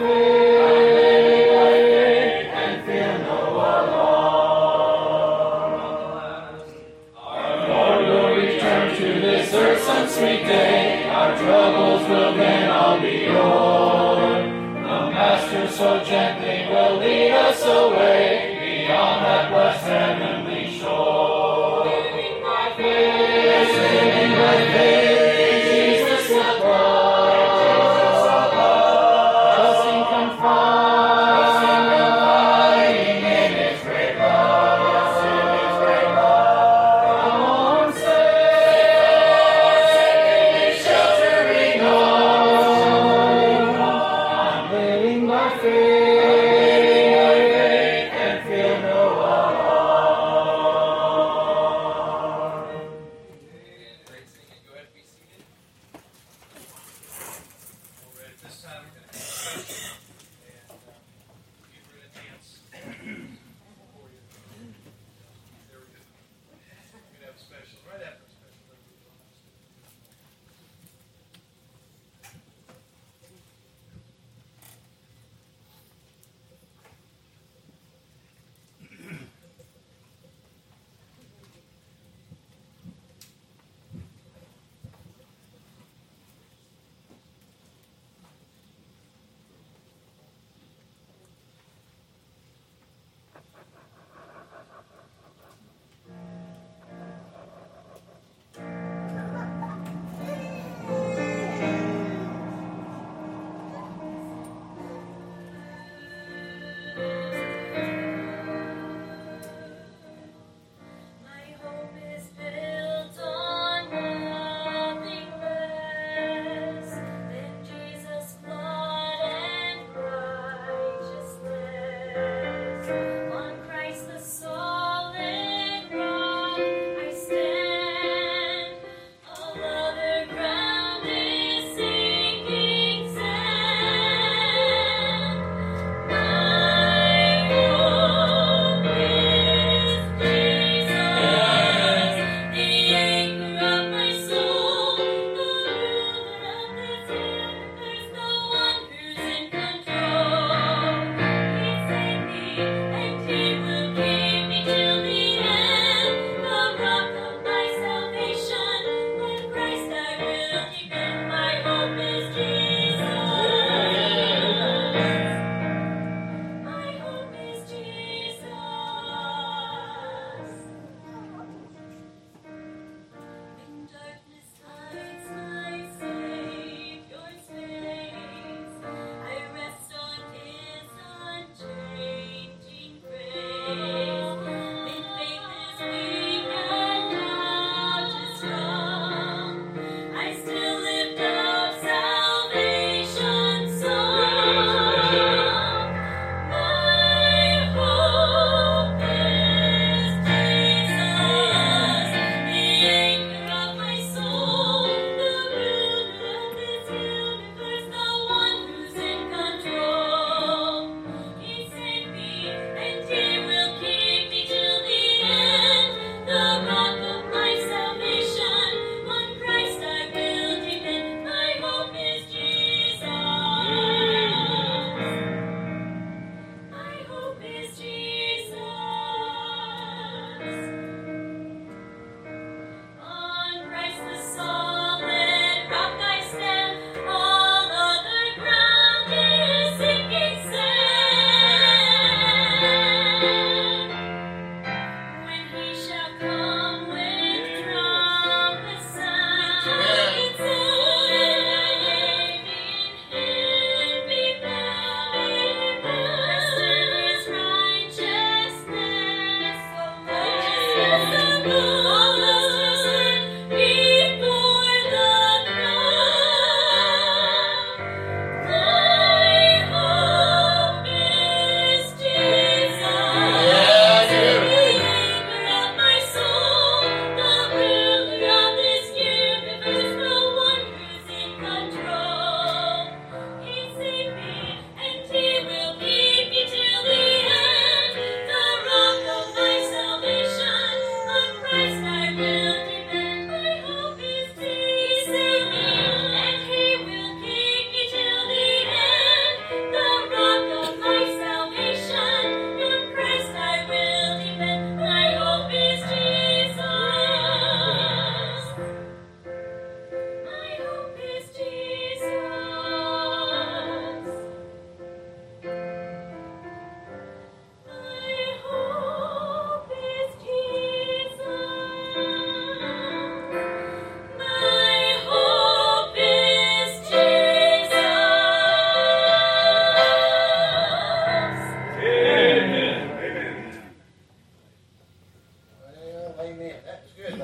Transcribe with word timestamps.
Oh. 0.00 0.31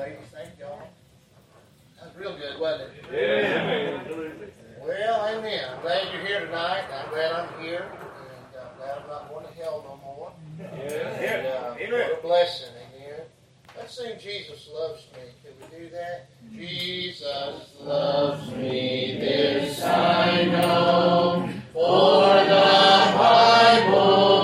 That 0.09 0.19
was 0.19 0.29
good, 0.29 0.39
ladies. 0.39 0.49
Thank 0.49 0.59
y'all. 0.59 0.89
That 1.99 2.05
was 2.07 2.15
real 2.17 2.35
good, 2.37 2.59
wasn't 2.59 2.91
it? 2.95 3.05
Yeah. 3.11 4.85
Well, 4.85 5.37
amen. 5.37 5.65
I'm 5.75 5.81
glad 5.81 6.13
you're 6.13 6.25
here 6.25 6.45
tonight. 6.45 6.85
I'm 6.91 7.09
glad 7.09 7.31
I'm 7.31 7.63
here. 7.63 7.85
And 7.91 8.61
I'm 8.61 8.77
glad 8.77 8.97
I'm 9.03 9.09
not 9.09 9.29
going 9.29 9.45
to 9.45 9.53
hell 9.53 9.83
no 9.87 9.95
more. 10.03 10.31
Yeah. 10.59 11.35
And, 11.35 11.47
uh, 11.47 11.75
what 11.91 12.19
a 12.19 12.21
blessing. 12.21 12.69
Amen. 12.95 13.21
Let's 13.77 13.97
sing 13.97 14.17
Jesus 14.19 14.69
Loves 14.73 15.05
Me. 15.13 15.21
Can 15.43 15.53
we 15.59 15.85
do 15.85 15.89
that? 15.91 16.27
Jesus 16.51 17.73
loves 17.79 18.51
me. 18.51 19.17
This 19.19 19.81
I 19.83 20.45
know. 20.45 21.49
For 21.73 22.35
the 22.43 23.13
Bible 23.17 24.38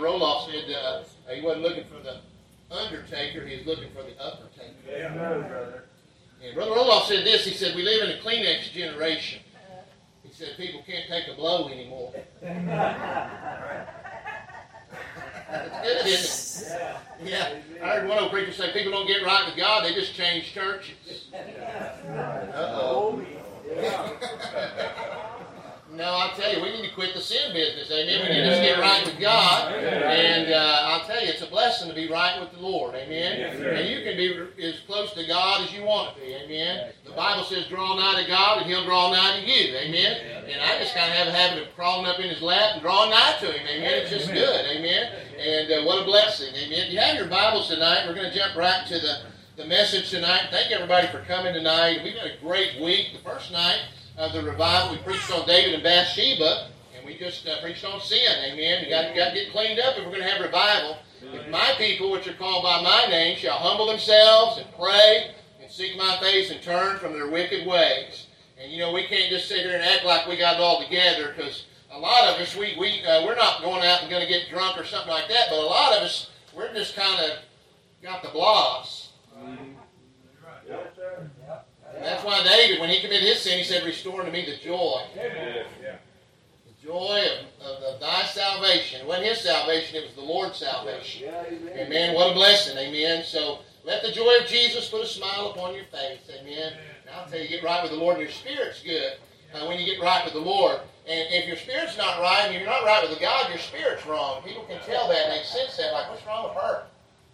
Brother 0.00 0.18
Roloff 0.18 0.50
said 0.50 0.74
uh, 0.74 1.02
he 1.34 1.40
wasn't 1.40 1.62
looking 1.62 1.84
for 1.84 2.02
the 2.02 2.20
undertaker, 2.70 3.46
he 3.46 3.56
was 3.58 3.66
looking 3.66 3.90
for 3.92 4.02
the 4.02 4.12
uppertaker. 4.12 5.82
And 6.42 6.54
Brother 6.54 6.70
Roloff 6.72 7.06
said 7.06 7.24
this, 7.24 7.44
he 7.44 7.52
said, 7.52 7.74
we 7.76 7.82
live 7.82 8.08
in 8.08 8.16
a 8.16 8.20
Kleenex 8.20 8.72
generation. 8.72 9.40
He 10.22 10.32
said, 10.32 10.56
people 10.56 10.82
can't 10.86 11.06
take 11.08 11.28
a 11.28 11.34
blow 11.34 11.68
anymore. 11.68 12.14
That's 15.50 15.82
good, 15.82 16.06
isn't 16.06 16.72
it? 16.72 16.96
Yeah. 17.24 17.58
I 17.82 17.86
heard 17.96 18.08
one 18.08 18.18
old 18.18 18.30
preacher 18.30 18.52
say 18.52 18.72
people 18.72 18.92
don't 18.92 19.06
get 19.06 19.24
right 19.24 19.44
with 19.46 19.56
God, 19.56 19.84
they 19.84 19.92
just 19.94 20.14
change 20.14 20.52
churches. 20.52 21.26
Uh-oh. 21.34 23.20
no, 26.00 26.14
I'll 26.14 26.34
tell 26.34 26.50
you, 26.50 26.62
we 26.62 26.72
need 26.72 26.88
to 26.88 26.94
quit 26.94 27.12
the 27.12 27.20
sin 27.20 27.52
business. 27.52 27.90
Amen. 27.90 28.22
We 28.22 28.28
need 28.32 28.40
to 28.40 28.48
just 28.48 28.62
get 28.62 28.78
right 28.80 29.04
with 29.04 29.20
God. 29.20 29.74
And 29.74 30.50
uh, 30.50 30.78
I'll 30.88 31.06
tell 31.06 31.22
you, 31.22 31.28
it's 31.28 31.42
a 31.42 31.46
blessing 31.46 31.90
to 31.90 31.94
be 31.94 32.08
right 32.08 32.40
with 32.40 32.52
the 32.52 32.58
Lord. 32.58 32.94
Amen. 32.94 33.38
And 33.60 33.86
you 33.86 34.02
can 34.02 34.16
be 34.16 34.64
as 34.64 34.80
close 34.86 35.12
to 35.12 35.26
God 35.26 35.60
as 35.60 35.74
you 35.74 35.84
want 35.84 36.14
to 36.14 36.20
be. 36.22 36.34
Amen. 36.34 36.92
The 37.04 37.12
Bible 37.12 37.44
says, 37.44 37.66
draw 37.66 37.96
nigh 37.96 38.22
to 38.22 38.26
God 38.26 38.62
and 38.62 38.66
he'll 38.66 38.86
draw 38.86 39.10
nigh 39.10 39.40
to 39.40 39.46
you. 39.46 39.76
Amen. 39.76 40.46
And 40.48 40.62
I 40.62 40.78
just 40.78 40.94
kind 40.94 41.10
of 41.10 41.18
have 41.18 41.28
a 41.28 41.32
habit 41.32 41.68
of 41.68 41.76
crawling 41.76 42.06
up 42.06 42.18
in 42.18 42.30
his 42.30 42.40
lap 42.40 42.70
and 42.72 42.82
drawing 42.82 43.10
nigh 43.10 43.36
to 43.40 43.52
him. 43.52 43.66
Amen. 43.68 43.92
It's 44.00 44.10
just 44.10 44.32
good. 44.32 44.66
Amen. 44.74 45.12
And 45.38 45.70
uh, 45.70 45.84
what 45.84 46.00
a 46.00 46.04
blessing. 46.06 46.54
Amen. 46.54 46.86
If 46.86 46.92
you 46.94 46.98
have 46.98 47.16
your 47.16 47.28
Bibles 47.28 47.68
tonight, 47.68 48.06
we're 48.08 48.14
going 48.14 48.32
to 48.32 48.34
jump 48.34 48.56
right 48.56 48.86
to 48.86 48.98
the, 48.98 49.18
the 49.56 49.66
message 49.66 50.08
tonight. 50.08 50.48
Thank 50.50 50.72
everybody 50.72 51.08
for 51.08 51.20
coming 51.24 51.52
tonight. 51.52 52.00
We've 52.02 52.14
had 52.14 52.30
a 52.30 52.40
great 52.40 52.80
week. 52.80 53.08
The 53.12 53.30
first 53.30 53.52
night 53.52 53.80
of 54.20 54.34
the 54.34 54.42
revival, 54.42 54.92
we 54.92 55.02
preached 55.02 55.32
on 55.32 55.46
David 55.46 55.74
and 55.74 55.82
Bathsheba, 55.82 56.68
and 56.94 57.06
we 57.06 57.16
just 57.16 57.48
uh, 57.48 57.58
preached 57.62 57.84
on 57.86 58.00
sin. 58.02 58.20
Amen. 58.52 58.84
You 58.84 58.90
got, 58.90 59.14
got 59.16 59.30
to 59.30 59.34
get 59.34 59.50
cleaned 59.50 59.80
up 59.80 59.96
if 59.96 60.04
we're 60.04 60.10
going 60.10 60.22
to 60.22 60.28
have 60.28 60.42
revival. 60.42 60.98
If 61.22 61.48
my 61.48 61.72
people, 61.78 62.10
which 62.10 62.28
are 62.28 62.34
called 62.34 62.62
by 62.62 62.82
my 62.82 63.06
name, 63.08 63.36
shall 63.38 63.56
humble 63.56 63.86
themselves 63.86 64.58
and 64.58 64.66
pray 64.78 65.30
and 65.60 65.70
seek 65.70 65.96
my 65.96 66.18
face 66.20 66.50
and 66.50 66.60
turn 66.62 66.98
from 66.98 67.14
their 67.14 67.30
wicked 67.30 67.66
ways. 67.66 68.26
And 68.62 68.70
you 68.70 68.78
know, 68.78 68.92
we 68.92 69.06
can't 69.06 69.30
just 69.30 69.48
sit 69.48 69.60
here 69.60 69.74
and 69.74 69.82
act 69.82 70.04
like 70.04 70.26
we 70.26 70.36
got 70.36 70.56
it 70.56 70.60
all 70.60 70.82
together 70.82 71.32
because 71.34 71.64
a 71.90 71.98
lot 71.98 72.24
of 72.24 72.40
us, 72.40 72.54
we, 72.54 72.76
we, 72.78 73.02
uh, 73.04 73.24
we're 73.24 73.36
not 73.36 73.62
going 73.62 73.86
out 73.86 74.02
and 74.02 74.10
going 74.10 74.22
to 74.22 74.28
get 74.28 74.50
drunk 74.50 74.78
or 74.78 74.84
something 74.84 75.10
like 75.10 75.28
that, 75.28 75.46
but 75.48 75.58
a 75.58 75.64
lot 75.64 75.96
of 75.96 76.02
us, 76.02 76.30
we're 76.54 76.72
just 76.74 76.94
kind 76.94 77.20
of 77.24 77.38
got 78.02 78.22
the 78.22 78.28
blahs. 78.28 79.08
And 81.94 81.99
that's 82.10 82.24
why 82.24 82.42
David, 82.42 82.80
when 82.80 82.90
he 82.90 83.00
committed 83.00 83.28
his 83.28 83.40
sin, 83.40 83.58
he 83.58 83.64
said, 83.64 83.84
Restore 83.84 84.20
unto 84.20 84.32
me 84.32 84.44
the 84.44 84.56
joy. 84.56 85.02
The 86.66 86.86
joy 86.86 87.24
of, 87.60 87.66
of, 87.66 87.82
of 87.82 88.00
thy 88.00 88.22
salvation. 88.24 89.02
It 89.02 89.06
wasn't 89.06 89.26
his 89.28 89.40
salvation, 89.40 89.96
it 89.96 90.06
was 90.06 90.14
the 90.14 90.22
Lord's 90.22 90.58
salvation. 90.58 91.28
Amen. 91.76 92.14
What 92.14 92.30
a 92.32 92.34
blessing. 92.34 92.76
Amen. 92.76 93.22
So 93.24 93.60
let 93.84 94.02
the 94.02 94.12
joy 94.12 94.38
of 94.40 94.46
Jesus 94.46 94.88
put 94.88 95.02
a 95.02 95.06
smile 95.06 95.52
upon 95.54 95.74
your 95.74 95.84
face. 95.84 96.20
Amen. 96.40 96.72
And 97.06 97.14
I'll 97.14 97.28
tell 97.28 97.40
you, 97.40 97.48
get 97.48 97.62
right 97.62 97.82
with 97.82 97.92
the 97.92 97.98
Lord, 97.98 98.16
and 98.16 98.22
your 98.22 98.32
spirit's 98.32 98.82
good 98.82 99.14
uh, 99.54 99.66
when 99.66 99.78
you 99.78 99.86
get 99.86 100.02
right 100.02 100.24
with 100.24 100.34
the 100.34 100.40
Lord. 100.40 100.80
And 101.08 101.28
if 101.32 101.46
your 101.46 101.56
spirit's 101.56 101.96
not 101.96 102.20
right, 102.20 102.42
and 102.46 102.54
you're 102.54 102.66
not 102.66 102.84
right 102.84 103.08
with 103.08 103.18
God, 103.20 103.48
your 103.48 103.58
spirit's 103.58 104.06
wrong. 104.06 104.42
People 104.42 104.64
can 104.64 104.80
tell 104.82 105.08
that, 105.08 105.26
and 105.26 105.32
they 105.32 105.42
sense 105.42 105.76
that, 105.76 105.92
like, 105.92 106.10
what's 106.10 106.24
wrong 106.26 106.44
with 106.44 106.62
her? 106.62 106.84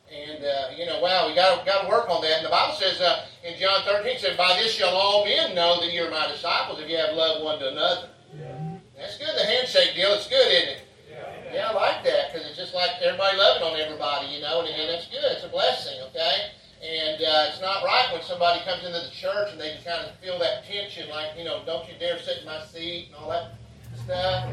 And, 0.07 0.45
uh, 0.45 0.71
you 0.77 0.87
know, 0.87 1.01
wow, 1.01 1.27
we 1.27 1.35
got 1.35 1.67
got 1.67 1.83
to 1.83 1.89
work 1.89 2.09
on 2.09 2.23
that. 2.23 2.39
And 2.39 2.47
the 2.47 2.51
Bible 2.51 2.75
says 2.75 3.01
uh, 3.01 3.27
in 3.43 3.59
John 3.59 3.83
13, 3.85 4.17
it 4.17 4.21
says, 4.21 4.37
By 4.37 4.57
this 4.57 4.73
shall 4.73 4.95
all 4.95 5.25
men 5.25 5.55
know 5.55 5.81
that 5.81 5.93
you're 5.93 6.11
my 6.11 6.27
disciples 6.29 6.81
if 6.81 6.89
you 6.89 6.97
have 6.97 7.15
love 7.15 7.43
one 7.43 7.59
to 7.59 7.71
another. 7.71 8.09
That's 8.97 9.19
good, 9.19 9.35
the 9.37 9.45
handshake 9.45 9.95
deal. 9.95 10.15
It's 10.15 10.29
good, 10.29 10.47
isn't 10.47 10.69
it? 10.69 10.83
Yeah, 11.53 11.71
I 11.71 11.73
like 11.75 12.05
that 12.05 12.33
because 12.33 12.47
it's 12.47 12.57
just 12.57 12.75
like 12.75 12.91
everybody 13.03 13.37
loving 13.37 13.63
on 13.63 13.81
everybody, 13.81 14.29
you 14.29 14.41
know, 14.41 14.61
and, 14.61 14.69
and 14.69 14.91
that's 14.91 15.09
good. 15.09 15.25
It's 15.37 15.45
a 15.45 15.49
blessing, 15.49 16.01
okay? 16.11 16.55
And 16.83 17.23
uh, 17.23 17.51
it's 17.51 17.61
not 17.61 17.83
right 17.85 18.09
when 18.13 18.23
somebody 18.23 18.63
comes 18.65 18.85
into 18.85 19.01
the 19.01 19.11
church 19.11 19.53
and 19.53 19.61
they 19.61 19.75
can 19.75 19.85
kind 19.85 20.05
of 20.07 20.17
feel 20.19 20.39
that 20.39 20.67
tension, 20.67 21.09
like, 21.09 21.37
you 21.37 21.45
know, 21.45 21.63
don't 21.65 21.87
you 21.89 21.95
dare 21.99 22.19
sit 22.19 22.39
in 22.41 22.47
my 22.47 22.63
seat 22.65 23.09
and 23.09 23.17
all 23.17 23.31
that 23.31 23.55
stuff. 23.99 24.51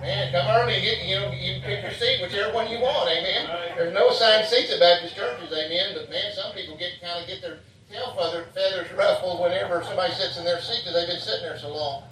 Man, 0.00 0.32
come 0.32 0.46
early 0.56 0.74
and 0.74 0.82
get, 0.82 1.04
you 1.04 1.16
know, 1.16 1.30
you 1.32 1.60
pick 1.62 1.82
your 1.82 1.92
seat, 1.92 2.22
whichever 2.22 2.52
one 2.52 2.70
you 2.70 2.78
want, 2.78 3.10
amen. 3.10 3.48
There's 3.76 3.94
no 3.94 4.08
assigned 4.08 4.46
seats 4.46 4.72
at 4.72 4.80
Baptist 4.80 5.16
churches, 5.16 5.50
amen. 5.52 5.94
But 5.94 6.10
man, 6.10 6.32
some 6.34 6.52
people 6.52 6.76
get 6.76 7.00
kind 7.00 7.20
of 7.20 7.26
get 7.28 7.42
their 7.42 7.60
tail 7.90 8.14
feather, 8.16 8.46
feathers 8.54 8.90
ruffled 8.92 9.40
whenever 9.40 9.82
somebody 9.84 10.14
sits 10.14 10.38
in 10.38 10.44
their 10.44 10.60
seat 10.60 10.82
because 10.84 10.94
they've 10.94 11.08
been 11.08 11.20
sitting 11.20 11.42
there 11.42 11.58
so 11.58 11.74
long. 11.74 12.02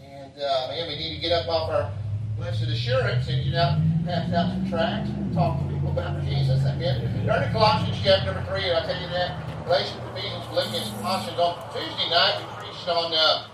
And 0.00 0.32
uh, 0.36 0.68
man, 0.68 0.88
we 0.88 0.96
need 0.96 1.16
to 1.16 1.20
get 1.20 1.32
up 1.32 1.48
off 1.48 1.70
our 1.70 1.92
blessed 2.36 2.70
assurance 2.70 3.28
and 3.28 3.44
get 3.44 3.54
out, 3.54 3.78
pass 4.04 4.32
out 4.32 4.54
some 4.54 4.70
tracts 4.70 5.10
and 5.10 5.34
talk 5.34 5.58
to 5.58 5.64
people 5.72 5.90
about 5.90 6.22
Jesus. 6.24 6.64
Amen. 6.64 7.02
Turn 7.26 7.42
to 7.42 7.50
Colossians 7.52 7.98
chapter 8.02 8.32
number 8.32 8.44
three, 8.50 8.70
and 8.70 8.78
I 8.78 8.86
tell 8.86 9.00
you 9.00 9.08
that 9.10 9.64
Galatians, 9.64 10.00
Ephesians, 10.14 10.44
Philippians, 10.48 10.90
Colossians. 11.02 11.38
On 11.38 11.54
Tuesday 11.74 12.08
night, 12.08 12.40
we 12.40 12.64
preached 12.64 12.88
on 12.88 13.12
uh, 13.12 13.46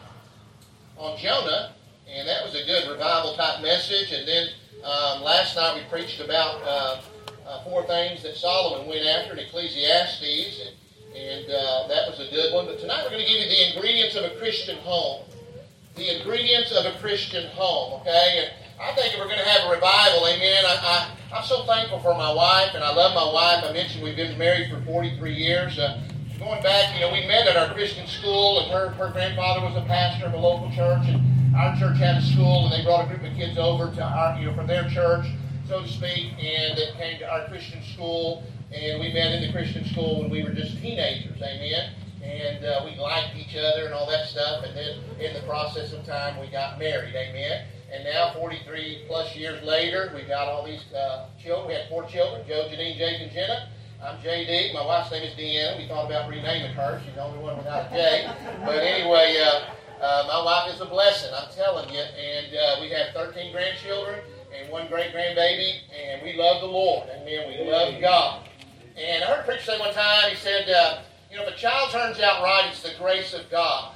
on 0.96 1.18
Jonah, 1.18 1.72
and 2.08 2.28
that 2.28 2.44
was 2.44 2.54
a 2.54 2.64
good 2.64 2.88
revival 2.90 3.34
type 3.34 3.62
message. 3.62 4.12
And 4.12 4.26
then 4.26 4.48
um, 4.84 5.22
last 5.22 5.56
night 5.56 5.76
we 5.76 5.82
preached 5.90 6.20
about 6.20 6.60
uh, 6.62 7.00
uh, 7.46 7.64
four 7.64 7.86
things 7.86 8.22
that 8.22 8.36
Solomon 8.36 8.88
went 8.88 9.06
after 9.06 9.32
in 9.32 9.38
Ecclesiastes, 9.38 10.60
and, 10.60 11.16
and 11.16 11.50
uh, 11.50 11.88
that 11.88 12.08
was 12.08 12.20
a 12.20 12.30
good 12.30 12.52
one. 12.54 12.66
But 12.66 12.78
tonight 12.78 13.02
we're 13.04 13.10
going 13.10 13.24
to 13.24 13.30
give 13.30 13.40
you 13.40 13.48
the 13.48 13.74
ingredients 13.74 14.16
of 14.16 14.24
a 14.24 14.36
Christian 14.38 14.76
home. 14.78 15.24
The 15.96 16.18
ingredients 16.18 16.72
of 16.72 16.86
a 16.86 16.98
Christian 16.98 17.46
home, 17.50 18.00
okay? 18.00 18.44
And 18.44 18.50
I 18.80 18.92
think 18.94 19.14
if 19.14 19.20
we're 19.20 19.30
going 19.30 19.38
to 19.38 19.44
have 19.44 19.70
a 19.70 19.72
revival, 19.72 20.26
amen, 20.26 20.64
I, 20.66 21.08
I, 21.32 21.38
am 21.38 21.44
so 21.44 21.64
thankful 21.64 22.00
for 22.00 22.14
my 22.14 22.32
wife, 22.32 22.74
and 22.74 22.82
I 22.82 22.92
love 22.92 23.14
my 23.14 23.32
wife. 23.32 23.64
I 23.64 23.72
mentioned 23.72 24.02
we've 24.02 24.16
been 24.16 24.36
married 24.36 24.70
for 24.70 24.80
43 24.82 25.32
years. 25.32 25.78
Uh, 25.78 26.02
going 26.38 26.62
back, 26.62 26.92
you 26.94 27.00
know, 27.00 27.12
we 27.12 27.24
met 27.28 27.46
at 27.46 27.56
our 27.56 27.72
Christian 27.72 28.08
school, 28.08 28.60
and 28.60 28.72
her, 28.72 28.90
her 28.90 29.12
grandfather 29.12 29.64
was 29.64 29.76
a 29.76 29.86
pastor 29.86 30.26
of 30.26 30.34
a 30.34 30.36
local 30.36 30.68
church, 30.74 31.06
and 31.06 31.33
our 31.56 31.76
church 31.76 31.98
had 31.98 32.16
a 32.16 32.22
school, 32.22 32.66
and 32.66 32.72
they 32.72 32.84
brought 32.84 33.04
a 33.04 33.08
group 33.08 33.30
of 33.30 33.36
kids 33.36 33.58
over 33.58 33.94
to 33.94 34.02
our, 34.02 34.38
you 34.38 34.46
know, 34.46 34.54
from 34.54 34.66
their 34.66 34.88
church, 34.88 35.26
so 35.68 35.82
to 35.82 35.88
speak, 35.88 36.32
and 36.32 36.76
they 36.76 36.90
came 36.96 37.18
to 37.20 37.30
our 37.30 37.46
Christian 37.46 37.82
school, 37.82 38.42
and 38.72 39.00
we 39.00 39.12
met 39.12 39.32
in 39.32 39.42
the 39.42 39.52
Christian 39.52 39.84
school 39.84 40.20
when 40.20 40.30
we 40.30 40.42
were 40.42 40.50
just 40.50 40.76
teenagers, 40.78 41.40
amen. 41.40 41.92
And 42.22 42.64
uh, 42.64 42.82
we 42.84 42.98
liked 42.98 43.36
each 43.36 43.54
other 43.54 43.84
and 43.84 43.94
all 43.94 44.08
that 44.10 44.28
stuff, 44.28 44.64
and 44.64 44.76
then 44.76 44.98
in 45.20 45.34
the 45.34 45.42
process 45.46 45.92
of 45.92 46.04
time, 46.04 46.40
we 46.40 46.48
got 46.48 46.78
married, 46.78 47.14
amen. 47.14 47.66
And 47.92 48.02
now, 48.02 48.32
43 48.34 49.04
plus 49.06 49.36
years 49.36 49.62
later, 49.62 50.10
we've 50.16 50.26
got 50.26 50.48
all 50.48 50.64
these 50.64 50.82
uh, 50.92 51.26
children. 51.40 51.68
We 51.68 51.74
had 51.74 51.88
four 51.88 52.04
children 52.08 52.44
Joe, 52.48 52.66
Janine, 52.68 52.96
Jake, 52.96 53.20
and 53.20 53.30
Jenna. 53.30 53.68
I'm 54.02 54.18
JD. 54.18 54.74
My 54.74 54.84
wife's 54.84 55.12
name 55.12 55.22
is 55.22 55.34
Deanna. 55.34 55.78
We 55.78 55.86
thought 55.86 56.06
about 56.06 56.28
renaming 56.28 56.72
her. 56.72 57.00
She's 57.04 57.14
the 57.14 57.22
only 57.22 57.38
one 57.38 57.56
without 57.56 57.86
a 57.86 57.94
J. 57.94 58.28
But 58.64 58.78
anyway, 58.78 59.36
uh, 59.40 59.73
uh, 60.00 60.24
my 60.26 60.42
wife 60.44 60.74
is 60.74 60.80
a 60.80 60.86
blessing, 60.86 61.30
I'm 61.34 61.52
telling 61.54 61.88
you. 61.92 62.00
And 62.00 62.54
uh, 62.54 62.76
we 62.80 62.90
have 62.90 63.14
13 63.14 63.52
grandchildren 63.52 64.20
and 64.54 64.70
one 64.70 64.86
great 64.88 65.12
grandbaby, 65.12 65.80
and 65.92 66.22
we 66.22 66.34
love 66.34 66.60
the 66.60 66.66
Lord. 66.66 67.08
Amen. 67.08 67.48
We 67.48 67.70
love 67.70 68.00
God. 68.00 68.48
And 68.96 69.24
I 69.24 69.26
heard 69.26 69.40
a 69.40 69.44
preacher 69.44 69.62
say 69.62 69.80
one 69.80 69.92
time, 69.92 70.30
he 70.30 70.36
said, 70.36 70.68
uh, 70.68 71.02
you 71.30 71.36
know, 71.36 71.46
if 71.46 71.54
a 71.54 71.56
child 71.56 71.90
turns 71.90 72.20
out 72.20 72.42
right, 72.42 72.68
it's 72.70 72.82
the 72.82 72.94
grace 72.98 73.34
of 73.34 73.50
God. 73.50 73.94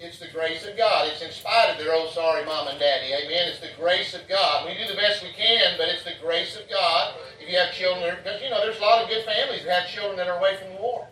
It's 0.00 0.20
the 0.20 0.28
grace 0.32 0.64
of 0.64 0.76
God. 0.76 1.08
It's 1.08 1.22
in 1.22 1.30
spite 1.32 1.70
of 1.70 1.78
their 1.78 1.92
old 1.92 2.10
sorry 2.10 2.44
mom 2.44 2.68
and 2.68 2.78
daddy. 2.78 3.12
Amen. 3.12 3.48
It's 3.48 3.58
the 3.60 3.74
grace 3.76 4.14
of 4.14 4.28
God. 4.28 4.66
We 4.66 4.74
do 4.74 4.86
the 4.86 4.98
best 4.98 5.22
we 5.22 5.32
can, 5.32 5.74
but 5.76 5.88
it's 5.88 6.04
the 6.04 6.14
grace 6.22 6.56
of 6.56 6.68
God. 6.70 7.14
If 7.40 7.50
you 7.50 7.58
have 7.58 7.72
children, 7.72 8.16
because 8.22 8.40
you 8.40 8.50
know, 8.50 8.60
there's 8.60 8.78
a 8.78 8.80
lot 8.80 9.02
of 9.02 9.08
good 9.08 9.24
families 9.24 9.64
that 9.64 9.82
have 9.82 9.90
children 9.90 10.16
that 10.16 10.28
are 10.28 10.38
away 10.38 10.56
from 10.56 10.74
the 10.74 10.80
Lord. 10.80 11.06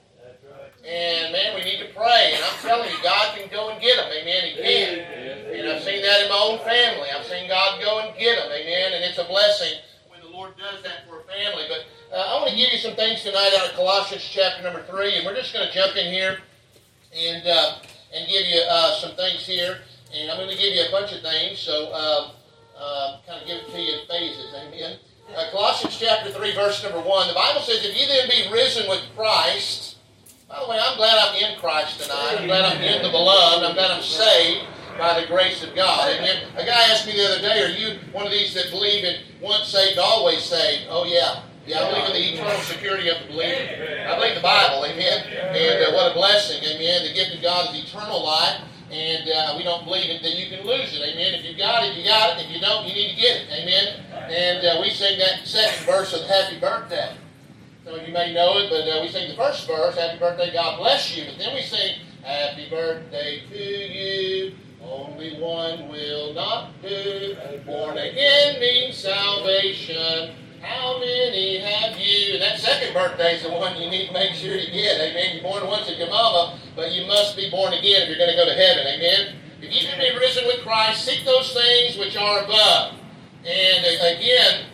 And 0.87 1.33
man, 1.33 1.55
we 1.55 1.64
need 1.64 1.81
to 1.83 1.90
pray. 1.94 2.33
And 2.35 2.44
I'm 2.44 2.59
telling 2.62 2.90
you, 2.90 2.96
God 3.03 3.37
can 3.37 3.51
go 3.51 3.70
and 3.70 3.81
get 3.81 3.96
them. 3.96 4.07
Amen. 4.07 4.42
He 4.46 4.55
can. 4.55 4.99
And 5.51 5.68
I've 5.68 5.83
seen 5.83 6.03
that 6.03 6.22
in 6.22 6.29
my 6.29 6.38
own 6.38 6.59
family. 6.62 7.09
I've 7.11 7.27
seen 7.27 7.49
God 7.49 7.83
go 7.83 8.01
and 8.01 8.16
get 8.18 8.38
them. 8.38 8.53
Amen. 8.53 8.94
And 8.94 9.03
it's 9.05 9.18
a 9.18 9.25
blessing 9.25 9.79
when 10.09 10.20
the 10.20 10.29
Lord 10.29 10.57
does 10.57 10.83
that 10.85 11.09
for 11.09 11.20
a 11.20 11.25
family. 11.25 11.64
But 11.68 11.87
uh, 12.14 12.22
I 12.22 12.35
want 12.38 12.51
to 12.51 12.57
give 12.57 12.72
you 12.72 12.79
some 12.79 12.94
things 12.94 13.22
tonight 13.22 13.51
out 13.59 13.70
of 13.70 13.75
Colossians 13.75 14.22
chapter 14.22 14.62
number 14.62 14.83
three, 14.87 15.16
and 15.16 15.27
we're 15.27 15.35
just 15.35 15.53
going 15.53 15.66
to 15.66 15.75
jump 15.75 15.96
in 15.96 16.12
here 16.12 16.38
and. 17.12 17.46
Uh, 17.46 17.79
and 18.16 18.29
give 18.29 18.46
you 18.46 18.62
uh, 18.68 18.94
some 18.94 19.14
things 19.16 19.46
here. 19.46 19.79
And 20.14 20.31
I'm 20.31 20.38
going 20.38 20.51
to 20.51 20.57
give 20.57 20.75
you 20.75 20.83
a 20.87 20.90
bunch 20.90 21.12
of 21.12 21.20
things, 21.20 21.59
so 21.59 21.92
um, 21.92 22.31
uh, 22.79 23.18
kind 23.27 23.42
of 23.42 23.46
give 23.46 23.59
it 23.59 23.70
to 23.70 23.81
you 23.81 24.01
in 24.01 24.07
phases. 24.07 24.55
Amen. 24.55 24.99
Uh, 25.37 25.51
Colossians 25.51 25.99
chapter 25.99 26.31
3, 26.31 26.55
verse 26.55 26.83
number 26.83 27.01
1. 27.01 27.29
The 27.29 27.35
Bible 27.35 27.61
says, 27.61 27.85
If 27.85 28.01
you 28.01 28.07
then 28.07 28.29
be 28.29 28.53
risen 28.53 28.88
with 28.88 29.03
Christ, 29.16 29.95
by 30.48 30.61
the 30.62 30.70
way, 30.70 30.78
I'm 30.80 30.96
glad 30.96 31.18
I'm 31.18 31.35
in 31.35 31.59
Christ 31.59 32.00
tonight. 32.00 32.37
I'm 32.38 32.46
glad 32.46 32.64
I'm 32.64 32.80
in 32.80 33.02
the 33.02 33.11
beloved. 33.11 33.64
I'm 33.64 33.74
glad 33.74 33.90
I'm 33.90 34.02
saved 34.02 34.66
by 34.96 35.20
the 35.20 35.26
grace 35.26 35.62
of 35.64 35.74
God. 35.74 36.09
Amen. 36.09 36.48
A 36.56 36.64
guy 36.64 36.90
asked 36.90 37.06
me 37.06 37.12
the 37.14 37.26
other 37.26 37.40
day, 37.40 37.64
Are 37.64 37.68
you 37.68 37.98
one 38.12 38.26
of 38.26 38.32
these 38.32 38.54
that 38.54 38.70
believe 38.70 39.04
in 39.04 39.22
once 39.42 39.68
saved, 39.68 39.98
always 39.98 40.42
saved? 40.42 40.87
Oh, 40.88 41.04
yeah. 41.04 41.42
Yeah, 41.66 41.80
I 41.80 41.90
believe 41.90 42.06
in 42.06 42.12
the 42.12 42.35
eternal 42.35 42.62
security 42.62 43.09
of 43.11 43.26
the 43.26 43.35
believer. 43.35 44.06
I 44.06 44.14
believe 44.14 44.37
the 44.37 44.40
Bible, 44.40 44.87
amen. 44.87 45.26
And 45.26 45.85
uh, 45.85 45.96
what 45.96 46.12
a 46.12 46.14
blessing, 46.14 46.62
amen. 46.62 47.02
The 47.02 47.12
gift 47.12 47.35
of 47.35 47.42
God 47.42 47.74
is 47.74 47.82
eternal 47.82 48.24
life, 48.24 48.62
and 48.92 49.28
uh, 49.28 49.54
we 49.59 49.64
don't 49.64 49.85
believe 49.85 50.09
it, 50.09 50.22
that 50.22 50.38
you 50.38 50.46
can 50.46 50.64
lose 50.64 50.94
it, 50.94 51.02
amen. 51.02 51.35
If 51.35 51.44
you 51.44 51.59
got 51.59 51.82
it, 51.82 51.96
you 51.96 52.04
got 52.04 52.38
it. 52.38 52.46
If 52.46 52.54
you 52.54 52.61
don't, 52.61 52.87
you 52.87 52.94
need 52.94 53.16
to 53.16 53.20
get 53.20 53.42
it, 53.42 53.48
amen. 53.50 54.30
And 54.30 54.64
uh, 54.64 54.80
we 54.80 54.90
sing 54.90 55.18
that 55.18 55.44
second 55.44 55.85
verse 55.87 56.14
of 56.14 56.22
Happy 56.28 56.61
Birthday. 56.61 57.16
Some 57.87 58.01
of 58.01 58.09
you 58.09 58.12
may 58.12 58.35
know 58.35 58.59
it, 58.59 58.68
but 58.68 58.83
uh, 58.83 59.01
we 59.01 59.09
sing 59.09 59.31
the 59.31 59.37
first 59.37 59.64
verse, 59.68 59.94
Happy 59.94 60.18
Birthday, 60.18 60.53
God 60.53 60.77
bless 60.77 61.16
you. 61.16 61.25
But 61.25 61.38
then 61.38 61.55
we 61.55 61.62
sing, 61.62 62.01
Happy 62.25 62.68
Birthday 62.68 63.42
to 63.49 63.57
you. 63.57 64.57
Only 64.83 65.40
one 65.40 65.88
will 65.88 66.35
not 66.35 66.70
do. 66.83 67.37
Born 67.64 67.96
again 67.96 68.59
means 68.59 68.96
salvation. 68.96 70.35
How 70.61 70.99
many 70.99 71.61
have 71.61 71.96
you? 71.96 72.35
And 72.35 72.42
that 72.42 72.59
second 72.59 72.92
birthday 72.92 73.37
is 73.37 73.44
the 73.44 73.51
one 73.51 73.81
you 73.81 73.88
need 73.88 74.09
to 74.09 74.12
make 74.12 74.35
sure 74.35 74.57
you 74.57 74.72
get. 74.72 75.01
Amen. 75.01 75.35
You're 75.35 75.44
born 75.44 75.64
once 75.68 75.88
at 75.88 75.96
your 75.96 76.11
mama, 76.11 76.59
but 76.75 76.90
you 76.90 77.07
must 77.07 77.37
be 77.37 77.49
born 77.51 77.72
again 77.72 78.03
if 78.03 78.09
you're 78.09 78.18
going 78.18 78.31
to 78.31 78.37
go 78.37 78.46
to 78.46 78.55
heaven. 78.55 78.85
Amen. 78.85 79.37
If 79.62 79.72
you've 79.72 79.96
been 79.96 80.16
risen 80.16 80.44
with 80.46 80.59
Christ, 80.62 81.05
seek 81.05 81.25
those 81.25 81.55
things 81.55 81.96
which 81.96 82.16
are 82.16 82.42
above. 82.42 82.94
And 83.44 83.87
uh, 83.87 84.18
again, 84.18 84.66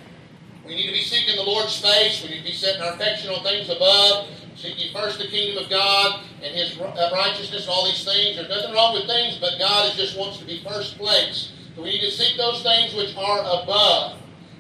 we 0.67 0.75
need 0.75 0.87
to 0.87 0.93
be 0.93 1.03
seeking 1.03 1.37
the 1.37 1.43
Lord's 1.43 1.81
face. 1.81 2.23
We 2.23 2.31
need 2.31 2.39
to 2.39 2.45
be 2.45 2.53
setting 2.53 2.83
our 2.83 2.93
affection 2.93 3.31
on 3.31 3.43
things 3.43 3.69
above. 3.69 4.29
Seek 4.57 4.79
ye 4.79 4.93
first 4.93 5.19
the 5.19 5.27
kingdom 5.27 5.65
of 5.65 5.71
God 5.71 6.23
and 6.43 6.55
His 6.55 6.79
uh, 6.79 7.11
righteousness 7.13 7.63
and 7.63 7.71
all 7.71 7.85
these 7.85 8.05
things. 8.05 8.37
There's 8.37 8.49
nothing 8.49 8.73
wrong 8.73 8.95
with 8.95 9.07
things, 9.07 9.39
but 9.41 9.59
God 9.59 9.93
just 9.97 10.17
wants 10.17 10.39
to 10.39 10.45
be 10.45 10.63
first 10.63 10.99
place. 10.99 11.53
So 11.75 11.83
we 11.83 11.91
need 11.91 12.01
to 12.01 12.11
seek 12.11 12.37
those 12.37 12.63
things 12.63 12.95
which 12.95 13.17
are 13.17 13.41
above 13.41 14.19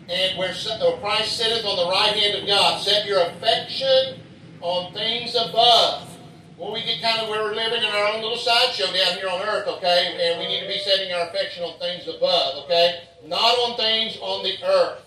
and 0.08 0.38
where 0.38 0.54
Christ 1.00 1.36
sitteth 1.36 1.64
on 1.64 1.76
the 1.76 1.90
right 1.90 2.14
hand 2.16 2.42
of 2.42 2.46
God. 2.46 2.82
Set 2.82 3.06
your 3.06 3.22
affection 3.22 4.20
on 4.60 4.92
things 4.92 5.34
above. 5.34 6.08
Well, 6.56 6.72
we 6.72 6.82
get 6.82 7.00
kind 7.02 7.20
of 7.20 7.28
where 7.28 7.42
we're 7.42 7.54
living 7.54 7.82
in 7.82 7.88
our 7.88 8.12
own 8.12 8.22
little 8.22 8.38
sideshow 8.38 8.86
down 8.86 9.18
here 9.18 9.28
on 9.28 9.42
earth, 9.42 9.66
okay? 9.68 10.16
And 10.20 10.40
we 10.40 10.46
need 10.46 10.60
to 10.60 10.68
be 10.68 10.78
setting 10.78 11.12
our 11.12 11.28
affection 11.28 11.64
on 11.64 11.78
things 11.78 12.08
above, 12.08 12.64
okay? 12.64 13.02
Not 13.26 13.58
on 13.58 13.76
things 13.76 14.16
on 14.20 14.42
the 14.44 14.54
earth. 14.64 15.02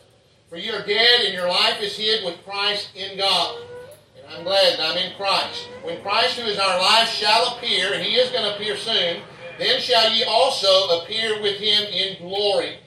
For 0.55 0.61
you 0.61 0.71
are 0.71 0.85
dead 0.85 1.25
and 1.25 1.33
your 1.33 1.49
life 1.49 1.81
is 1.81 1.97
hid 1.97 2.23
with 2.23 2.41
Christ 2.45 2.87
in 2.95 3.17
God. 3.17 3.57
And 4.17 4.25
I'm 4.33 4.45
glad 4.45 4.79
that 4.79 4.89
I'm 4.89 4.97
in 4.97 5.13
Christ. 5.17 5.67
When 5.83 6.01
Christ, 6.01 6.39
who 6.39 6.47
is 6.47 6.57
our 6.57 6.79
life, 6.79 7.09
shall 7.09 7.57
appear, 7.57 7.91
and 7.93 8.01
he 8.01 8.15
is 8.15 8.31
going 8.31 8.45
to 8.45 8.55
appear 8.55 8.77
soon, 8.77 9.21
then 9.59 9.81
shall 9.81 10.09
ye 10.13 10.23
also 10.23 11.01
appear 11.01 11.41
with 11.41 11.57
him 11.57 11.83
in 11.91 12.25
glory. 12.25 12.77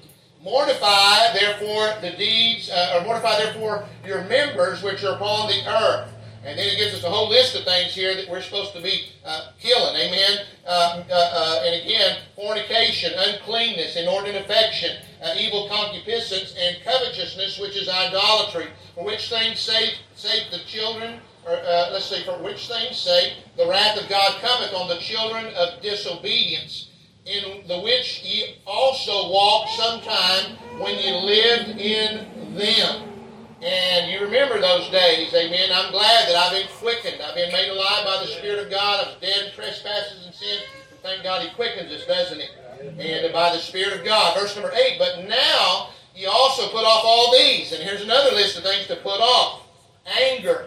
Mortify, 0.43 1.35
therefore, 1.35 1.93
the 2.01 2.17
deeds, 2.17 2.71
uh, 2.71 2.95
or 2.97 3.05
mortify, 3.05 3.37
therefore, 3.37 3.87
your 4.03 4.25
members 4.25 4.83
which 4.83 5.05
are 5.05 5.17
upon 5.17 5.49
the 5.49 5.71
earth. 5.71 6.09
And 6.45 6.59
then 6.59 6.67
it 6.69 6.79
gives 6.79 6.95
us 6.95 7.05
a 7.05 7.11
whole 7.11 7.29
list 7.29 7.57
of 7.57 7.65
things 7.65 7.95
here 7.95 8.15
that 8.15 8.29
we're 8.29 8.43
supposed 8.43 8.73
to 8.75 8.81
be 8.81 9.07
uh, 9.25 9.53
killing. 9.59 9.97
Amen. 9.97 10.47
Uh, 10.67 11.03
uh, 11.11 11.13
uh 11.13 11.63
and 11.67 11.83
again, 11.83 12.19
fornication, 12.37 13.13
uncleanness, 13.17 13.97
inordinate 13.97 14.43
affection, 14.43 14.97
uh, 15.23 15.35
evil 15.39 15.69
concupiscence, 15.69 16.55
and 16.59 16.77
covetousness, 16.85 17.59
which 17.59 17.77
is 17.77 17.89
idolatry. 17.89 18.67
For 18.95 19.05
which 19.05 19.29
things 19.29 19.59
save, 19.59 19.95
save 20.15 20.51
the 20.51 20.59
children, 20.67 21.21
or 21.45 21.53
let's 21.93 22.07
say, 22.07 22.25
for 22.25 22.43
which 22.43 22.69
things 22.69 22.97
sake 22.97 23.33
the 23.57 23.67
wrath 23.67 24.01
of 24.01 24.09
God 24.09 24.41
cometh 24.41 24.75
on 24.75 24.89
the 24.89 24.99
children 24.99 25.47
of 25.55 25.81
disobedience 25.83 26.89
in 27.29 27.67
the 27.69 27.79
which 27.81 28.23
ye 28.23 28.57
also 28.67 29.31
walked 29.31 29.71
sometime 29.71 30.57
when 30.79 30.99
ye 30.99 31.13
lived 31.13 31.79
in 31.79 32.55
them. 32.57 33.18
And 33.61 34.11
you 34.11 34.21
remember 34.21 34.61
those 34.61 34.89
days, 34.91 35.35
amen. 35.35 35.71
I'm 35.73 35.91
glad 35.91 36.29
that 36.29 36.37
I've 36.37 36.53
been 36.53 36.69
quickened. 36.79 37.21
I've 37.21 37.35
been 37.35 37.51
made 37.51 37.69
alive 37.69 38.05
by 38.05 38.23
the 38.23 38.31
Spirit 38.31 38.65
of 38.65 38.71
God. 38.71 39.05
I 39.05 39.09
was 39.09 39.17
dead 39.21 39.47
in 39.47 39.53
trespasses 39.53 40.27
and 40.27 40.35
sin. 40.35 40.61
Thank 41.03 41.25
God 41.25 41.43
He 41.43 41.53
quickens 41.55 41.91
us, 41.91 42.07
doesn't 42.07 42.41
He? 42.41 42.47
And 42.81 43.33
by 43.33 43.51
the 43.51 43.59
Spirit 43.59 43.99
of 43.99 44.05
God. 44.05 44.39
Verse 44.39 44.55
number 44.55 44.73
8. 44.73 44.97
But 44.99 45.29
now 45.29 45.91
ye 46.15 46.27
also 46.27 46.69
put 46.69 46.85
off 46.85 47.03
all 47.05 47.33
these. 47.33 47.73
And 47.73 47.83
here's 47.83 48.03
another 48.03 48.31
list 48.31 48.57
of 48.59 48.63
things 48.63 48.87
to 48.87 48.97
put 48.97 49.21
off. 49.21 49.67
Anger. 50.07 50.67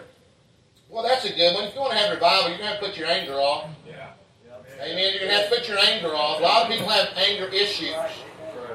Well, 0.90 1.02
that's 1.02 1.24
a 1.24 1.34
good 1.34 1.54
one. 1.54 1.64
If 1.64 1.74
you 1.74 1.80
want 1.80 1.92
to 1.92 1.98
have 1.98 2.12
revival, 2.12 2.50
you're 2.50 2.58
going 2.58 2.68
to 2.68 2.74
have 2.74 2.80
to 2.80 2.86
put 2.88 2.98
your 2.98 3.08
anger 3.08 3.34
off. 3.34 3.70
Amen. 4.82 5.12
You're 5.12 5.20
going 5.20 5.30
to 5.30 5.36
have 5.36 5.48
to 5.48 5.56
put 5.56 5.68
your 5.68 5.78
anger 5.78 6.14
off. 6.14 6.40
A 6.40 6.42
lot 6.42 6.62
of 6.64 6.68
people 6.68 6.88
have 6.88 7.08
anger 7.16 7.46
issues. 7.46 7.94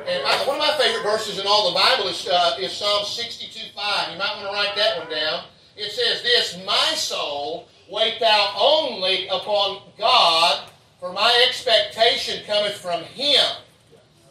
And 0.08 0.24
one 0.48 0.56
of 0.56 0.62
my 0.62 0.74
favorite 0.80 1.04
verses 1.04 1.38
in 1.38 1.46
all 1.46 1.70
the 1.70 1.76
Bible 1.76 2.08
is, 2.08 2.28
uh, 2.32 2.56
is 2.60 2.72
Psalm 2.72 3.04
62 3.04 3.57
5. 3.78 4.12
You 4.12 4.18
might 4.18 4.36
want 4.38 4.48
to 4.48 4.54
write 4.54 4.76
that 4.76 4.98
one 4.98 5.10
down. 5.12 5.44
It 5.78 5.92
says 5.92 6.24
this 6.24 6.60
My 6.66 6.96
soul, 6.96 7.68
wait 7.92 8.20
thou 8.20 8.56
only 8.60 9.28
upon 9.28 9.84
God, 10.00 10.68
for 11.00 11.14
my 11.14 11.46
expectation 11.48 12.44
cometh 12.48 12.74
from 12.74 13.04
Him. 13.04 13.46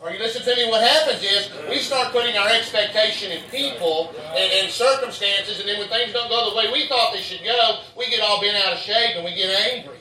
Or 0.03 0.11
you 0.11 0.19
listen 0.19 0.43
to 0.43 0.57
me, 0.57 0.69
what 0.69 0.83
happens 0.83 1.23
is 1.23 1.49
we 1.71 1.79
start 1.79 2.13
putting 2.13 2.37
our 2.37 2.49
expectation 2.49 3.31
in 3.31 3.41
people 3.51 4.13
and, 4.37 4.53
and, 4.53 4.71
circumstances, 4.71 5.61
and 5.61 5.69
then 5.69 5.79
when 5.79 5.89
things 5.89 6.13
don't 6.13 6.29
go 6.29 6.51
the 6.51 6.57
way 6.57 6.71
we 6.73 6.87
thought 6.89 7.15
they 7.15 7.23
should 7.23 7.43
go, 7.45 7.79
we 7.97 8.11
get 8.11 8.21
all 8.21 8.41
bent 8.41 8.57
out 8.67 8.75
of 8.75 8.79
shape 8.81 9.15
and 9.15 9.25
we 9.25 9.35
get 9.35 9.49
angry. 9.73 9.97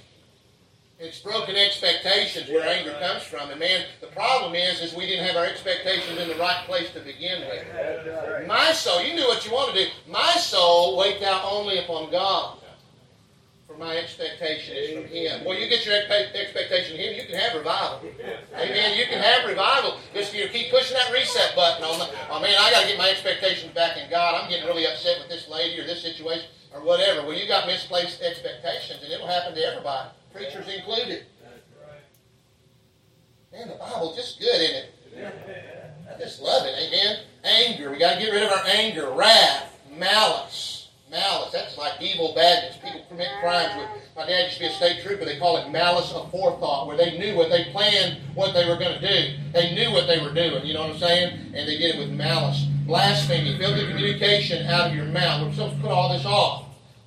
It's 0.98 1.20
broken 1.20 1.58
expectations 1.58 2.50
where 2.50 2.66
anger 2.66 2.96
comes 3.02 3.24
from. 3.24 3.50
And 3.50 3.60
man, 3.60 3.84
the 4.00 4.08
problem 4.08 4.56
is, 4.56 4.80
is 4.80 4.96
we 4.96 5.06
didn't 5.06 5.26
have 5.26 5.36
our 5.36 5.46
expectations 5.46 6.18
in 6.18 6.30
the 6.30 6.36
right 6.36 6.64
place 6.66 6.90
to 6.94 7.02
begin 7.02 7.42
with. 7.50 8.48
My 8.48 8.72
soul, 8.72 9.04
you 9.04 9.14
knew 9.14 9.28
what 9.28 9.46
you 9.46 9.52
wanted 9.52 9.76
to 9.76 9.86
do. 9.86 9.92
My 10.10 10.32
soul 10.36 10.98
wait 10.98 11.22
out 11.22 11.44
only 11.44 11.80
upon 11.80 12.12
God. 12.12 12.60
For 13.68 13.76
my 13.78 13.98
expectation 13.98 14.74
is 14.78 14.94
from 14.94 15.04
Him. 15.12 15.44
Well, 15.44 15.60
you 15.60 15.68
get 15.68 15.86
your 15.86 15.96
expectation 15.96 16.96
from 16.96 16.98
Him, 16.98 17.16
you 17.16 17.26
can 17.26 17.36
have 17.36 17.58
revival. 17.58 18.00
Amen. 18.56 18.98
You 18.98 19.06
can 19.06 19.20
have 19.20 19.50
revival. 19.50 20.00
Just 20.14 20.34
if 20.34 20.40
you 20.40 20.48
keep 20.48 20.72
pushing 20.72 20.96
that 20.96 21.12
reset 21.12 21.58
button 21.58 21.84
on 21.84 22.00
the. 22.00 22.08
Oh 22.30 22.40
man, 22.40 22.56
I 22.58 22.72
got 22.72 22.84
to 22.84 22.88
get 22.88 22.98
my 22.98 23.10
expectations 23.10 23.74
back 23.74 23.98
in 23.98 24.10
God. 24.10 24.42
I'm 24.42 24.50
getting 24.50 24.66
really 24.66 24.88
upset 24.88 25.20
with 25.20 25.28
this 25.28 25.50
lady 25.50 25.78
or 25.78 25.84
this 25.84 26.04
situation 26.04 26.48
or 26.74 26.80
whatever. 26.86 27.28
Well, 27.28 27.38
you 27.38 27.50
got 27.50 27.68
misplaced 27.68 28.22
expectations, 28.22 29.04
and 29.04 29.12
it'll 29.12 29.28
happen 29.28 29.56
to 29.56 29.62
everybody 29.62 30.10
preachers 30.36 30.68
included. 30.68 31.26
Man, 33.54 33.70
the 33.70 33.76
Bible's 33.76 34.18
just 34.18 34.40
good, 34.40 34.62
isn't 34.62 34.76
it? 34.76 34.92
I 36.14 36.20
just 36.20 36.42
love 36.42 36.68
it. 36.68 36.76
Amen. 36.78 37.20
Anger. 37.44 37.90
We 37.90 37.98
got 37.98 38.16
to 38.16 38.20
get 38.20 38.34
rid 38.34 38.44
of 38.44 38.52
our 38.52 38.66
anger, 38.68 39.12
wrath, 39.12 39.80
malice. 39.96 40.90
Malice. 41.10 41.54
That's 41.54 41.78
like 41.78 42.02
evil 42.02 42.34
badness. 42.36 42.78
People 42.84 43.06
commit 43.08 43.30
crimes 43.40 43.78
with. 43.78 43.88
My 44.18 44.26
dad 44.26 44.46
used 44.46 44.56
to 44.56 44.60
be 44.62 44.68
a 44.68 44.72
state 44.72 45.04
trooper. 45.04 45.24
They 45.24 45.40
call 45.40 45.58
it 45.58 45.70
malice 45.70 46.12
of 46.12 46.30
forethought, 46.32 46.88
where 46.88 46.98
they 46.98 47.18
knew 47.18 47.36
what 47.36 47.50
they 47.50 47.66
planned, 47.72 48.20
what 48.34 48.54
they 48.54 48.68
were 48.68 48.78
going 48.78 49.00
to 49.00 49.08
do. 49.08 49.38
They 49.54 49.74
knew 49.74 49.92
what 49.92 50.08
they 50.08 50.20
were 50.20 50.34
doing. 50.34 50.66
You 50.66 50.74
know 50.74 50.82
what 50.82 50.92
I'm 50.92 51.00
saying? 51.00 51.54
And 51.54 51.68
they 51.68 51.78
did 51.78 51.96
it 51.96 52.00
with 52.00 52.10
malice. 52.10 52.66
Blasphemy. 52.86 53.58
Filthy 53.58 53.88
communication 53.88 54.68
out 54.68 54.90
of 54.90 54.96
your 54.96 55.06
mouth. 55.06 55.48
We're 55.48 55.54
supposed 55.54 55.76
to 55.78 55.82
put 55.82 55.92
all 55.92 56.12
this 56.12 56.26
off. 56.26 56.65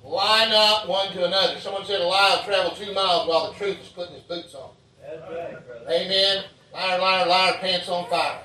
Lie 0.09 0.49
not 0.49 0.87
one 0.87 1.11
to 1.13 1.23
another. 1.23 1.59
Someone 1.59 1.85
said 1.85 2.01
a 2.01 2.03
lie 2.03 2.35
will 2.35 2.43
travel 2.43 2.71
two 2.71 2.91
miles 2.93 3.29
while 3.29 3.51
the 3.51 3.57
truth 3.59 3.77
is 3.79 3.89
putting 3.89 4.15
his 4.15 4.23
boots 4.23 4.55
on. 4.55 4.71
That's 5.01 5.21
Right, 5.29 6.01
Amen. 6.01 6.45
Liar, 6.73 6.99
liar, 6.99 7.27
liar, 7.27 7.53
pants 7.61 7.87
on 7.89 8.09
fire. 8.09 8.39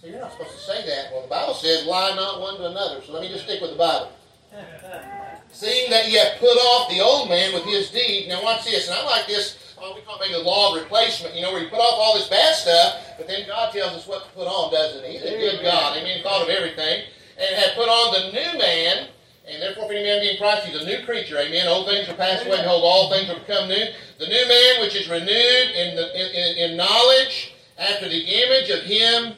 So 0.00 0.08
you're 0.08 0.18
not 0.18 0.32
supposed 0.32 0.50
to 0.50 0.58
say 0.58 0.84
that. 0.84 1.12
Well, 1.12 1.22
the 1.22 1.28
Bible 1.28 1.54
says, 1.54 1.86
lie 1.86 2.16
not 2.16 2.40
one 2.40 2.56
to 2.56 2.66
another. 2.66 3.00
So 3.06 3.12
let 3.12 3.22
me 3.22 3.28
just 3.28 3.44
stick 3.44 3.60
with 3.60 3.70
the 3.70 3.76
Bible. 3.76 4.10
Seeing 5.52 5.90
that 5.90 6.10
ye 6.10 6.16
have 6.18 6.40
put 6.40 6.58
off 6.58 6.90
the 6.90 7.00
old 7.00 7.28
man 7.28 7.54
with 7.54 7.62
his 7.66 7.90
deed. 7.92 8.28
Now 8.28 8.42
watch 8.42 8.64
this. 8.64 8.88
And 8.88 8.98
I 8.98 9.04
like 9.04 9.28
this, 9.28 9.76
oh, 9.80 9.94
we 9.94 10.00
call 10.00 10.16
it 10.16 10.22
maybe 10.22 10.34
the 10.34 10.40
law 10.40 10.74
of 10.74 10.82
replacement, 10.82 11.36
you 11.36 11.42
know, 11.42 11.52
where 11.52 11.62
you 11.62 11.68
put 11.68 11.78
off 11.78 12.00
all 12.00 12.18
this 12.18 12.26
bad 12.26 12.52
stuff, 12.56 13.14
but 13.16 13.28
then 13.28 13.46
God 13.46 13.72
tells 13.72 13.92
us 13.92 14.08
what 14.08 14.24
to 14.24 14.30
put 14.30 14.48
on, 14.48 14.72
doesn't 14.72 15.04
he? 15.04 15.18
He's 15.18 15.22
a 15.22 15.38
good 15.38 15.62
God. 15.62 15.96
Amen. 15.96 16.20
Thought 16.24 16.42
of 16.42 16.48
everything. 16.48 17.04
And 17.38 17.54
had 17.54 17.76
put 17.76 17.88
on 17.88 18.12
the 18.12 18.32
new 18.32 18.58
man 18.58 19.08
and 19.46 19.60
therefore, 19.60 19.84
if 19.84 19.90
any 19.90 20.04
man 20.04 20.20
be 20.20 20.30
in 20.30 20.36
Christ, 20.38 20.66
he's 20.66 20.80
a 20.80 20.86
new 20.86 21.04
creature. 21.04 21.38
Amen. 21.38 21.68
Old 21.68 21.86
things 21.86 22.08
are 22.08 22.14
passed 22.14 22.46
away. 22.46 22.62
Behold, 22.62 22.82
all 22.82 23.10
things 23.10 23.28
are 23.28 23.38
become 23.38 23.68
new. 23.68 23.86
The 24.18 24.26
new 24.26 24.48
man, 24.48 24.80
which 24.80 24.96
is 24.96 25.08
renewed 25.08 25.28
in, 25.28 25.96
the, 25.96 26.08
in, 26.14 26.70
in 26.70 26.76
knowledge 26.76 27.54
after 27.78 28.08
the 28.08 28.20
image 28.20 28.70
of 28.70 28.84
him 28.84 29.34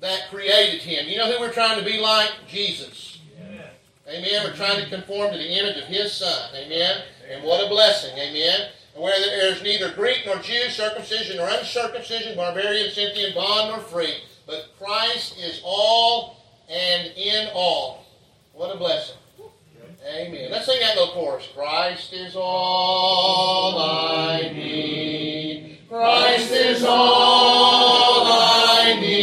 that 0.00 0.28
created 0.28 0.82
him. 0.82 1.06
You 1.08 1.18
know 1.18 1.30
who 1.30 1.40
we're 1.40 1.52
trying 1.52 1.78
to 1.78 1.84
be 1.84 1.98
like? 1.98 2.30
Jesus. 2.48 3.20
Amen. 4.08 4.44
We're 4.44 4.56
trying 4.56 4.82
to 4.82 4.90
conform 4.90 5.32
to 5.32 5.38
the 5.38 5.58
image 5.58 5.78
of 5.78 5.84
his 5.84 6.12
son. 6.12 6.50
Amen. 6.54 7.02
And 7.30 7.42
what 7.44 7.64
a 7.64 7.68
blessing. 7.68 8.12
Amen. 8.18 8.68
And 8.94 9.02
where 9.02 9.18
there 9.18 9.52
is 9.54 9.62
neither 9.62 9.92
Greek 9.92 10.24
nor 10.26 10.36
Jew, 10.38 10.68
circumcision 10.68 11.36
nor 11.36 11.48
uncircumcision, 11.48 12.36
barbarian, 12.36 12.90
Scythian, 12.90 13.34
bond 13.34 13.70
nor 13.70 13.80
free, 13.80 14.14
but 14.46 14.74
Christ 14.78 15.38
is 15.38 15.60
all 15.64 16.36
and 16.68 17.12
in 17.16 17.48
all. 17.54 18.04
What 18.52 18.74
a 18.74 18.78
blessing. 18.78 19.16
Amen. 20.06 20.50
Let's 20.50 20.66
sing 20.66 20.80
that 20.80 20.96
little 20.96 21.14
chorus. 21.14 21.48
Christ 21.54 22.12
is 22.12 22.36
all 22.36 23.78
I 23.78 24.52
need. 24.54 25.78
Christ 25.88 26.50
is 26.50 26.84
all 26.84 28.26
I 28.26 28.98
need. 29.00 29.13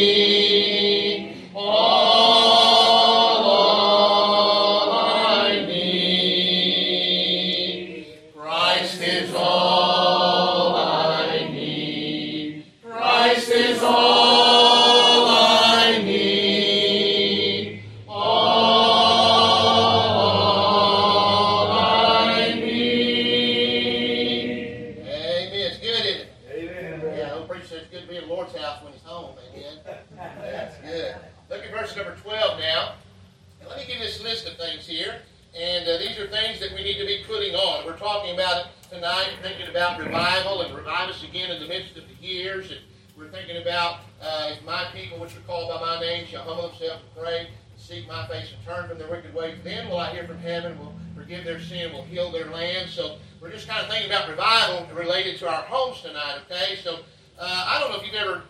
Years. 42.41 42.71
And 42.71 42.79
we're 43.17 43.29
thinking 43.29 43.61
about 43.61 43.99
uh, 44.21 44.51
if 44.51 44.65
my 44.65 44.85
people, 44.93 45.19
which 45.19 45.35
are 45.35 45.41
called 45.41 45.69
by 45.69 45.79
my 45.79 45.99
name, 45.99 46.25
shall 46.25 46.43
humble 46.43 46.69
themselves 46.69 47.03
and 47.03 47.23
pray, 47.23 47.47
seek 47.77 48.07
my 48.07 48.27
face 48.27 48.51
and 48.53 48.65
turn 48.65 48.87
from 48.87 48.97
their 48.97 49.09
wicked 49.09 49.33
ways, 49.33 49.57
then 49.63 49.89
will 49.89 49.97
I 49.97 50.11
hear 50.11 50.25
from 50.25 50.39
heaven, 50.39 50.77
will 50.79 50.93
forgive 51.15 51.43
their 51.43 51.59
sin, 51.59 51.91
will 51.93 52.03
heal 52.03 52.31
their 52.31 52.47
land. 52.47 52.89
So 52.89 53.17
we're 53.39 53.51
just 53.51 53.67
kind 53.67 53.81
of 53.83 53.91
thinking 53.91 54.09
about 54.09 54.29
revival 54.29 54.87
related 54.95 55.37
to 55.39 55.49
our 55.49 55.63
homes 55.63 56.01
tonight, 56.01 56.39
okay? 56.45 56.77
So 56.83 56.99
uh, 57.39 57.65
I 57.67 57.79
don't 57.79 57.91
know 57.91 57.97
if 57.97 58.05
you've 58.05 58.15
ever 58.15 58.43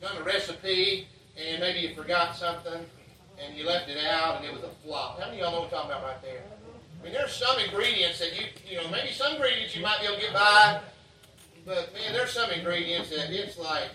done 0.00 0.16
a 0.16 0.22
recipe 0.22 1.06
and 1.36 1.60
maybe 1.60 1.80
you 1.80 1.94
forgot 1.94 2.36
something 2.36 2.84
and 3.42 3.56
you 3.56 3.66
left 3.66 3.88
it 3.88 3.98
out 4.04 4.36
and 4.36 4.44
it 4.44 4.52
was 4.52 4.62
a 4.62 4.70
flop. 4.84 5.20
How 5.20 5.26
many 5.26 5.40
of 5.40 5.44
y'all 5.44 5.52
know 5.52 5.60
what 5.60 5.66
I'm 5.66 5.70
talking 5.70 5.90
about 5.90 6.04
right 6.04 6.22
there? 6.22 6.42
I 7.00 7.04
mean, 7.04 7.12
there's 7.12 7.32
some 7.32 7.58
ingredients 7.58 8.20
that 8.20 8.38
you, 8.38 8.46
you 8.68 8.76
know, 8.76 8.88
maybe 8.90 9.10
some 9.10 9.34
ingredients 9.34 9.74
you 9.74 9.82
might 9.82 10.00
be 10.00 10.06
able 10.06 10.16
to 10.16 10.22
get 10.22 10.32
by, 10.32 10.80
but 11.64 11.92
man, 11.92 12.12
there's 12.12 12.32
some 12.32 12.50
ingredients 12.50 13.10
that 13.10 13.30
it's 13.30 13.58
like, 13.58 13.90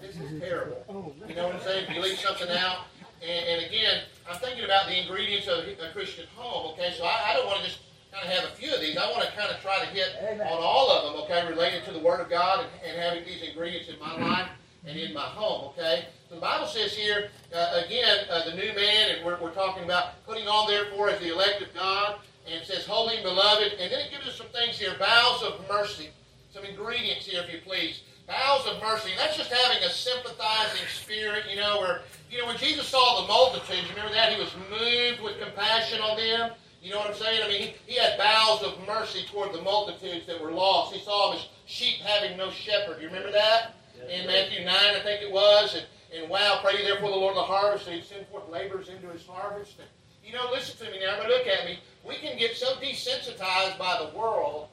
this 0.00 0.16
is 0.16 0.40
terrible. 0.40 1.14
You 1.28 1.34
know 1.34 1.46
what 1.46 1.56
I'm 1.56 1.60
saying? 1.62 1.86
If 1.88 1.94
you 1.94 2.00
leave 2.00 2.18
something 2.18 2.48
out, 2.50 2.86
and, 3.22 3.46
and 3.46 3.66
again, 3.66 4.02
I'm 4.28 4.38
thinking 4.38 4.64
about 4.64 4.86
the 4.86 4.98
ingredients 4.98 5.46
of 5.46 5.64
a 5.64 5.92
Christian 5.92 6.26
home, 6.34 6.72
okay? 6.72 6.94
So 6.96 7.04
I, 7.04 7.30
I 7.30 7.34
don't 7.34 7.46
want 7.46 7.58
to 7.60 7.64
just 7.66 7.80
kind 8.10 8.24
of 8.24 8.32
have 8.32 8.50
a 8.50 8.56
few 8.56 8.72
of 8.72 8.80
these. 8.80 8.96
I 8.96 9.10
want 9.10 9.22
to 9.22 9.32
kind 9.36 9.50
of 9.50 9.60
try 9.60 9.78
to 9.78 9.86
hit 9.86 10.40
on 10.40 10.58
all 10.62 10.90
of 10.90 11.12
them, 11.12 11.22
okay, 11.24 11.46
related 11.48 11.84
to 11.84 11.92
the 11.92 11.98
Word 11.98 12.20
of 12.20 12.30
God 12.30 12.64
and, 12.64 12.92
and 12.92 13.00
having 13.00 13.24
these 13.24 13.42
ingredients 13.42 13.88
in 13.88 13.98
my 13.98 14.16
life 14.16 14.48
and 14.86 14.98
in 14.98 15.12
my 15.12 15.20
home, 15.20 15.68
okay? 15.70 16.06
So 16.28 16.36
the 16.36 16.40
Bible 16.40 16.66
says 16.66 16.94
here, 16.94 17.28
uh, 17.54 17.82
again, 17.84 18.24
uh, 18.30 18.48
the 18.48 18.54
new 18.56 18.72
man, 18.74 19.10
and 19.10 19.24
we're, 19.24 19.38
we're 19.40 19.52
talking 19.52 19.84
about 19.84 20.24
putting 20.24 20.48
on, 20.48 20.66
therefore, 20.68 21.10
as 21.10 21.20
the 21.20 21.32
elect 21.32 21.60
of 21.60 21.74
God, 21.74 22.16
and 22.46 22.54
it 22.54 22.66
says, 22.66 22.86
holy 22.86 23.16
and 23.16 23.24
beloved, 23.24 23.74
and 23.78 23.92
then 23.92 24.00
it 24.00 24.10
gives 24.10 24.26
us 24.26 24.36
some 24.36 24.46
things 24.48 24.78
here, 24.78 24.94
bowels 24.98 25.42
of 25.42 25.60
mercy, 25.68 26.08
some 26.52 26.64
ingredients 26.64 27.26
here, 27.26 27.42
if 27.42 27.52
you 27.52 27.60
please. 27.64 28.02
Bowels 28.26 28.66
of 28.66 28.80
mercy. 28.82 29.10
That's 29.16 29.36
just 29.36 29.52
having 29.52 29.82
a 29.82 29.90
sympathizing 29.90 30.86
spirit, 30.88 31.44
you 31.50 31.56
know, 31.56 31.78
where, 31.80 32.02
you 32.30 32.38
know, 32.38 32.46
when 32.46 32.58
Jesus 32.58 32.88
saw 32.88 33.22
the 33.22 33.28
multitudes, 33.28 33.88
remember 33.90 34.12
that? 34.12 34.32
He 34.32 34.40
was 34.40 34.52
moved 34.70 35.20
with 35.22 35.40
compassion 35.40 36.00
on 36.00 36.16
them. 36.16 36.52
You 36.82 36.92
know 36.92 36.98
what 36.98 37.08
I'm 37.10 37.16
saying? 37.16 37.40
I 37.44 37.48
mean, 37.48 37.62
he, 37.62 37.74
he 37.86 37.98
had 37.98 38.16
bowels 38.16 38.62
of 38.62 38.74
mercy 38.86 39.24
toward 39.30 39.52
the 39.52 39.62
multitudes 39.62 40.26
that 40.26 40.40
were 40.40 40.52
lost. 40.52 40.94
He 40.94 41.00
saw 41.00 41.30
them 41.30 41.38
as 41.38 41.46
sheep 41.66 41.98
having 41.98 42.36
no 42.36 42.50
shepherd. 42.50 43.00
You 43.00 43.08
remember 43.08 43.32
that? 43.32 43.74
In 44.08 44.26
Matthew 44.26 44.64
9, 44.64 44.74
I 44.74 45.00
think 45.00 45.22
it 45.22 45.30
was. 45.30 45.74
And, 45.74 45.84
and 46.16 46.30
wow, 46.30 46.60
pray 46.62 46.82
therefore 46.82 47.10
the 47.10 47.16
Lord 47.16 47.36
of 47.36 47.46
the 47.46 47.52
harvest 47.52 47.84
that 47.84 47.94
he'd 47.94 48.04
send 48.04 48.26
forth 48.28 48.48
laborers 48.48 48.88
into 48.88 49.08
his 49.08 49.26
harvest. 49.26 49.78
And, 49.78 49.88
you 50.24 50.32
know, 50.32 50.48
listen 50.50 50.84
to 50.86 50.90
me 50.90 51.00
now. 51.04 51.16
But 51.18 51.28
look 51.28 51.46
at 51.46 51.66
me. 51.66 51.80
We 52.06 52.16
can 52.16 52.38
get 52.38 52.56
so 52.56 52.74
desensitized 52.76 53.78
by 53.78 54.00
the 54.00 54.16
world 54.16 54.68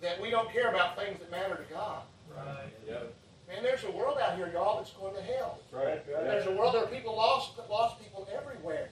that 0.00 0.20
we 0.20 0.30
don't 0.30 0.50
care 0.52 0.70
about 0.70 0.96
things 0.96 1.18
that 1.18 1.30
matter 1.30 1.56
to 1.56 1.74
God. 1.74 2.02
Right. 2.34 2.72
Yep. 2.88 3.14
Man, 3.48 3.62
there's 3.62 3.84
a 3.84 3.90
world 3.90 4.18
out 4.22 4.36
here, 4.36 4.50
y'all, 4.52 4.78
that's 4.78 4.92
going 4.92 5.14
to 5.14 5.22
hell. 5.22 5.58
Right. 5.72 6.04
There's 6.06 6.46
a 6.46 6.52
world, 6.52 6.74
there 6.74 6.84
are 6.84 6.86
people 6.86 7.16
lost, 7.16 7.58
lost 7.68 8.00
people 8.00 8.28
everywhere. 8.32 8.90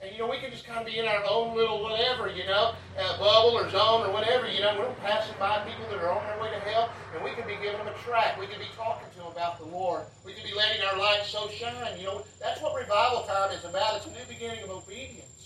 And, 0.00 0.12
you 0.12 0.18
know, 0.18 0.28
we 0.30 0.38
can 0.38 0.52
just 0.52 0.64
kind 0.64 0.78
of 0.78 0.86
be 0.86 0.98
in 0.98 1.06
our 1.06 1.24
own 1.28 1.56
little 1.56 1.82
whatever, 1.82 2.30
you 2.30 2.46
know, 2.46 2.72
uh, 2.96 3.18
bubble 3.18 3.58
or 3.58 3.68
zone 3.68 4.06
or 4.06 4.12
whatever, 4.12 4.48
you 4.48 4.60
know. 4.62 4.78
We're 4.78 4.94
passing 5.02 5.34
by 5.40 5.58
people 5.66 5.90
that 5.90 5.98
are 5.98 6.14
on 6.14 6.24
their 6.24 6.40
way 6.40 6.54
to 6.54 6.60
hell, 6.70 6.90
and 7.14 7.24
we 7.24 7.32
can 7.32 7.44
be 7.48 7.58
giving 7.60 7.78
them 7.78 7.88
a 7.88 7.98
track. 8.06 8.38
We 8.38 8.46
can 8.46 8.60
be 8.60 8.70
talking 8.76 9.10
to 9.10 9.16
them 9.18 9.26
about 9.26 9.58
the 9.58 9.66
Lord. 9.66 10.04
We 10.24 10.34
can 10.34 10.44
be 10.46 10.54
letting 10.54 10.82
our 10.86 10.96
light 10.96 11.22
so 11.26 11.50
shine. 11.50 11.98
You 11.98 12.06
know, 12.06 12.24
that's 12.38 12.62
what 12.62 12.78
revival 12.78 13.22
time 13.26 13.50
is 13.50 13.64
about. 13.64 13.96
It's 13.96 14.06
a 14.06 14.10
new 14.10 14.24
beginning 14.28 14.62
of 14.62 14.70
obedience. 14.70 15.37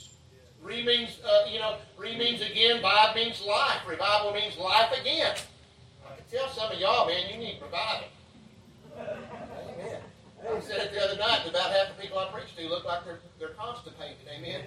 Re 0.63 0.85
means, 0.85 1.19
uh, 1.25 1.49
you 1.51 1.59
know, 1.59 1.77
re 1.99 2.17
means 2.17 2.41
again, 2.41 2.81
vibe 2.83 3.15
means 3.17 3.43
life. 3.47 3.81
Revival 3.87 4.33
means 4.33 4.57
life 4.57 4.93
again. 5.01 5.35
I 6.07 6.17
can 6.17 6.25
tell 6.31 6.49
some 6.51 6.71
of 6.71 6.79
y'all, 6.79 7.07
man, 7.07 7.29
you 7.31 7.39
need 7.39 7.59
revival. 7.61 8.07
I 10.43 10.61
said 10.61 10.79
it 10.79 10.93
the 10.93 11.03
other 11.03 11.17
night, 11.17 11.47
about 11.49 11.71
half 11.71 11.95
the 11.95 12.03
people 12.03 12.19
I 12.19 12.31
preach 12.33 12.55
to 12.57 12.69
look 12.69 12.85
like 12.85 13.05
they're, 13.05 13.21
they're 13.39 13.55
constipated. 13.55 14.17
Amen. 14.27 14.63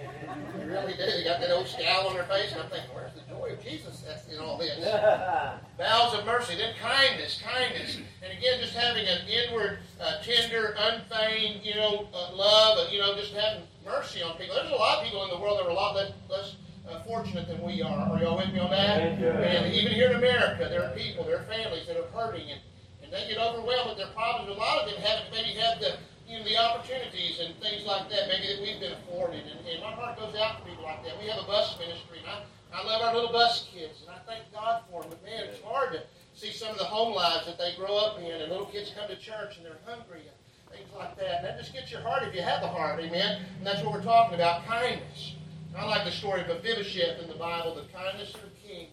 They 0.56 0.64
really 0.64 0.92
do. 0.92 1.04
They 1.04 1.24
got 1.24 1.40
that 1.40 1.50
old 1.50 1.68
scowl 1.68 2.08
on 2.08 2.14
their 2.14 2.24
face, 2.24 2.52
and 2.52 2.62
I'm 2.62 2.70
thinking, 2.70 2.90
where's 2.94 3.12
the 3.14 3.22
joy 3.28 3.52
of 3.52 3.62
Jesus 3.62 3.96
in 4.30 4.38
all 4.38 4.58
this. 4.58 4.78
Bowels 5.78 6.14
of 6.14 6.24
mercy, 6.24 6.56
then 6.56 6.74
kindness, 6.80 7.42
kindness. 7.42 7.96
And 8.22 8.36
again, 8.36 8.60
just 8.60 8.74
having 8.74 9.06
an 9.06 9.26
inward, 9.28 9.78
uh, 10.00 10.22
tender, 10.22 10.74
unfeigned, 10.78 11.64
you 11.64 11.74
know, 11.74 12.08
uh, 12.12 12.34
love, 12.34 12.78
uh, 12.78 12.90
you 12.90 13.00
know, 13.00 13.14
just 13.14 13.34
having 13.34 13.62
mercy 13.84 14.22
on 14.22 14.36
people. 14.36 14.56
There's 14.56 14.70
a 14.70 14.74
lot 14.74 14.98
of 14.98 15.04
people 15.04 15.24
in 15.24 15.30
the 15.30 15.38
world 15.38 15.58
that 15.58 15.66
are 15.66 15.70
a 15.70 15.74
lot 15.74 15.94
less, 15.94 16.12
less 16.28 16.56
uh, 16.88 17.02
fortunate 17.04 17.48
than 17.48 17.62
we 17.62 17.82
are. 17.82 18.10
Are 18.10 18.18
y'all 18.18 18.36
with 18.36 18.52
me 18.52 18.58
on 18.60 18.70
that? 18.70 19.00
And 19.00 19.72
even 19.74 19.92
here 19.92 20.10
in 20.10 20.16
America, 20.16 20.66
there 20.70 20.84
are 20.84 20.94
people, 20.96 21.24
there 21.24 21.38
are 21.38 21.44
families 21.44 21.86
that 21.86 21.96
are 21.96 22.08
hurting, 22.18 22.50
and, 22.50 22.60
and 23.06 23.14
they 23.14 23.30
get 23.30 23.38
overwhelmed 23.38 23.94
with 23.94 23.98
their 24.02 24.10
problems. 24.10 24.50
A 24.50 24.58
lot 24.58 24.82
of 24.82 24.90
them 24.90 24.98
haven't 24.98 25.30
maybe 25.30 25.54
had 25.54 25.78
the 25.78 25.96
you 26.26 26.38
know, 26.38 26.44
the 26.44 26.58
opportunities 26.58 27.38
and 27.38 27.54
things 27.62 27.86
like 27.86 28.10
that, 28.10 28.26
maybe 28.26 28.50
that 28.50 28.60
we've 28.60 28.80
been 28.80 28.92
afforded. 28.92 29.46
And, 29.46 29.62
and 29.62 29.78
my 29.80 29.94
heart 29.94 30.18
goes 30.18 30.34
out 30.34 30.58
to 30.58 30.62
people 30.68 30.82
like 30.82 31.04
that. 31.04 31.14
We 31.22 31.30
have 31.30 31.38
a 31.38 31.46
bus 31.46 31.78
ministry, 31.78 32.18
and 32.18 32.26
I, 32.26 32.42
I 32.74 32.84
love 32.84 33.02
our 33.02 33.14
little 33.14 33.32
bus 33.32 33.70
kids, 33.72 34.02
and 34.02 34.10
I 34.10 34.18
thank 34.26 34.50
God 34.52 34.82
for 34.90 35.02
them. 35.02 35.10
But 35.10 35.22
man, 35.22 35.44
it's 35.46 35.62
hard 35.62 35.92
to 35.92 36.02
see 36.34 36.50
some 36.50 36.70
of 36.70 36.78
the 36.78 36.84
home 36.84 37.14
lives 37.14 37.46
that 37.46 37.58
they 37.58 37.74
grow 37.76 37.96
up 37.96 38.18
in, 38.18 38.30
and 38.30 38.50
little 38.50 38.66
kids 38.66 38.92
come 38.98 39.08
to 39.08 39.16
church 39.16 39.56
and 39.56 39.64
they're 39.64 39.78
hungry 39.86 40.26
and 40.26 40.36
things 40.76 40.90
like 40.98 41.16
that. 41.16 41.38
And 41.38 41.46
that 41.46 41.58
just 41.58 41.72
gets 41.72 41.90
your 41.90 42.02
heart 42.02 42.24
if 42.24 42.34
you 42.34 42.42
have 42.42 42.60
the 42.60 42.68
heart, 42.68 43.00
amen. 43.00 43.42
And 43.58 43.66
that's 43.66 43.82
what 43.82 43.94
we're 43.94 44.02
talking 44.02 44.34
about, 44.34 44.66
kindness. 44.66 45.34
I 45.78 45.84
like 45.86 46.04
the 46.04 46.10
story 46.10 46.40
of 46.40 46.48
Mephibosheth 46.48 47.22
in 47.22 47.28
the 47.28 47.34
Bible, 47.34 47.74
the 47.74 47.86
kindness 47.96 48.34
of 48.34 48.40
the 48.42 48.68
king, 48.68 48.88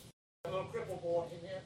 a 0.45 0.52
little 0.52 0.67
cripple 0.67 1.02
boy, 1.02 1.26
amen. 1.32 1.62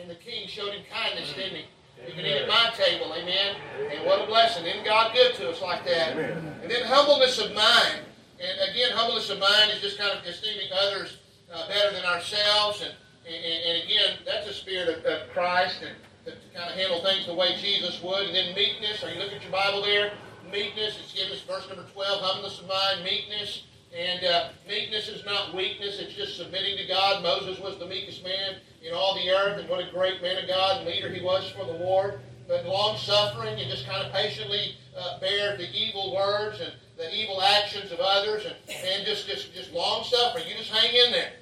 And 0.00 0.08
the 0.08 0.14
king 0.14 0.48
showed 0.48 0.72
him 0.72 0.82
kindness, 0.90 1.32
didn't 1.34 1.56
he? 1.56 1.64
You 2.06 2.14
can 2.14 2.24
eat 2.24 2.40
at 2.40 2.48
my 2.48 2.70
table, 2.76 3.12
amen. 3.12 3.56
And 3.92 4.06
what 4.06 4.24
a 4.24 4.26
blessing. 4.26 4.64
Isn't 4.64 4.84
God 4.84 5.12
good 5.14 5.34
to 5.34 5.50
us 5.50 5.60
like 5.60 5.84
that? 5.84 6.16
And 6.16 6.70
then 6.70 6.84
humbleness 6.86 7.38
of 7.38 7.52
mind. 7.52 8.00
And 8.40 8.70
again, 8.70 8.92
humbleness 8.92 9.28
of 9.28 9.38
mind 9.38 9.70
is 9.72 9.82
just 9.82 9.98
kind 9.98 10.18
of 10.18 10.24
esteeming 10.24 10.72
others 10.72 11.18
uh, 11.52 11.68
better 11.68 11.92
than 11.92 12.04
ourselves. 12.06 12.80
And, 12.80 12.94
and, 13.28 13.44
and, 13.44 13.84
again, 13.84 14.18
that's 14.24 14.48
a 14.48 14.54
spirit 14.54 14.88
of, 14.88 15.04
of 15.04 15.28
Christ 15.34 15.82
and 15.82 15.94
to, 16.24 16.30
to, 16.30 16.56
kind 16.56 16.70
of 16.70 16.76
handle 16.76 17.02
things 17.04 17.26
the 17.26 17.34
way 17.34 17.54
Jesus 17.60 18.02
would. 18.02 18.26
And 18.26 18.34
then 18.34 18.54
meekness. 18.54 19.04
Are 19.04 19.10
you 19.10 19.18
looking 19.18 19.36
at 19.36 19.42
your 19.42 19.52
Bible 19.52 19.82
there? 19.82 20.12
Meekness. 20.50 20.96
It's 21.04 21.12
given 21.12 21.32
us 21.32 21.42
verse 21.42 21.68
number 21.68 21.84
12. 21.92 22.22
Humbleness 22.22 22.60
of 22.60 22.68
mind, 22.68 23.04
meekness. 23.04 23.64
And 23.92 24.24
uh, 24.24 24.48
meekness 24.66 25.08
is 25.08 25.24
not 25.26 25.52
weakness, 25.52 25.98
it's 25.98 26.14
just 26.14 26.36
submitting 26.36 26.76
to 26.76 26.86
God. 26.86 27.24
Moses 27.24 27.58
was 27.58 27.76
the 27.76 27.86
meekest 27.86 28.22
man 28.22 28.60
in 28.82 28.94
all 28.94 29.14
the 29.14 29.30
earth, 29.30 29.58
and 29.60 29.68
what 29.68 29.80
a 29.80 29.90
great 29.90 30.22
man 30.22 30.42
of 30.42 30.48
God 30.48 30.78
and 30.78 30.86
leader 30.86 31.08
he 31.12 31.22
was 31.22 31.50
for 31.50 31.64
the 31.64 31.72
Lord. 31.72 32.20
But 32.48 32.66
long 32.66 32.96
suffering 32.96 33.60
and 33.60 33.70
just 33.70 33.86
kind 33.86 34.04
of 34.04 34.12
patiently 34.12 34.76
uh, 34.98 35.20
bear 35.20 35.56
the 35.56 35.70
evil 35.70 36.14
words 36.14 36.60
and 36.60 36.72
the 36.96 37.14
evil 37.14 37.40
actions 37.40 37.92
of 37.92 38.00
others, 38.00 38.44
and, 38.44 38.54
and 38.68 39.06
just, 39.06 39.26
just, 39.26 39.54
just 39.54 39.72
long 39.72 40.04
suffering. 40.04 40.44
You 40.48 40.56
just 40.56 40.70
hang 40.70 40.94
in 40.94 41.12
there. 41.12 41.32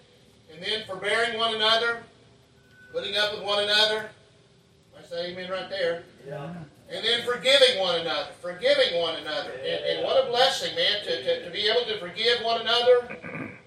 And 0.52 0.62
then 0.62 0.84
forbearing 0.86 1.38
one 1.38 1.54
another, 1.54 2.02
putting 2.92 3.16
up 3.16 3.34
with 3.34 3.42
one 3.42 3.64
another. 3.64 4.10
I 4.98 5.04
say 5.06 5.32
amen 5.32 5.50
right 5.50 5.70
there. 5.70 6.04
Yeah. 6.26 6.52
And 6.90 7.04
then 7.04 7.22
forgiving 7.22 7.78
one 7.80 8.00
another, 8.00 8.30
forgiving 8.40 9.00
one 9.00 9.16
another. 9.16 9.52
And, 9.52 9.84
and 9.84 10.04
what 10.04 10.24
a 10.24 10.28
blessing, 10.28 10.74
man, 10.74 11.04
to, 11.04 11.22
to, 11.22 11.44
to, 11.44 11.50
be 11.50 11.68
able 11.68 11.86
to 11.86 11.98
forgive 11.98 12.42
one 12.42 12.60
another. 12.62 13.58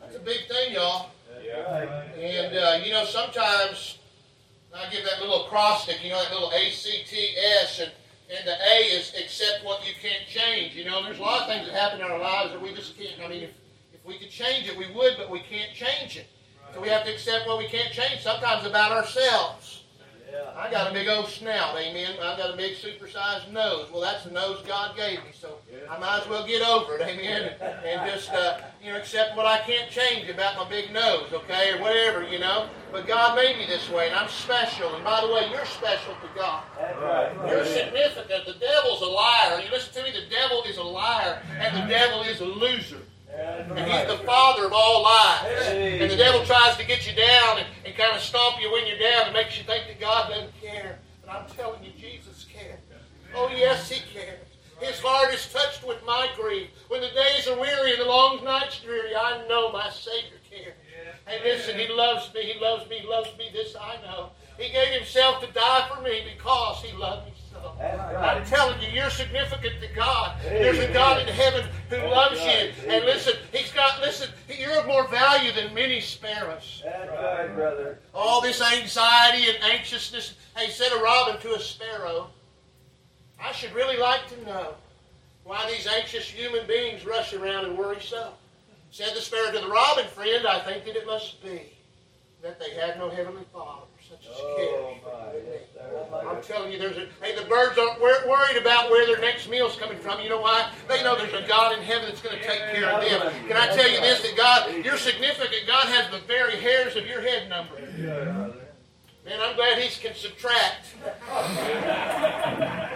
That's 0.00 0.16
a 0.16 0.20
big 0.20 0.46
thing, 0.48 0.74
y'all. 0.74 1.10
And, 1.48 2.56
uh, 2.56 2.84
you 2.84 2.92
know, 2.92 3.04
sometimes 3.04 3.98
I 4.74 4.90
give 4.90 5.04
that 5.04 5.20
little 5.20 5.46
acrostic, 5.46 6.02
you 6.02 6.10
know, 6.10 6.22
that 6.22 6.32
little 6.32 6.50
A-C-T-S, 6.50 7.80
and, 7.80 7.92
and 8.36 8.46
the 8.46 8.54
A 8.54 8.76
is 8.96 9.12
accept 9.18 9.64
what 9.64 9.86
you 9.86 9.94
can't 10.00 10.26
change. 10.28 10.74
You 10.74 10.84
know, 10.84 11.02
there's 11.02 11.18
a 11.18 11.22
lot 11.22 11.42
of 11.42 11.48
things 11.48 11.66
that 11.66 11.74
happen 11.74 12.00
in 12.00 12.06
our 12.06 12.18
lives 12.18 12.52
that 12.52 12.60
we 12.60 12.74
just 12.74 12.98
can't. 12.98 13.14
I 13.24 13.28
mean, 13.28 13.42
if, 13.42 13.50
if 13.94 14.04
we 14.04 14.18
could 14.18 14.30
change 14.30 14.68
it, 14.68 14.76
we 14.76 14.90
would, 14.92 15.16
but 15.16 15.30
we 15.30 15.40
can't 15.40 15.72
change 15.72 16.16
it. 16.16 16.26
So 16.74 16.80
we 16.80 16.88
have 16.88 17.04
to 17.04 17.12
accept 17.12 17.46
what 17.46 17.58
we 17.58 17.68
can't 17.68 17.92
change, 17.92 18.20
sometimes 18.22 18.66
about 18.66 18.92
ourselves. 18.92 19.75
I 20.56 20.70
got 20.70 20.90
a 20.90 20.94
big 20.94 21.08
old 21.08 21.28
snout, 21.28 21.76
amen. 21.76 22.16
I've 22.22 22.38
got 22.38 22.52
a 22.52 22.56
big 22.56 22.76
supersized 22.76 23.50
nose. 23.52 23.88
Well, 23.92 24.00
that's 24.00 24.24
the 24.24 24.30
nose 24.30 24.62
God 24.66 24.96
gave 24.96 25.18
me, 25.18 25.30
so 25.32 25.58
I 25.90 25.98
might 25.98 26.22
as 26.22 26.28
well 26.28 26.46
get 26.46 26.66
over 26.66 26.96
it, 26.96 27.02
amen. 27.02 27.54
And, 27.84 28.10
just, 28.10 28.30
uh, 28.32 28.58
you 28.82 28.92
know, 28.92 28.98
accept 28.98 29.36
what 29.36 29.46
I 29.46 29.58
can't 29.58 29.90
change 29.90 30.28
about 30.28 30.56
my 30.56 30.68
big 30.68 30.92
nose, 30.92 31.32
okay, 31.32 31.72
or 31.72 31.80
whatever, 31.80 32.24
you 32.24 32.38
know. 32.38 32.68
But 32.92 33.06
God 33.06 33.36
made 33.36 33.58
me 33.58 33.66
this 33.66 33.88
way, 33.90 34.06
and 34.08 34.16
I'm 34.16 34.28
special. 34.28 34.94
And 34.94 35.04
by 35.04 35.20
the 35.20 35.32
way, 35.32 35.48
you're 35.50 35.66
special 35.66 36.14
to 36.14 36.28
God. 36.34 36.62
You're 37.48 37.64
significant. 37.64 38.46
The 38.46 38.54
devil's 38.54 39.02
a 39.02 39.06
liar. 39.06 39.60
You 39.60 39.70
listen 39.70 39.92
to 39.94 40.02
me, 40.02 40.10
the 40.18 40.28
devil 40.34 40.62
is 40.64 40.78
a 40.78 40.82
liar, 40.82 41.42
and 41.58 41.76
the 41.76 41.88
devil 41.88 42.22
is 42.22 42.40
a 42.40 42.46
loser. 42.46 43.00
And 43.36 43.78
he's 43.78 44.06
the 44.06 44.24
father 44.24 44.66
of 44.66 44.72
all 44.72 45.02
lies. 45.02 45.68
And 45.68 46.10
the 46.10 46.16
devil 46.16 46.44
tries 46.44 46.76
to 46.76 46.86
get 46.86 47.06
you 47.06 47.14
down 47.14 47.58
and, 47.58 47.66
and 47.84 47.94
kind 47.94 48.16
of 48.16 48.22
stomp 48.22 48.60
you 48.60 48.72
when 48.72 48.86
you're 48.86 48.98
down 48.98 49.26
and 49.26 49.32
makes 49.34 49.58
you 49.58 49.64
think 49.64 49.86
that 49.86 50.00
God 50.00 50.30
doesn't 50.30 50.58
care. 50.60 50.98
But 51.24 51.32
I'm 51.32 51.46
telling 51.56 51.84
you, 51.84 51.90
Jesus 51.98 52.46
cares. 52.52 52.80
Oh, 53.34 53.50
yes, 53.54 53.90
he 53.90 54.00
cares. 54.12 54.46
His 54.80 55.00
heart 55.00 55.32
is 55.32 55.50
touched 55.52 55.86
with 55.86 56.04
my 56.06 56.28
grief. 56.36 56.68
When 56.88 57.00
the 57.00 57.08
days 57.08 57.48
are 57.48 57.58
weary 57.58 57.92
and 57.92 58.00
the 58.00 58.06
long 58.06 58.44
nights 58.44 58.80
dreary, 58.80 59.14
I 59.16 59.46
know 59.48 59.72
my 59.72 59.90
Savior 59.90 60.38
cares. 60.50 60.74
Hey, 61.26 61.40
listen, 61.42 61.78
he 61.78 61.88
loves 61.88 62.32
me. 62.34 62.42
He 62.42 62.60
loves 62.60 62.88
me. 62.88 62.98
He 63.00 63.06
loves 63.06 63.36
me. 63.36 63.50
This 63.52 63.74
I 63.74 63.96
know. 64.02 64.30
He 64.58 64.72
gave 64.72 64.94
himself 64.94 65.40
to 65.40 65.52
die 65.52 65.88
for 65.92 66.00
me 66.02 66.22
because 66.34 66.82
he 66.82 66.96
loved 66.96 67.26
me 67.26 67.32
I'm 67.80 68.44
telling 68.44 68.80
you, 68.80 68.88
you're 68.88 69.10
significant 69.10 69.80
to 69.80 69.88
God. 69.94 70.36
There's 70.42 70.78
a 70.78 70.92
God 70.92 71.20
in 71.20 71.28
heaven 71.28 71.64
who 71.90 71.96
oh, 71.96 72.10
loves 72.10 72.40
you. 72.40 72.72
And 72.88 73.04
listen, 73.04 73.34
He's 73.52 73.72
got, 73.72 74.00
listen, 74.00 74.30
you're 74.48 74.78
of 74.78 74.86
more 74.86 75.06
value 75.08 75.52
than 75.52 75.74
many 75.74 76.00
sparrows. 76.00 76.82
That's 76.84 77.10
right, 77.10 77.54
brother. 77.54 77.98
All 78.14 78.40
this 78.40 78.60
anxiety 78.60 79.50
and 79.50 79.62
anxiousness. 79.72 80.34
Hey, 80.56 80.70
said 80.70 80.92
a 80.92 81.02
robin 81.02 81.40
to 81.42 81.54
a 81.54 81.60
sparrow, 81.60 82.30
I 83.40 83.52
should 83.52 83.74
really 83.74 83.98
like 83.98 84.28
to 84.28 84.46
know 84.46 84.74
why 85.44 85.70
these 85.70 85.86
anxious 85.86 86.24
human 86.24 86.66
beings 86.66 87.06
rush 87.06 87.32
around 87.32 87.66
and 87.66 87.78
worry 87.78 88.00
so. 88.00 88.32
Said 88.90 89.14
the 89.14 89.20
sparrow 89.20 89.52
to 89.52 89.58
the 89.60 89.68
robin, 89.68 90.06
friend, 90.06 90.46
I 90.46 90.60
think 90.60 90.84
that 90.86 90.96
it 90.96 91.06
must 91.06 91.42
be 91.42 91.72
that 92.42 92.58
they 92.58 92.70
had 92.70 92.98
no 92.98 93.10
heavenly 93.10 93.44
Father 93.52 93.86
such 94.08 94.26
as 94.26 94.36
oh, 94.38 94.94
I'm 96.12 96.42
telling 96.42 96.72
you, 96.72 96.78
there's 96.78 96.96
a, 96.96 97.06
hey, 97.22 97.34
the 97.34 97.46
birds 97.48 97.78
aren't 97.78 98.00
worried 98.00 98.56
about 98.60 98.90
where 98.90 99.06
their 99.06 99.20
next 99.20 99.48
meal's 99.48 99.76
coming 99.76 99.98
from. 99.98 100.20
You 100.20 100.28
know 100.28 100.40
why? 100.40 100.70
They 100.88 101.02
know 101.02 101.16
there's 101.16 101.32
a 101.34 101.46
God 101.46 101.76
in 101.76 101.82
heaven 101.82 102.08
that's 102.08 102.22
going 102.22 102.36
to 102.36 102.44
take 102.44 102.60
care 102.72 102.90
of 102.90 103.00
them. 103.00 103.32
Can 103.48 103.56
I 103.56 103.68
tell 103.74 103.88
you 103.90 104.00
this? 104.00 104.22
That 104.22 104.36
God, 104.36 104.84
you're 104.84 104.98
significant. 104.98 105.66
God 105.66 105.86
has 105.86 106.10
the 106.10 106.26
very 106.26 106.56
hairs 106.56 106.96
of 106.96 107.06
your 107.06 107.20
head 107.20 107.48
numbered. 107.48 107.98
Man, 107.98 109.40
I'm 109.40 109.56
glad 109.56 109.78
He 109.78 109.88
can 110.00 110.14
subtract. 110.14 110.94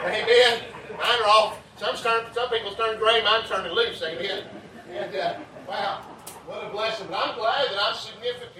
Amen. 0.04 0.62
Mine 0.90 1.22
are 1.22 1.28
all. 1.28 1.56
Some 1.76 1.96
turn, 1.96 2.24
some 2.34 2.48
people 2.50 2.74
turn 2.74 2.98
gray. 2.98 3.22
Mine 3.24 3.42
turning 3.48 3.72
loose. 3.72 4.02
Amen. 4.02 4.44
And 4.92 5.16
uh, 5.16 5.34
wow, 5.66 6.02
what 6.46 6.64
a 6.64 6.68
blessing! 6.70 7.06
But 7.08 7.28
I'm 7.28 7.38
glad 7.38 7.68
that 7.70 7.78
I'm 7.80 7.94
significant 7.94 8.59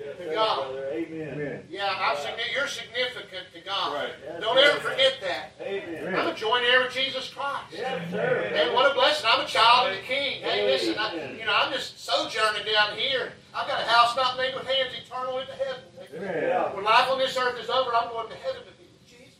to 0.00 0.34
God. 0.34 0.76
Amen. 0.92 1.64
Yeah, 1.70 1.88
I'm 1.88 2.16
you're 2.54 2.66
significant 2.66 3.52
to 3.52 3.60
God. 3.60 3.94
Right. 3.94 4.40
Don't 4.40 4.58
ever 4.58 4.80
forget 4.80 5.14
that. 5.22 5.52
Amen. 5.60 6.14
I'm 6.14 6.28
a 6.28 6.34
joint 6.34 6.64
heir 6.64 6.82
with 6.82 6.92
Jesus 6.92 7.28
Christ. 7.28 7.72
Yes, 7.72 8.10
sir. 8.10 8.52
And 8.54 8.74
what 8.74 8.90
a 8.90 8.94
blessing. 8.94 9.28
I'm 9.30 9.44
a 9.44 9.48
child 9.48 9.90
of 9.90 9.96
the 9.96 10.02
King. 10.02 10.42
Hey, 10.42 10.66
listen, 10.66 10.96
I, 10.98 11.14
you 11.38 11.44
know, 11.44 11.54
I'm 11.54 11.72
just 11.72 12.04
sojourning 12.04 12.64
down 12.64 12.96
here. 12.96 13.32
I've 13.54 13.68
got 13.68 13.80
a 13.80 13.84
house 13.84 14.16
not 14.16 14.36
made 14.36 14.54
with 14.54 14.66
hands 14.66 14.94
eternal 14.94 15.38
into 15.38 15.52
heaven. 15.52 15.82
Amen. 16.14 16.74
When 16.74 16.84
life 16.84 17.10
on 17.10 17.18
this 17.18 17.36
earth 17.36 17.60
is 17.62 17.68
over, 17.68 17.90
I'm 17.94 18.08
going 18.10 18.28
to 18.28 18.36
heaven 18.36 18.62
to 18.62 18.72
be 18.78 18.88
with 18.92 19.06
Jesus. 19.06 19.38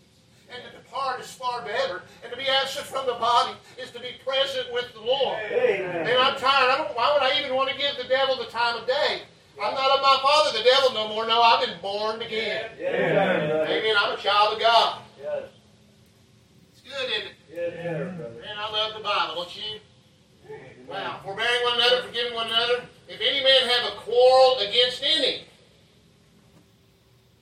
And 0.52 0.62
to 0.64 0.70
depart 0.76 1.20
is 1.20 1.30
far 1.32 1.62
better. 1.62 2.02
And 2.22 2.30
to 2.32 2.36
be 2.36 2.46
absent 2.46 2.86
from 2.86 3.06
the 3.06 3.14
body 3.14 3.54
is 3.78 3.90
to 3.92 4.00
be 4.00 4.18
present 4.24 4.72
with 4.72 4.92
the 4.94 5.00
Lord. 5.00 5.38
Amen. 5.52 6.06
And 6.06 6.18
I'm 6.18 6.36
tired. 6.38 6.70
I 6.70 6.90
why 6.94 7.12
would 7.14 7.22
I 7.22 7.38
even 7.40 7.54
want 7.54 7.70
to 7.70 7.76
give 7.76 7.96
the 7.96 8.08
devil 8.08 8.36
the 8.36 8.50
time 8.50 8.76
of 8.76 8.86
day? 8.86 9.22
I'm 9.62 9.74
not 9.74 9.90
of 9.90 10.02
my 10.02 10.18
father, 10.22 10.58
the 10.58 10.64
devil, 10.64 10.92
no 10.94 11.08
more. 11.08 11.26
No, 11.26 11.42
I've 11.42 11.66
been 11.66 11.78
born 11.82 12.22
again. 12.22 12.70
Yeah. 12.78 13.66
Amen. 13.68 13.94
I'm 13.98 14.18
a 14.18 14.20
child 14.20 14.54
of 14.54 14.60
God. 14.60 15.02
Yes. 15.20 15.42
It's 16.72 16.80
good, 16.80 17.10
isn't 17.10 17.26
it? 17.26 17.34
Yeah, 17.52 18.04
Man, 18.04 18.56
I 18.56 18.70
love 18.72 18.94
the 18.94 19.02
Bible, 19.02 19.34
don't 19.34 19.56
you? 19.56 19.80
Wow. 20.88 21.20
Forbearing 21.22 21.62
one 21.64 21.74
another, 21.74 22.02
forgiving 22.02 22.34
one 22.34 22.46
another. 22.46 22.84
If 23.08 23.20
any 23.20 23.44
man 23.44 23.68
have 23.68 23.92
a 23.92 23.96
quarrel 23.96 24.58
against 24.60 25.02
any, 25.02 25.44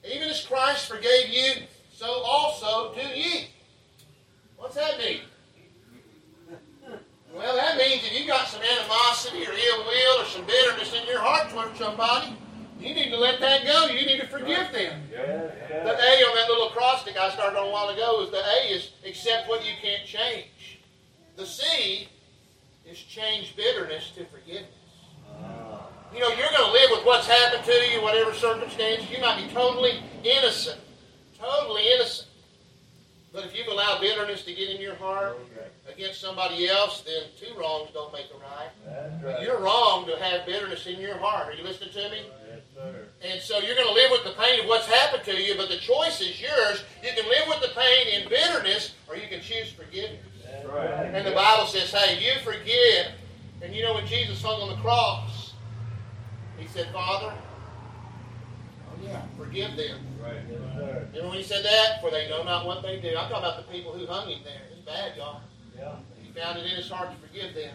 even 0.05 0.29
as 0.29 0.45
Christ 0.45 0.89
forgave 0.89 1.29
you, 1.29 1.63
so 1.95 2.07
also 2.07 2.95
do 2.95 3.07
ye. 3.07 3.49
What's 4.57 4.75
that 4.75 4.99
mean? 4.99 5.21
Well, 7.38 7.55
that 7.55 7.77
means 7.79 8.03
if 8.05 8.18
you 8.18 8.27
got 8.27 8.48
some 8.48 8.61
animosity 8.61 9.46
or 9.46 9.53
ill 9.53 9.85
will 9.85 10.22
or 10.22 10.24
some 10.24 10.44
bitterness 10.44 10.92
in 10.92 11.07
your 11.07 11.20
heart 11.20 11.48
toward 11.51 11.77
somebody, 11.77 12.37
you 12.81 12.92
need 12.92 13.11
to 13.11 13.16
let 13.16 13.38
that 13.38 13.64
go. 13.64 13.87
You 13.87 14.05
need 14.07 14.18
to 14.20 14.27
forgive 14.27 14.72
them. 14.72 15.03
The 15.12 15.94
A 15.94 16.12
on 16.27 16.35
that 16.35 16.48
little 16.48 16.68
acrostic 16.68 17.16
I 17.16 17.31
started 17.31 17.57
on 17.57 17.68
a 17.68 17.70
while 17.70 17.90
ago 17.90 18.24
is 18.24 18.33
the 18.33 18.38
A 18.38 18.74
is 18.74 18.90
accept 19.07 19.48
what 19.48 19.64
you 19.64 19.70
can't 19.81 20.05
change. 20.05 20.81
The 21.37 21.46
C 21.46 22.09
is 22.85 22.98
change 22.98 23.55
bitterness 23.55 24.11
to 24.16 24.24
forgiveness. 24.27 24.72
Ah. 25.31 25.87
You 26.12 26.18
know, 26.18 26.29
you're 26.31 26.51
going 26.51 26.66
to 26.66 26.72
live 26.72 26.90
with 26.90 27.07
what's 27.07 27.29
happened 27.29 27.64
to 27.64 27.72
you, 27.72 28.03
whatever 28.03 28.35
circumstance. 28.35 29.09
You 29.12 29.20
might 29.20 29.46
be 29.46 29.55
totally 29.55 30.03
innocent. 30.24 30.81
Totally 31.38 31.85
innocent. 31.94 32.29
But 33.33 33.44
if 33.44 33.57
you've 33.57 33.68
allowed 33.68 34.01
bitterness 34.01 34.42
to 34.44 34.55
get 34.55 34.70
in 34.70 34.81
your 34.81 34.96
heart 34.96 35.38
against 35.99 36.21
somebody 36.21 36.69
else, 36.69 37.01
then 37.03 37.25
two 37.39 37.59
wrongs 37.59 37.91
don't 37.93 38.13
make 38.13 38.27
a 38.31 38.39
right. 38.39 39.43
You're 39.43 39.61
wrong 39.61 40.07
to 40.07 40.17
have 40.17 40.47
bitterness 40.47 40.87
in 40.87 41.01
your 41.01 41.19
heart. 41.19 41.49
Are 41.49 41.53
you 41.53 41.65
listening 41.65 41.91
to 41.91 42.09
me? 42.11 42.23
Yes, 42.49 42.61
sir. 42.75 43.09
And 43.23 43.41
so 43.41 43.59
you're 43.59 43.75
going 43.75 43.89
to 43.89 43.95
live 43.95 44.11
with 44.13 44.23
the 44.23 44.41
pain 44.41 44.61
of 44.61 44.67
what's 44.67 44.87
happened 44.87 45.25
to 45.25 45.43
you, 45.43 45.57
but 45.57 45.69
the 45.69 45.79
choice 45.79 46.21
is 46.21 46.41
yours. 46.41 46.85
You 47.03 47.11
can 47.17 47.29
live 47.29 47.49
with 47.49 47.61
the 47.61 47.75
pain 47.75 48.23
in 48.23 48.29
bitterness, 48.29 48.95
or 49.09 49.17
you 49.17 49.27
can 49.29 49.41
choose 49.41 49.73
forgiveness. 49.73 50.21
That's 50.45 50.67
right. 50.69 51.11
And 51.13 51.27
the 51.27 51.33
Bible 51.33 51.67
says, 51.67 51.91
hey, 51.91 52.25
you 52.25 52.41
forgive. 52.45 53.13
And 53.61 53.75
you 53.75 53.83
know 53.83 53.95
when 53.95 54.07
Jesus 54.07 54.41
hung 54.41 54.61
on 54.61 54.69
the 54.69 54.81
cross, 54.81 55.53
he 56.59 56.69
said, 56.69 56.93
Father, 56.93 57.35
oh 57.35 59.05
yeah, 59.05 59.23
forgive 59.37 59.77
them. 59.77 59.99
Right. 60.23 60.37
Yes. 60.49 60.61
Remember 61.13 61.29
when 61.31 61.39
he 61.39 61.43
said 61.43 61.65
that? 61.65 62.01
For 62.01 62.11
they 62.13 62.29
know 62.29 62.45
not 62.45 62.67
what 62.67 62.83
they 62.83 63.01
do. 63.01 63.09
I'm 63.09 63.29
talking 63.29 63.39
about 63.39 63.57
the 63.57 63.73
people 63.73 63.93
who 63.93 64.07
hung 64.07 64.29
him 64.29 64.41
there. 64.45 64.63
It's 64.71 64.81
bad, 64.81 65.17
y'all. 65.17 65.41
Yeah. 65.79 65.95
He 66.23 66.33
found 66.33 66.59
it 66.59 66.67
in 66.67 66.77
his 66.77 66.91
heart 66.91 67.11
to 67.12 67.27
forgive 67.27 67.55
them. 67.55 67.75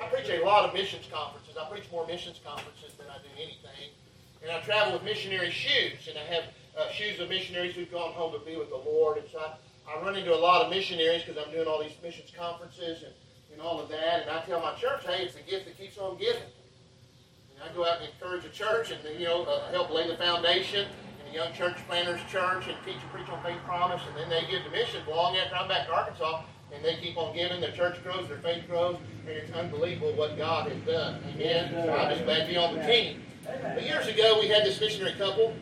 I 0.00 0.06
preach 0.06 0.28
a 0.28 0.44
lot 0.44 0.68
of 0.68 0.74
missions 0.74 1.06
conferences. 1.12 1.56
I 1.56 1.70
preach 1.70 1.84
more 1.90 2.06
missions 2.06 2.40
conferences 2.44 2.92
than 2.98 3.06
I 3.08 3.16
do 3.18 3.30
anything. 3.36 3.94
And 4.42 4.50
I 4.50 4.60
travel 4.60 4.92
with 4.92 5.04
missionary 5.04 5.50
shoes, 5.50 6.08
and 6.08 6.18
I 6.18 6.24
have 6.34 6.44
uh, 6.76 6.90
shoes 6.90 7.20
of 7.20 7.28
missionaries 7.28 7.74
who've 7.74 7.90
gone 7.90 8.12
home 8.12 8.32
to 8.32 8.44
be 8.44 8.56
with 8.56 8.68
the 8.68 8.76
Lord. 8.76 9.18
And 9.18 9.26
so 9.30 9.38
I, 9.38 9.54
I 9.88 10.02
run 10.02 10.16
into 10.16 10.34
a 10.34 10.36
lot 10.36 10.62
of 10.62 10.70
missionaries 10.70 11.22
because 11.22 11.42
I'm 11.42 11.52
doing 11.52 11.66
all 11.66 11.80
these 11.82 11.96
missions 12.02 12.30
conferences 12.36 13.04
and, 13.04 13.12
and 13.52 13.62
all 13.62 13.80
of 13.80 13.88
that. 13.90 14.22
And 14.22 14.30
I 14.30 14.42
tell 14.42 14.60
my 14.60 14.74
church, 14.74 15.06
hey, 15.06 15.24
it's 15.24 15.34
the 15.34 15.42
gift 15.42 15.66
that 15.66 15.78
keeps 15.78 15.96
on 15.96 16.18
giving. 16.18 16.42
And 16.42 17.62
I 17.62 17.74
go 17.74 17.86
out 17.86 18.00
and 18.00 18.10
encourage 18.10 18.42
the 18.42 18.50
church 18.50 18.90
and 18.90 19.00
you 19.18 19.26
know 19.26 19.44
uh, 19.44 19.70
help 19.70 19.90
lay 19.90 20.08
the 20.08 20.16
foundation 20.16 20.88
young 21.34 21.52
church 21.52 21.76
planters 21.88 22.20
church 22.30 22.68
and 22.68 22.76
teach 22.86 23.02
and 23.02 23.10
preach 23.12 23.28
on 23.28 23.42
faith 23.42 23.58
promise. 23.66 24.00
And 24.08 24.16
then 24.16 24.30
they 24.30 24.48
give 24.50 24.62
the 24.64 24.70
mission 24.70 25.02
long 25.08 25.36
after 25.36 25.56
I'm 25.56 25.68
back 25.68 25.88
to 25.88 25.92
Arkansas, 25.92 26.44
and 26.72 26.84
they 26.84 26.96
keep 26.96 27.16
on 27.16 27.34
giving. 27.34 27.60
Their 27.60 27.72
church 27.72 28.02
grows, 28.02 28.28
their 28.28 28.38
faith 28.38 28.64
grows, 28.68 28.96
and 29.26 29.30
it's 29.30 29.52
unbelievable 29.52 30.12
what 30.14 30.38
God 30.38 30.70
has 30.70 30.80
done. 30.82 31.20
Amen. 31.34 31.70
So 31.72 31.92
I'm 31.92 32.12
just 32.12 32.24
glad 32.24 32.46
to 32.46 32.46
be 32.46 32.56
on 32.56 32.76
the 32.76 32.86
team. 32.86 33.22
But 33.44 33.82
years 33.82 34.06
ago, 34.06 34.38
we 34.40 34.48
had 34.48 34.64
this 34.64 34.80
missionary 34.80 35.14
couple, 35.18 35.54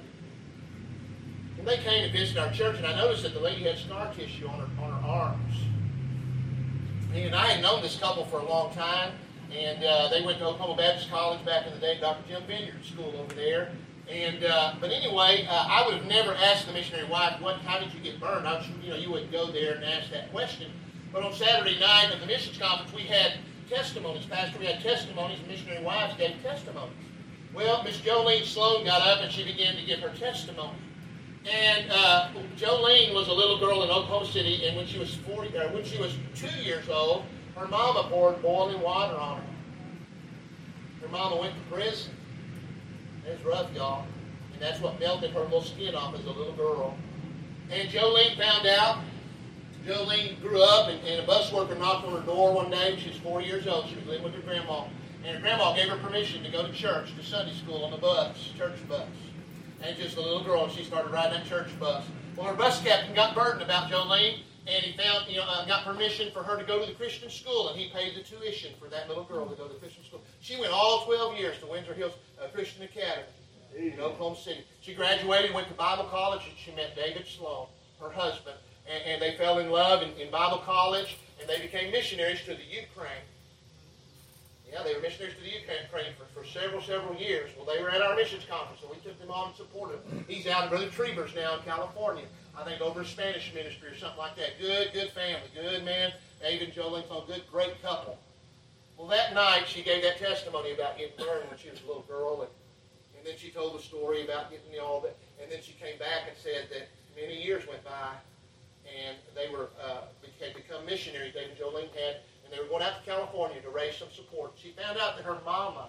and 1.59 1.67
they 1.67 1.79
came 1.79 2.05
to 2.05 2.17
visit 2.17 2.37
our 2.37 2.53
church, 2.53 2.77
and 2.77 2.87
I 2.87 2.97
noticed 2.97 3.23
that 3.23 3.35
the 3.35 3.41
lady 3.41 3.65
had 3.65 3.79
scar 3.79 4.13
tissue 4.15 4.47
on 4.47 4.61
her 4.61 4.83
on 4.83 4.91
her 4.91 5.07
arms. 5.09 5.55
And 7.15 7.35
I 7.35 7.47
had 7.47 7.63
known 7.63 7.83
this 7.83 7.99
couple 7.99 8.25
for 8.27 8.41
a 8.41 8.49
long 8.49 8.73
time, 8.75 9.13
and 9.55 9.85
uh, 9.85 10.09
they 10.09 10.23
went 10.23 10.39
to 10.39 10.47
Oklahoma 10.47 10.77
Baptist 10.77 11.11
College 11.11 11.45
back 11.45 11.67
in 11.67 11.75
the 11.75 11.79
day, 11.79 11.99
Dr. 12.01 12.23
Jim 12.29 12.43
Vineyard 12.47 12.85
School 12.85 13.13
over 13.19 13.35
there. 13.35 13.73
And 14.11 14.45
uh, 14.45 14.75
but 14.81 14.91
anyway, 14.91 15.47
uh, 15.49 15.67
I 15.69 15.87
would 15.87 15.95
have 15.95 16.07
never 16.07 16.35
asked 16.35 16.67
the 16.67 16.73
missionary 16.73 17.09
wife, 17.09 17.41
"What? 17.41 17.57
How 17.61 17.79
did 17.79 17.95
you 17.95 18.01
get 18.01 18.21
burned?" 18.21 18.47
I 18.47 18.55
was, 18.55 18.67
you 18.83 18.91
know, 18.91 18.97
you 18.97 19.11
wouldn't 19.11 19.33
go 19.33 19.51
there 19.51 19.75
and 19.75 19.85
ask 19.85 20.11
that 20.11 20.31
question. 20.33 20.71
But 21.13 21.23
on 21.23 21.33
Saturday 21.33 21.79
night 21.79 22.11
at 22.13 22.21
the 22.21 22.27
missions 22.27 22.59
conference, 22.59 22.93
we 22.93 23.03
had 23.03 23.35
testimonies. 23.69 24.27
Pastor, 24.27 24.59
we 24.59 24.67
had 24.67 24.83
testimonies, 24.83 25.39
and 25.39 25.49
missionary 25.49 25.83
wives 25.83 26.17
gave 26.17 26.43
testimonies. 26.43 26.95
Well, 27.55 27.83
Miss 27.85 27.99
Jolene 27.99 28.45
Sloan 28.45 28.85
got 28.85 29.07
up 29.07 29.23
and 29.23 29.31
she 29.31 29.45
began 29.45 29.77
to 29.77 29.85
give 29.85 30.01
her 30.01 30.09
testimony. 30.17 30.79
And 31.45 31.91
uh, 31.91 32.29
Jolene 32.57 33.15
was 33.15 33.29
a 33.29 33.33
little 33.33 33.59
girl 33.59 33.83
in 33.83 33.91
Oklahoma 33.91 34.27
City, 34.27 34.67
and 34.67 34.77
when 34.77 34.87
she 34.87 34.99
was 34.99 35.15
forty, 35.15 35.57
or 35.57 35.69
when 35.69 35.85
she 35.85 35.99
was 35.99 36.17
two 36.35 36.63
years 36.63 36.89
old, 36.89 37.25
her 37.57 37.67
mama 37.67 38.09
poured 38.09 38.41
boiling 38.43 38.81
water 38.81 39.17
on 39.17 39.39
her. 39.39 39.45
Her 41.03 41.09
mama 41.09 41.37
went 41.37 41.55
to 41.55 41.75
prison. 41.75 42.13
It 43.27 43.37
was 43.37 43.45
rough, 43.45 43.73
y'all, 43.75 44.07
and 44.53 44.63
that's 44.63 44.81
what 44.81 44.99
melted 44.99 45.31
her 45.33 45.41
little 45.41 45.63
skin 45.63 45.95
off 45.95 46.15
as 46.15 46.25
a 46.25 46.31
little 46.31 46.55
girl. 46.55 46.97
And 47.71 47.89
Jolene 47.89 48.37
found 48.37 48.67
out. 48.67 48.99
Jolene 49.87 50.41
grew 50.41 50.63
up, 50.63 50.89
and, 50.89 51.01
and 51.09 51.21
a 51.21 51.27
bus 51.27 51.53
worker 51.53 51.75
knocked 51.75 52.07
on 52.07 52.13
her 52.13 52.25
door 52.25 52.53
one 52.53 52.71
day. 52.71 52.97
She 53.03 53.09
was 53.09 53.19
four 53.19 53.43
years 53.43 53.67
old. 53.67 53.89
She 53.89 53.97
was 53.97 54.07
living 54.07 54.23
with 54.23 54.35
her 54.35 54.41
grandma, 54.43 54.85
and 55.25 55.37
her 55.37 55.43
grandma 55.43 55.75
gave 55.75 55.89
her 55.89 55.97
permission 55.97 56.45
to 56.45 56.51
go 56.51 56.65
to 56.65 56.73
church, 56.73 57.17
to 57.17 57.25
Sunday 57.25 57.55
school 57.55 57.85
on 57.85 57.91
the 57.91 57.97
bus, 57.97 58.53
church 58.57 58.77
bus 58.89 59.09
and 59.83 59.97
just 59.97 60.17
a 60.17 60.21
little 60.21 60.43
girl, 60.43 60.69
she 60.69 60.85
started 60.85 61.13
riding 61.13 61.33
that 61.33 61.47
church 61.47 61.69
bus. 61.79 62.05
Well, 62.37 62.47
her 62.47 62.55
bus 62.55 62.81
captain 62.83 63.15
got 63.15 63.35
burdened 63.35 63.63
about 63.63 63.91
Jolene, 63.91 64.41
and 64.67 64.85
he 64.85 64.97
found, 64.97 65.29
you 65.29 65.37
know, 65.39 65.45
uh, 65.47 65.67
got 65.67 65.85
permission 65.85 66.31
for 66.33 66.43
her 66.43 66.57
to 66.57 66.65
go 66.65 66.81
to 66.81 66.87
the 66.87 66.93
Christian 66.93 67.29
school, 67.29 67.69
and 67.69 67.79
he 67.79 67.91
paid 67.91 68.15
the 68.15 68.23
tuition 68.23 68.73
for 68.81 68.89
that 68.89 69.09
little 69.09 69.25
girl 69.25 69.49
to 69.49 69.57
go 69.57 69.67
to 69.67 69.75
the 69.75 69.81
Christian 69.81 70.05
school. 70.05 70.23
She 70.43 70.57
went 70.57 70.73
all 70.73 71.05
12 71.05 71.39
years 71.39 71.59
to 71.61 71.67
Windsor 71.67 71.95
Hills 71.95 72.15
uh, 72.43 72.49
Christian 72.49 72.83
Academy 72.83 73.27
in 73.79 74.01
Oklahoma 74.01 74.37
City. 74.37 74.65
She 74.81 74.93
graduated, 74.93 75.55
went 75.55 75.69
to 75.69 75.75
Bible 75.75 76.05
college, 76.05 76.43
and 76.49 76.59
she 76.59 76.73
met 76.73 76.97
David 76.97 77.27
Sloan, 77.29 77.69
her 78.01 78.11
husband, 78.11 78.57
and, 78.91 79.03
and 79.05 79.23
they 79.23 79.37
fell 79.37 79.61
in 79.61 79.71
love 79.71 80.03
in, 80.03 80.11
in 80.21 80.33
Bible 80.33 80.59
college, 80.59 81.17
and 81.41 81.49
they 81.49 81.61
became 81.61 81.93
missionaries 81.93 82.41
to 82.41 82.55
the 82.55 82.65
Ukraine. 82.69 83.23
Yeah, 84.69 84.83
they 84.83 84.95
were 84.95 85.01
missionaries 85.01 85.37
to 85.37 85.43
the 85.43 85.51
Ukraine 85.61 86.13
for, 86.19 86.27
for 86.35 86.45
several, 86.45 86.83
several 86.83 87.15
years. 87.15 87.51
Well, 87.57 87.67
they 87.67 87.81
were 87.81 87.91
at 87.91 88.03
our 88.03 88.17
missions 88.17 88.45
conference, 88.51 88.83
and 88.83 88.91
we 88.91 88.97
took 88.97 89.21
them 89.21 89.31
on 89.31 89.49
and 89.49 89.57
supported 89.57 90.03
them. 90.11 90.25
He's 90.27 90.49
out 90.49 90.65
in 90.65 90.71
Brother 90.71 90.89
Treber's 90.89 91.37
now 91.37 91.55
in 91.55 91.63
California. 91.63 92.25
I 92.59 92.65
think 92.65 92.81
over 92.81 93.03
a 93.03 93.07
Spanish 93.07 93.53
ministry 93.55 93.91
or 93.91 93.97
something 93.97 94.19
like 94.19 94.35
that. 94.37 94.59
Good, 94.61 94.93
good 94.93 95.11
family. 95.11 95.47
Good 95.55 95.85
man. 95.85 96.13
David 96.41 96.69
and 96.69 96.77
Jolene, 96.77 97.05
a 97.07 97.27
good, 97.27 97.43
great 97.51 97.81
couple. 97.81 98.19
Well, 99.03 99.11
that 99.11 99.35
night 99.35 99.67
she 99.67 99.83
gave 99.83 100.01
that 100.05 100.19
testimony 100.21 100.71
about 100.71 100.97
getting 100.97 101.17
burned 101.19 101.51
when 101.51 101.59
she 101.59 101.69
was 101.69 101.83
a 101.83 101.87
little 101.89 102.07
girl, 102.07 102.43
and, 102.43 102.51
and 103.19 103.27
then 103.27 103.35
she 103.37 103.51
told 103.51 103.77
the 103.77 103.83
story 103.83 104.23
about 104.23 104.49
getting 104.49 104.71
know, 104.71 104.87
all 104.87 105.01
that. 105.01 105.17
And 105.43 105.51
then 105.51 105.59
she 105.61 105.73
came 105.73 105.99
back 105.99 106.31
and 106.31 106.39
said 106.39 106.71
that 106.71 106.87
many 107.19 107.43
years 107.43 107.67
went 107.67 107.83
by, 107.83 108.15
and 108.87 109.17
they 109.35 109.51
were 109.51 109.71
uh, 109.83 110.07
had 110.39 110.55
become 110.55 110.87
missionaries. 110.87 111.35
David 111.35 111.59
Jolene 111.59 111.91
had 111.99 112.23
and 112.47 112.55
they 112.55 112.63
were 112.63 112.69
going 112.69 112.85
out 112.85 113.03
to 113.03 113.11
California 113.11 113.61
to 113.63 113.71
raise 113.71 113.97
some 113.97 114.11
support. 114.15 114.53
She 114.55 114.71
found 114.71 114.97
out 114.99 115.17
that 115.17 115.25
her 115.25 115.39
mama 115.45 115.89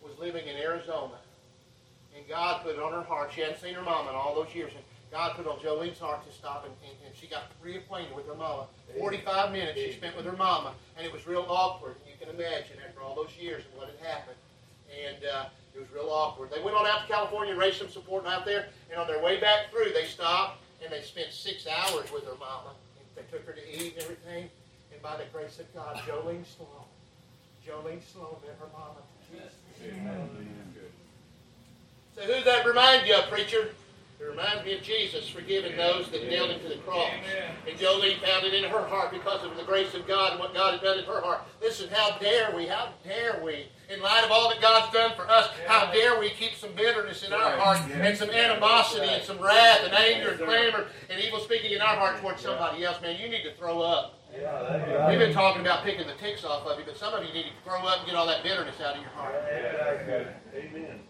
was 0.00 0.18
living 0.18 0.48
in 0.48 0.56
Arizona. 0.56 1.20
And 2.16 2.26
God 2.26 2.62
put 2.62 2.76
it 2.76 2.80
on 2.80 2.92
her 2.92 3.02
heart. 3.02 3.32
She 3.34 3.42
hadn't 3.42 3.60
seen 3.60 3.74
her 3.74 3.82
mama 3.82 4.08
in 4.08 4.16
all 4.16 4.34
those 4.34 4.54
years. 4.54 4.72
And 4.74 4.84
God 5.16 5.32
put 5.34 5.46
on 5.46 5.56
Jolene's 5.60 5.98
heart 5.98 6.28
to 6.28 6.32
stop, 6.32 6.66
and, 6.66 6.74
and, 6.84 6.92
and 7.06 7.16
she 7.16 7.26
got 7.26 7.48
reacquainted 7.64 8.14
with 8.14 8.26
her 8.26 8.34
mama. 8.34 8.66
45 8.98 9.50
minutes 9.50 9.80
she 9.80 9.92
spent 9.92 10.14
with 10.14 10.26
her 10.26 10.36
mama, 10.36 10.74
and 10.94 11.06
it 11.06 11.12
was 11.12 11.26
real 11.26 11.46
awkward. 11.48 11.96
You 12.04 12.12
can 12.20 12.34
imagine 12.34 12.76
after 12.86 13.00
all 13.00 13.14
those 13.14 13.32
years 13.40 13.62
and 13.64 13.80
what 13.80 13.88
had 13.88 14.06
happened. 14.06 14.36
And 14.92 15.24
uh, 15.24 15.46
it 15.74 15.80
was 15.80 15.88
real 15.90 16.10
awkward. 16.10 16.50
They 16.50 16.60
went 16.60 16.76
on 16.76 16.86
out 16.86 17.06
to 17.06 17.12
California, 17.12 17.56
raised 17.56 17.78
some 17.78 17.88
support 17.88 18.26
out 18.26 18.44
there, 18.44 18.68
and 18.90 19.00
on 19.00 19.06
their 19.06 19.22
way 19.22 19.40
back 19.40 19.70
through, 19.70 19.94
they 19.94 20.04
stopped, 20.04 20.60
and 20.84 20.92
they 20.92 21.00
spent 21.00 21.32
six 21.32 21.66
hours 21.66 22.12
with 22.12 22.24
her 22.24 22.36
mama. 22.38 22.76
And 23.00 23.08
they 23.16 23.24
took 23.32 23.46
her 23.46 23.54
to 23.54 23.64
eat 23.72 23.94
and 23.94 24.02
everything. 24.02 24.50
And 24.92 25.00
by 25.00 25.16
the 25.16 25.24
grace 25.32 25.58
of 25.58 25.72
God, 25.72 25.96
Jolene 26.04 26.44
Sloan, 26.44 26.84
Jolene 27.66 28.04
Sloan 28.12 28.36
met 28.44 28.58
her 28.60 28.68
mama 28.70 29.00
to 29.00 29.32
Jesus. 29.32 29.54
So 32.14 32.20
who 32.20 32.32
does 32.32 32.44
that 32.44 32.66
remind 32.66 33.06
you 33.06 33.14
of, 33.14 33.30
preacher? 33.30 33.70
It 34.18 34.24
reminds 34.24 34.64
me 34.64 34.74
of 34.74 34.82
Jesus 34.82 35.28
forgiving 35.28 35.76
those 35.76 36.08
that 36.10 36.24
nailed 36.26 36.50
him 36.50 36.60
to 36.60 36.68
the 36.68 36.76
cross. 36.82 37.10
And 37.68 37.78
Jolene 37.78 38.18
found 38.24 38.46
it 38.46 38.54
in 38.54 38.64
her 38.64 38.82
heart 38.86 39.10
because 39.12 39.44
of 39.44 39.56
the 39.56 39.62
grace 39.62 39.92
of 39.94 40.06
God 40.06 40.32
and 40.32 40.40
what 40.40 40.54
God 40.54 40.72
had 40.72 40.82
done 40.82 40.98
in 40.98 41.04
her 41.04 41.20
heart. 41.20 41.42
Listen, 41.60 41.88
how 41.92 42.16
dare 42.18 42.54
we, 42.56 42.66
how 42.66 42.88
dare 43.04 43.40
we, 43.44 43.66
in 43.90 44.00
light 44.00 44.24
of 44.24 44.30
all 44.30 44.48
that 44.48 44.60
God's 44.62 44.90
done 44.92 45.12
for 45.16 45.28
us, 45.30 45.50
how 45.66 45.92
dare 45.92 46.18
we 46.18 46.30
keep 46.30 46.54
some 46.54 46.72
bitterness 46.74 47.22
in 47.24 47.32
our 47.32 47.56
heart 47.58 47.78
and 47.92 48.16
some 48.16 48.30
animosity 48.30 49.06
and 49.06 49.22
some 49.22 49.38
wrath 49.38 49.80
and 49.84 49.92
anger 49.92 50.30
and 50.30 50.40
clamor 50.40 50.86
and 51.10 51.20
evil 51.20 51.38
speaking 51.40 51.72
in 51.72 51.82
our 51.82 51.96
heart 51.96 52.18
towards 52.20 52.40
somebody 52.40 52.84
else. 52.84 53.00
Man, 53.02 53.20
you 53.20 53.28
need 53.28 53.42
to 53.44 53.52
throw 53.54 53.80
up. 53.82 54.14
We've 55.10 55.18
been 55.18 55.32
talking 55.34 55.60
about 55.60 55.84
picking 55.84 56.06
the 56.06 56.14
ticks 56.14 56.42
off 56.44 56.66
of 56.66 56.78
you, 56.78 56.84
but 56.86 56.96
some 56.96 57.12
of 57.14 57.22
you 57.24 57.32
need 57.32 57.44
to 57.44 57.50
throw 57.64 57.78
up 57.86 57.98
and 57.98 58.06
get 58.06 58.16
all 58.16 58.26
that 58.26 58.42
bitterness 58.42 58.80
out 58.80 58.96
of 58.96 59.02
your 59.02 59.10
heart. 59.10 59.34
Amen. 60.54 61.00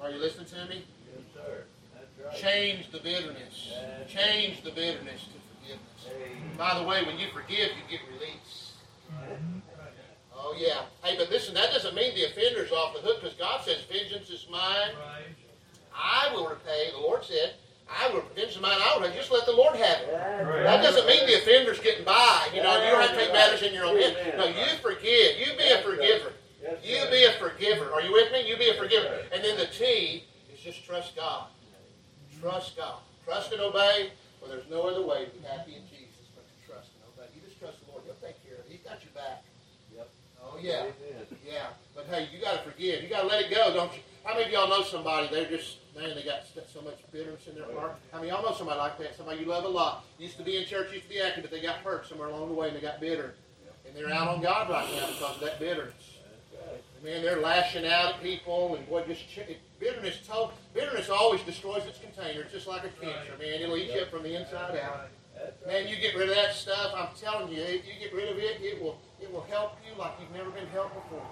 Are 0.00 0.10
you 0.10 0.18
listening 0.18 0.46
to 0.46 0.66
me? 0.66 0.84
Yes, 1.12 1.24
sir. 1.34 1.64
That's 1.94 2.06
right. 2.17 2.17
Change 2.36 2.90
the 2.90 2.98
bitterness. 2.98 3.72
Change 4.08 4.62
the 4.62 4.70
bitterness 4.70 5.24
to 5.24 5.38
forgiveness. 5.60 6.56
By 6.56 6.78
the 6.78 6.84
way, 6.84 7.04
when 7.04 7.18
you 7.18 7.28
forgive, 7.32 7.70
you 7.70 7.84
get 7.90 8.00
release. 8.12 8.72
Oh, 10.34 10.54
yeah. 10.56 10.82
Hey, 11.02 11.16
but 11.16 11.30
listen, 11.30 11.54
that 11.54 11.72
doesn't 11.72 11.94
mean 11.94 12.14
the 12.14 12.24
offender's 12.24 12.70
off 12.70 12.94
the 12.94 13.00
hook 13.00 13.20
because 13.20 13.36
God 13.36 13.64
says, 13.64 13.78
Vengeance 13.90 14.30
is 14.30 14.46
mine. 14.50 14.92
I 15.94 16.32
will 16.32 16.48
repay. 16.48 16.90
The 16.92 16.98
Lord 17.00 17.24
said, 17.24 17.54
I 17.90 18.08
will, 18.12 18.22
vengeance 18.34 18.56
is 18.56 18.60
mine. 18.60 18.78
I 18.78 18.98
will. 18.98 19.10
Just 19.12 19.32
let 19.32 19.46
the 19.46 19.52
Lord 19.52 19.74
have 19.74 20.00
it. 20.02 20.12
That 20.64 20.82
doesn't 20.82 21.06
mean 21.06 21.26
the 21.26 21.38
offender's 21.38 21.80
getting 21.80 22.04
by. 22.04 22.48
You 22.54 22.62
know, 22.62 22.76
you 22.84 22.90
don't 22.90 23.00
have 23.00 23.10
to 23.10 23.16
take 23.16 23.32
matters 23.32 23.62
in 23.62 23.74
your 23.74 23.84
own 23.84 24.00
hands. 24.00 24.16
No, 24.36 24.46
you 24.46 24.66
forgive. 24.80 25.38
You 25.38 25.56
be 25.56 25.68
a 25.70 25.78
forgiver. 25.82 26.32
You 26.84 26.98
be 27.10 27.24
a 27.24 27.32
forgiver. 27.32 27.92
Are 27.92 28.02
you 28.02 28.12
with 28.12 28.30
me? 28.30 28.48
You 28.48 28.56
be 28.56 28.68
a 28.68 28.74
forgiver. 28.74 29.08
And 29.32 29.42
then 29.42 29.56
the 29.56 29.66
T 29.66 30.24
is 30.52 30.60
just 30.60 30.84
trust 30.84 31.16
God. 31.16 31.46
Trust 32.40 32.76
God. 32.76 32.98
Trust 33.24 33.47
and 33.58 33.66
obey. 33.66 34.10
Well, 34.40 34.50
there's 34.50 34.70
no 34.70 34.86
other 34.86 35.02
way 35.02 35.26
to 35.26 35.30
be 35.34 35.42
happy 35.42 35.74
in 35.74 35.82
Jesus 35.90 36.30
but 36.34 36.46
to 36.46 36.54
trust 36.62 36.94
and 36.94 37.02
obey. 37.10 37.26
You 37.34 37.42
just 37.42 37.58
trust 37.58 37.82
the 37.84 37.90
Lord. 37.90 38.06
He'll 38.06 38.22
take 38.22 38.38
care 38.46 38.54
of 38.54 38.64
it. 38.64 38.70
He's 38.70 38.86
got 38.86 39.02
your 39.02 39.12
back. 39.12 39.42
Yep. 39.90 40.08
Oh, 40.40 40.56
yeah. 40.62 40.86
Yeah, 41.44 41.74
but 41.94 42.06
hey, 42.06 42.28
you 42.32 42.40
got 42.40 42.62
to 42.62 42.70
forgive. 42.70 43.02
You 43.02 43.08
got 43.08 43.22
to 43.22 43.26
let 43.26 43.44
it 43.44 43.50
go, 43.50 43.74
don't 43.74 43.92
you? 43.92 44.00
How 44.22 44.34
many 44.34 44.46
of 44.46 44.52
y'all 44.52 44.68
know 44.68 44.82
somebody? 44.82 45.28
They're 45.30 45.50
just 45.50 45.78
man, 45.96 46.14
they 46.14 46.22
got 46.22 46.42
so 46.72 46.80
much 46.82 46.98
bitterness 47.10 47.46
in 47.48 47.56
their 47.56 47.64
heart. 47.74 47.96
How 48.12 48.18
many 48.18 48.30
of 48.30 48.38
y'all 48.38 48.50
know 48.50 48.56
somebody 48.56 48.78
like 48.78 48.98
that? 48.98 49.16
Somebody 49.16 49.40
you 49.40 49.46
love 49.46 49.64
a 49.64 49.68
lot, 49.68 50.04
used 50.18 50.36
to 50.36 50.44
be 50.44 50.56
in 50.56 50.64
church, 50.64 50.92
used 50.92 51.04
to 51.04 51.10
be 51.10 51.20
active, 51.20 51.42
but 51.42 51.50
they 51.50 51.60
got 51.60 51.76
hurt 51.76 52.06
somewhere 52.06 52.28
along 52.28 52.48
the 52.48 52.54
way 52.54 52.68
and 52.68 52.76
they 52.76 52.80
got 52.80 53.00
bitter, 53.00 53.34
and 53.86 53.96
they're 53.96 54.12
out 54.12 54.28
on 54.28 54.40
God 54.40 54.70
right 54.70 54.88
now 54.94 55.06
because 55.06 55.36
of 55.36 55.40
that 55.40 55.58
bitterness. 55.58 56.18
Man, 57.02 57.22
they're 57.22 57.40
lashing 57.40 57.86
out 57.86 58.14
at 58.14 58.22
people 58.22 58.76
and 58.76 58.88
boy, 58.88 59.04
just 59.06 59.22
bitterness. 59.78 60.20
Told, 60.26 60.52
bitterness 60.74 61.08
always 61.08 61.42
destroys 61.42 61.84
its 61.86 61.98
container. 61.98 62.42
It's 62.42 62.52
just 62.52 62.66
like 62.66 62.82
a 62.84 62.88
cancer, 62.88 63.32
man. 63.38 63.60
It'll 63.60 63.76
eat 63.76 63.90
you 63.92 64.00
up 64.00 64.10
from 64.10 64.22
the 64.22 64.34
inside 64.34 64.76
out. 64.78 65.08
Man, 65.66 65.86
you 65.86 65.96
get 65.96 66.16
rid 66.16 66.28
of 66.28 66.34
that 66.34 66.54
stuff. 66.54 66.92
I'm 66.96 67.08
telling 67.20 67.52
you, 67.52 67.62
if 67.62 67.86
you 67.86 67.92
get 68.00 68.12
rid 68.12 68.28
of 68.28 68.38
it, 68.38 68.60
it 68.60 68.82
will 68.82 68.98
it 69.20 69.32
will 69.32 69.42
help 69.42 69.78
you 69.86 69.96
like 69.98 70.12
you've 70.20 70.32
never 70.32 70.50
been 70.50 70.66
helped 70.68 70.94
before. 70.94 71.26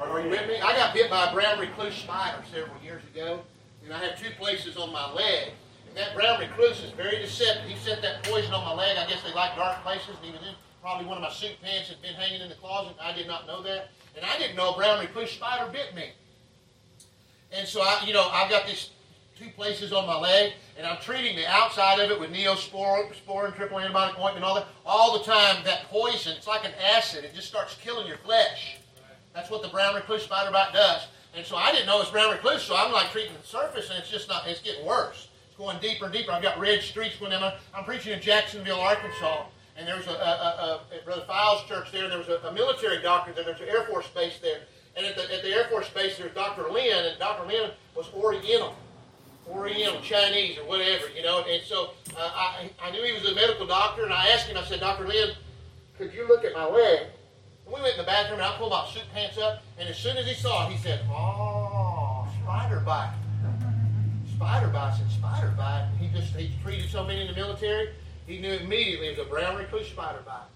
Are 0.00 0.20
you 0.22 0.30
with 0.30 0.48
me? 0.48 0.60
I 0.60 0.72
got 0.72 0.94
bit 0.94 1.10
by 1.10 1.30
a 1.30 1.32
brown 1.32 1.58
recluse 1.58 1.94
spider 1.94 2.42
several 2.50 2.80
years 2.82 3.02
ago, 3.12 3.40
and 3.84 3.92
I 3.92 3.98
had 3.98 4.16
two 4.16 4.30
places 4.38 4.76
on 4.76 4.92
my 4.92 5.12
leg. 5.12 5.52
And 5.88 5.96
that 5.96 6.14
brown 6.14 6.40
recluse 6.40 6.82
is 6.82 6.92
very 6.92 7.18
deceptive. 7.18 7.68
He 7.68 7.76
set 7.76 8.00
that 8.00 8.22
poison 8.22 8.54
on 8.54 8.64
my 8.64 8.74
leg. 8.74 8.96
I 8.96 9.06
guess 9.06 9.22
they 9.22 9.34
like 9.34 9.56
dark 9.56 9.82
places, 9.82 10.16
and 10.22 10.32
was 10.32 10.40
in 10.42 10.54
probably 10.80 11.06
one 11.06 11.18
of 11.18 11.22
my 11.22 11.30
suit 11.30 11.56
pants 11.62 11.90
had 11.90 12.00
been 12.00 12.14
hanging 12.14 12.40
in 12.40 12.48
the 12.48 12.54
closet. 12.54 12.96
I 13.00 13.12
did 13.12 13.26
not 13.26 13.46
know 13.46 13.62
that, 13.62 13.90
and 14.16 14.24
I 14.24 14.38
didn't 14.38 14.56
know 14.56 14.72
a 14.72 14.76
brown 14.76 15.00
recluse 15.00 15.32
spider 15.32 15.70
bit 15.70 15.94
me. 15.94 16.12
And 17.52 17.66
so 17.66 17.82
I, 17.82 18.02
you 18.06 18.12
know, 18.12 18.28
I've 18.30 18.50
got 18.50 18.66
this 18.66 18.90
two 19.36 19.48
places 19.50 19.92
on 19.92 20.06
my 20.06 20.18
leg, 20.18 20.52
and 20.76 20.86
I'm 20.86 21.00
treating 21.00 21.34
the 21.34 21.46
outside 21.46 21.98
of 21.98 22.10
it 22.10 22.20
with 22.20 22.30
neosporin, 22.30 23.10
triple 23.54 23.78
antibiotic 23.78 24.22
ointment, 24.22 24.44
all 24.44 24.54
that. 24.54 24.66
All 24.84 25.18
the 25.18 25.24
time, 25.24 25.64
that 25.64 25.84
poison, 25.84 26.36
it's 26.36 26.46
like 26.46 26.64
an 26.64 26.72
acid. 26.94 27.24
It 27.24 27.34
just 27.34 27.48
starts 27.48 27.76
killing 27.82 28.06
your 28.06 28.18
flesh. 28.18 28.78
That's 29.34 29.50
what 29.50 29.62
the 29.62 29.68
brown 29.68 29.94
recluse 29.94 30.24
spider 30.24 30.50
bite 30.50 30.72
does. 30.72 31.06
And 31.34 31.46
so 31.46 31.56
I 31.56 31.70
didn't 31.70 31.86
know 31.86 31.96
it 31.96 32.00
was 32.00 32.10
brown 32.10 32.32
recluse, 32.32 32.62
so 32.62 32.76
I'm 32.76 32.92
like 32.92 33.10
treating 33.10 33.32
the 33.40 33.46
surface, 33.46 33.88
and 33.90 33.98
it's 33.98 34.10
just 34.10 34.28
not, 34.28 34.46
it's 34.46 34.60
getting 34.60 34.84
worse. 34.84 35.28
It's 35.48 35.56
going 35.56 35.78
deeper 35.80 36.06
and 36.06 36.14
deeper. 36.14 36.32
I've 36.32 36.42
got 36.42 36.58
red 36.58 36.82
streaks 36.82 37.16
going 37.16 37.30
down. 37.30 37.52
I'm 37.74 37.84
preaching 37.84 38.12
in 38.12 38.20
Jacksonville, 38.20 38.80
Arkansas, 38.80 39.46
and 39.76 39.86
there 39.86 39.96
was 39.96 40.08
a, 40.08 40.10
a, 40.10 40.14
a, 40.14 40.80
a 41.00 41.04
Brother 41.04 41.24
Files 41.26 41.64
church 41.68 41.92
there, 41.92 42.02
and 42.04 42.12
there 42.12 42.18
was 42.18 42.28
a, 42.28 42.52
military 42.52 43.00
doctor 43.00 43.32
there, 43.32 43.44
there's 43.44 43.60
an 43.60 43.68
Air 43.68 43.84
Force 43.84 44.08
base 44.08 44.38
there. 44.42 44.62
And 44.96 45.06
at 45.06 45.16
the, 45.16 45.22
at 45.34 45.42
the 45.42 45.48
Air 45.48 45.64
Force 45.70 45.88
base, 45.90 46.18
there's 46.18 46.34
Dr. 46.34 46.70
Lin, 46.70 47.04
and 47.06 47.18
Dr. 47.18 47.46
Lin 47.46 47.70
was 47.94 48.08
Oriental. 48.14 48.74
Oriental, 49.48 50.00
Chinese, 50.00 50.58
or 50.58 50.64
whatever, 50.64 51.04
you 51.16 51.22
know. 51.22 51.44
And 51.48 51.62
so 51.64 51.90
uh, 52.16 52.30
I, 52.34 52.70
I 52.82 52.90
knew 52.90 53.02
he 53.02 53.12
was 53.12 53.24
a 53.24 53.34
medical 53.34 53.66
doctor, 53.66 54.04
and 54.04 54.12
I 54.12 54.28
asked 54.28 54.46
him, 54.46 54.56
I 54.56 54.64
said, 54.64 54.80
Dr. 54.80 55.06
Lin, 55.08 55.30
could 55.98 56.12
you 56.12 56.26
look 56.28 56.44
at 56.44 56.52
my 56.52 56.66
leg? 56.66 57.06
And 57.64 57.74
we 57.74 57.80
went 57.80 57.94
in 57.94 57.98
the 57.98 58.04
bathroom, 58.04 58.40
and 58.40 58.48
I 58.48 58.56
pulled 58.56 58.70
my 58.70 58.86
suit 58.92 59.04
pants 59.12 59.38
up, 59.38 59.62
and 59.78 59.88
as 59.88 59.96
soon 59.96 60.16
as 60.16 60.26
he 60.26 60.34
saw 60.34 60.66
it, 60.66 60.72
he 60.72 60.78
said, 60.78 61.00
oh, 61.10 62.28
spider 62.42 62.80
bite. 62.80 63.14
Spider 64.36 64.68
bite. 64.68 64.92
I 64.92 64.96
said, 64.96 65.10
spider 65.10 65.54
bite. 65.56 65.88
He 65.98 66.08
just, 66.08 66.34
he 66.34 66.52
treated 66.62 66.90
so 66.90 67.04
many 67.04 67.22
in 67.22 67.26
the 67.28 67.34
military, 67.34 67.90
he 68.26 68.38
knew 68.38 68.52
immediately 68.52 69.08
it 69.08 69.18
was 69.18 69.26
a 69.26 69.28
brown 69.28 69.56
recluse 69.56 69.88
spider 69.88 70.20
bite. 70.24 70.46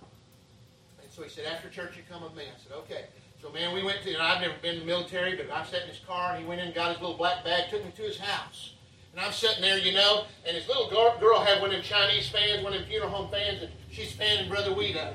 And 1.03 1.11
so 1.11 1.23
he 1.23 1.29
said, 1.29 1.47
after 1.47 1.69
church, 1.69 1.97
you 1.97 2.03
come 2.09 2.23
with 2.23 2.35
me. 2.37 2.45
I 2.45 2.63
said, 2.63 2.77
okay. 2.79 3.07
So, 3.45 3.53
man, 3.53 3.75
we 3.75 3.83
went 3.83 4.01
to, 4.05 4.15
and 4.15 4.23
I've 4.23 4.41
never 4.41 4.55
been 4.63 4.77
in 4.77 4.81
the 4.81 4.87
military, 4.87 5.37
but 5.37 5.51
I 5.51 5.63
sat 5.65 5.83
in 5.83 5.89
his 5.89 6.01
car, 6.09 6.33
and 6.33 6.43
he 6.43 6.49
went 6.49 6.63
in 6.63 6.73
got 6.73 6.93
his 6.93 7.01
little 7.03 7.19
black 7.19 7.45
bag, 7.45 7.69
took 7.69 7.85
me 7.85 7.93
to 7.95 8.03
his 8.03 8.17
house. 8.17 8.73
And 9.13 9.21
I'm 9.21 9.33
sitting 9.33 9.61
there, 9.61 9.77
you 9.77 9.93
know, 9.93 10.25
and 10.49 10.57
his 10.57 10.67
little 10.67 10.89
girl, 10.89 11.45
had 11.45 11.61
one 11.61 11.69
of 11.69 11.77
them 11.77 11.83
Chinese 11.83 12.27
fans, 12.27 12.65
one 12.65 12.73
of 12.73 12.81
them 12.81 12.89
funeral 12.89 13.11
home 13.11 13.31
fans, 13.31 13.61
and 13.61 13.71
she's 13.91 14.13
fanning 14.13 14.49
Brother 14.49 14.71
Weedo. 14.71 15.13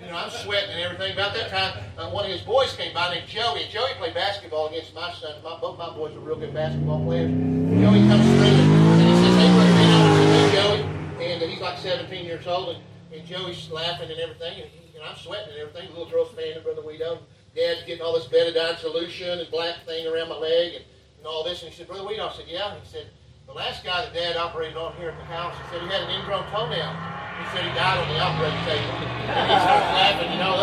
You 0.00 0.06
know, 0.06 0.16
I'm 0.16 0.30
sweating 0.30 0.70
and 0.70 0.80
everything. 0.80 1.12
About 1.12 1.32
that 1.34 1.48
time, 1.48 1.78
uh, 1.96 2.10
one 2.10 2.24
of 2.24 2.32
his 2.32 2.40
boys 2.40 2.74
came 2.74 2.92
by 2.92 3.14
named 3.14 3.28
Joey, 3.28 3.68
Joey 3.70 3.94
played 3.98 4.14
basketball 4.14 4.66
against 4.66 4.92
my 4.92 5.12
son. 5.12 5.34
My, 5.44 5.60
both 5.60 5.78
my 5.78 5.90
boys 5.90 6.14
were 6.14 6.20
real 6.20 6.40
good 6.40 6.52
basketball 6.52 7.04
players. 7.04 7.30
Joey 7.30 8.02
comes 8.08 8.26
through, 8.34 8.58
and 8.58 9.08
he 9.08 9.14
says, 9.14 9.36
hey, 9.38 9.54
Brother 9.54 9.72
Weedo, 9.78 10.34
hey, 10.34 10.56
Joey. 10.56 11.24
And 11.24 11.42
uh, 11.42 11.46
he's 11.46 11.60
like 11.60 11.78
17 11.78 12.24
years 12.24 12.48
old, 12.48 12.74
and, 12.74 12.84
and 13.14 13.24
Joey's 13.24 13.70
laughing 13.70 14.10
and 14.10 14.18
everything, 14.18 14.62
and, 14.62 14.70
he, 14.70 14.87
and 14.98 15.08
I'm 15.08 15.16
sweating 15.16 15.54
and 15.54 15.58
everything. 15.58 15.88
Little 15.90 16.10
girl's 16.10 16.32
fanning 16.34 16.62
Brother 16.62 16.82
Weedo. 16.82 17.20
Dad's 17.54 17.82
getting 17.86 18.02
all 18.02 18.14
this 18.14 18.26
betadine 18.26 18.78
solution 18.78 19.38
and 19.38 19.50
black 19.50 19.84
thing 19.86 20.06
around 20.06 20.28
my 20.28 20.36
leg 20.36 20.74
and, 20.74 20.84
and 21.18 21.26
all 21.26 21.44
this. 21.44 21.62
And 21.62 21.70
he 21.70 21.76
said, 21.76 21.86
Brother 21.86 22.02
Weedoff, 22.02 22.34
I 22.34 22.36
said, 22.36 22.44
yeah. 22.48 22.74
And 22.74 22.82
he 22.82 22.88
said, 22.88 23.06
the 23.46 23.52
last 23.52 23.84
guy 23.84 24.02
that 24.02 24.12
Dad 24.12 24.36
operated 24.36 24.76
on 24.76 24.94
here 24.96 25.10
at 25.10 25.18
the 25.18 25.24
house, 25.24 25.54
he 25.56 25.62
said 25.70 25.82
he 25.82 25.88
had 25.88 26.02
an 26.02 26.10
ingrown 26.10 26.44
toenail. 26.50 26.92
He 27.38 27.44
said 27.54 27.62
he 27.64 27.74
died 27.78 27.98
on 27.98 28.08
the 28.10 28.20
operating 28.20 28.62
table. 28.66 28.92
And 29.30 29.46
he 29.46 29.56
starts 29.62 29.88
laughing, 29.94 30.32
you 30.32 30.38
know, 30.42 30.54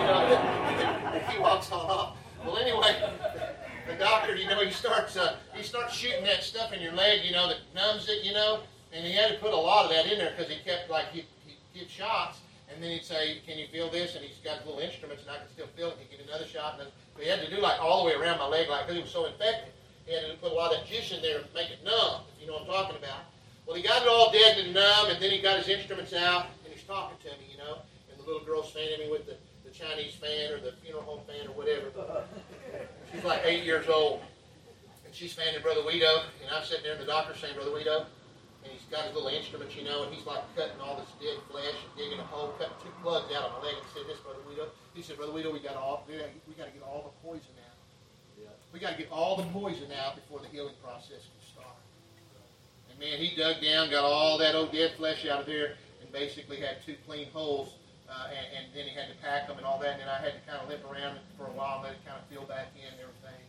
you 0.00 0.06
know, 0.08 1.20
he 1.32 1.38
walks 1.38 1.70
on 1.70 1.86
off. 1.86 2.16
Well, 2.44 2.56
anyway, 2.56 2.98
the 3.86 3.94
doctor, 3.94 4.34
you 4.34 4.48
know, 4.48 4.64
he 4.64 4.72
starts 4.72 5.16
uh, 5.16 5.36
he 5.54 5.62
starts 5.62 5.94
shooting 5.94 6.24
that 6.24 6.42
stuff 6.42 6.72
in 6.72 6.80
your 6.80 6.92
leg, 6.92 7.20
you 7.24 7.30
know, 7.30 7.46
that 7.48 7.58
numbs 7.72 8.08
it, 8.08 8.24
you 8.24 8.32
know, 8.32 8.60
and 8.92 9.06
he 9.06 9.12
had 9.12 9.30
to 9.30 9.38
put 9.38 9.52
a 9.52 9.56
lot 9.56 9.84
of 9.84 9.92
that 9.92 10.10
in 10.10 10.18
there 10.18 10.32
because 10.36 10.50
he 10.50 10.58
kept 10.64 10.90
like 10.90 11.12
he 11.12 11.24
he 11.46 11.78
get 11.78 11.88
shots 11.88 12.41
and 12.74 12.82
then 12.82 12.90
he'd 12.90 13.04
say, 13.04 13.40
"Can 13.46 13.58
you 13.58 13.66
feel 13.68 13.90
this?" 13.90 14.14
And 14.14 14.24
he's 14.24 14.38
got 14.38 14.64
little 14.66 14.80
instruments, 14.80 15.22
and 15.22 15.30
I 15.30 15.38
can 15.38 15.48
still 15.52 15.68
feel 15.76 15.88
it. 15.88 15.98
He'd 16.00 16.16
get 16.16 16.26
another 16.26 16.46
shot, 16.46 16.78
and 16.80 16.88
but 17.14 17.24
he 17.24 17.30
had 17.30 17.40
to 17.40 17.50
do 17.50 17.60
like 17.60 17.80
all 17.80 18.02
the 18.02 18.10
way 18.10 18.14
around 18.14 18.38
my 18.38 18.46
leg, 18.46 18.68
like 18.68 18.86
because 18.86 18.96
he 18.96 19.02
was 19.02 19.12
so 19.12 19.26
infected. 19.26 19.72
He 20.06 20.14
had 20.14 20.26
to 20.26 20.36
put 20.38 20.50
a 20.50 20.54
lot 20.54 20.74
of 20.74 20.84
juice 20.86 21.12
in 21.12 21.22
there 21.22 21.38
to 21.38 21.46
make 21.54 21.70
it 21.70 21.84
numb, 21.84 22.26
if 22.34 22.40
you 22.40 22.46
know 22.46 22.54
what 22.54 22.62
I'm 22.62 22.68
talking 22.68 22.96
about. 22.96 23.30
Well, 23.66 23.76
he 23.76 23.82
got 23.82 24.02
it 24.02 24.08
all 24.08 24.32
dead 24.32 24.58
and 24.58 24.74
numb, 24.74 25.10
and 25.10 25.22
then 25.22 25.30
he 25.30 25.40
got 25.40 25.58
his 25.58 25.68
instruments 25.68 26.12
out, 26.12 26.46
and 26.64 26.74
he's 26.74 26.82
talking 26.82 27.16
to 27.22 27.30
me, 27.38 27.46
you 27.52 27.58
know. 27.58 27.78
And 28.10 28.18
the 28.18 28.26
little 28.26 28.44
girl's 28.44 28.72
fanning 28.72 28.98
me 28.98 29.10
with 29.10 29.26
the, 29.26 29.36
the 29.64 29.70
Chinese 29.70 30.14
fan 30.14 30.52
or 30.52 30.58
the 30.58 30.72
funeral 30.82 31.04
home 31.04 31.20
fan 31.26 31.46
or 31.46 31.52
whatever. 31.54 31.92
She's 33.12 33.22
like 33.22 33.42
eight 33.44 33.62
years 33.62 33.88
old, 33.88 34.22
and 35.06 35.14
she's 35.14 35.32
fanning 35.32 35.62
Brother 35.62 35.82
Weedo, 35.82 36.24
and 36.42 36.50
I'm 36.50 36.64
sitting 36.64 36.82
there, 36.82 36.94
and 36.94 37.00
the 37.00 37.06
doctor's 37.06 37.38
saying, 37.38 37.54
Brother 37.54 37.70
Weedo, 37.70 38.06
got 38.92 39.08
his 39.08 39.16
little 39.16 39.32
instruments, 39.32 39.74
you 39.74 39.88
know, 39.88 40.04
and 40.04 40.12
he's 40.12 40.28
like 40.28 40.44
cutting 40.54 40.76
all 40.84 41.00
this 41.00 41.08
dead 41.16 41.40
flesh 41.48 41.72
and 41.72 41.90
digging 41.96 42.20
a 42.20 42.28
hole, 42.28 42.52
cutting 42.60 42.76
two 42.84 42.92
plugs 43.00 43.32
out 43.32 43.48
of 43.48 43.56
my 43.56 43.64
leg. 43.64 43.80
And 43.80 43.88
said, 43.96 44.04
"This, 44.04 44.20
brother 44.20 44.44
Weedo." 44.44 44.68
He 44.92 45.00
said, 45.00 45.16
"Brother 45.16 45.32
Weedo, 45.32 45.48
we 45.48 45.64
got 45.64 45.80
all 45.80 46.04
we 46.06 46.20
got 46.20 46.68
to 46.68 46.76
get 46.76 46.84
all 46.84 47.08
the 47.08 47.16
poison 47.24 47.56
out. 47.64 47.80
Yeah. 48.36 48.52
We 48.70 48.78
got 48.78 48.92
to 48.92 49.00
get 49.00 49.10
all 49.10 49.40
the 49.40 49.48
poison 49.48 49.88
out 49.96 50.20
before 50.20 50.44
the 50.44 50.52
healing 50.52 50.76
process 50.84 51.24
can 51.24 51.40
start." 51.40 51.80
And 52.92 53.00
man, 53.00 53.16
he 53.16 53.32
dug 53.34 53.64
down, 53.64 53.88
got 53.88 54.04
all 54.04 54.36
that 54.38 54.54
old 54.54 54.70
dead 54.70 54.92
flesh 55.00 55.24
out 55.24 55.40
of 55.40 55.46
there, 55.48 55.80
and 56.04 56.12
basically 56.12 56.60
had 56.60 56.84
two 56.84 56.94
clean 57.08 57.32
holes. 57.32 57.80
Uh, 58.12 58.28
and, 58.28 58.46
and 58.52 58.64
then 58.76 58.84
he 58.84 58.92
had 58.92 59.08
to 59.08 59.16
pack 59.24 59.48
them 59.48 59.56
and 59.56 59.64
all 59.64 59.80
that. 59.80 59.96
And 59.96 60.04
then 60.04 60.12
I 60.12 60.20
had 60.20 60.36
to 60.36 60.42
kind 60.44 60.60
of 60.60 60.68
limp 60.68 60.84
around 60.84 61.16
for 61.40 61.48
a 61.48 61.54
while 61.56 61.80
and 61.80 61.88
let 61.88 61.92
it 61.96 62.04
kind 62.04 62.20
of 62.20 62.28
feel 62.28 62.44
back 62.44 62.68
in 62.76 62.84
and 62.84 63.00
everything 63.00 63.40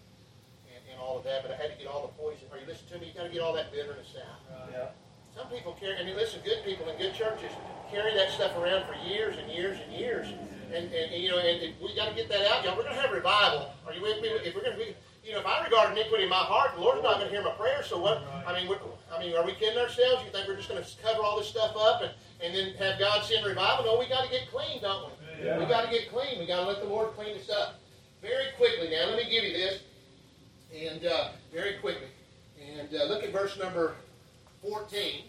and, 0.72 0.80
and 0.88 0.96
all 1.04 1.20
of 1.20 1.28
that. 1.28 1.44
But 1.44 1.52
I 1.52 1.60
had 1.60 1.68
to 1.68 1.76
get 1.76 1.92
all 1.92 2.08
the 2.08 2.16
poison. 2.16 2.48
Are 2.48 2.56
you 2.56 2.64
listening 2.64 2.96
to 2.96 2.98
me? 3.04 3.12
You 3.12 3.14
got 3.20 3.28
to 3.28 3.34
get 3.36 3.44
all 3.44 3.52
that 3.60 3.76
bitterness 3.76 4.16
out. 4.16 4.40
Yeah. 4.72 4.96
Some 5.36 5.48
people 5.48 5.74
carry, 5.80 5.98
I 5.98 6.04
mean, 6.04 6.16
listen, 6.16 6.42
good 6.46 6.64
people 6.64 6.88
in 6.90 6.98
good 6.98 7.14
churches 7.14 7.50
carry 7.90 8.14
that 8.14 8.30
stuff 8.32 8.56
around 8.58 8.86
for 8.86 8.94
years 9.08 9.36
and 9.38 9.52
years 9.52 9.78
and 9.84 9.94
years. 9.94 10.28
And, 10.74 10.86
and, 10.86 11.14
and 11.14 11.24
you 11.24 11.30
know, 11.30 11.38
and, 11.38 11.62
and 11.62 11.74
we 11.82 11.96
got 11.96 12.10
to 12.10 12.16
get 12.16 12.30
that 12.30 12.46
out, 12.52 12.64
y'all. 12.64 12.78
We're 12.78 12.84
going 12.84 12.96
to 12.96 13.02
have 13.02 13.12
revival. 13.12 13.74
Are 13.86 13.94
you 13.94 14.02
with 14.02 14.22
me? 14.22 14.30
If 14.30 14.56
we're 14.56 14.62
going 14.62 14.78
to 14.78 14.84
be, 14.84 14.96
you 15.26 15.34
know, 15.34 15.40
if 15.40 15.46
I 15.46 15.64
regard 15.64 15.92
iniquity 15.92 16.24
in 16.24 16.30
my 16.30 16.46
heart, 16.46 16.76
the 16.76 16.82
Lord's 16.82 17.02
not 17.02 17.18
going 17.18 17.30
to 17.30 17.34
hear 17.34 17.44
my 17.44 17.54
prayer. 17.54 17.82
So 17.84 18.00
what? 18.00 18.22
I 18.46 18.54
mean, 18.54 18.70
I 19.14 19.20
mean, 19.20 19.36
are 19.36 19.46
we 19.46 19.54
kidding 19.54 19.78
ourselves? 19.78 20.24
You 20.26 20.32
think 20.32 20.48
we're 20.48 20.58
just 20.58 20.70
going 20.70 20.84
to 20.84 20.90
cover 21.02 21.22
all 21.22 21.38
this 21.38 21.48
stuff 21.48 21.74
up 21.78 22.02
and, 22.02 22.12
and 22.42 22.54
then 22.54 22.74
have 22.76 23.00
God 23.00 23.24
send 23.24 23.46
revival? 23.46 23.86
No, 23.86 24.00
we 24.00 24.08
got 24.10 24.26
to 24.26 24.30
get 24.30 24.50
clean, 24.52 24.82
don't 24.82 25.10
we? 25.10 25.46
Yeah. 25.46 25.60
We 25.60 25.66
got 25.66 25.86
to 25.86 25.92
get 25.92 26.10
clean. 26.10 26.40
We 26.40 26.46
got 26.46 26.62
to 26.62 26.68
let 26.68 26.82
the 26.82 26.88
Lord 26.90 27.14
clean 27.14 27.36
us 27.38 27.50
up. 27.50 27.80
Very 28.22 28.54
quickly 28.58 28.90
now, 28.90 29.10
let 29.10 29.18
me 29.18 29.30
give 29.30 29.44
you 29.44 29.52
this, 29.52 29.82
and 30.74 31.06
uh, 31.06 31.32
very 31.52 31.74
quickly, 31.80 32.08
and 32.80 32.88
uh, 32.96 33.04
look 33.06 33.22
at 33.22 33.34
verse 33.34 33.60
number 33.60 33.96
14. 34.64 35.24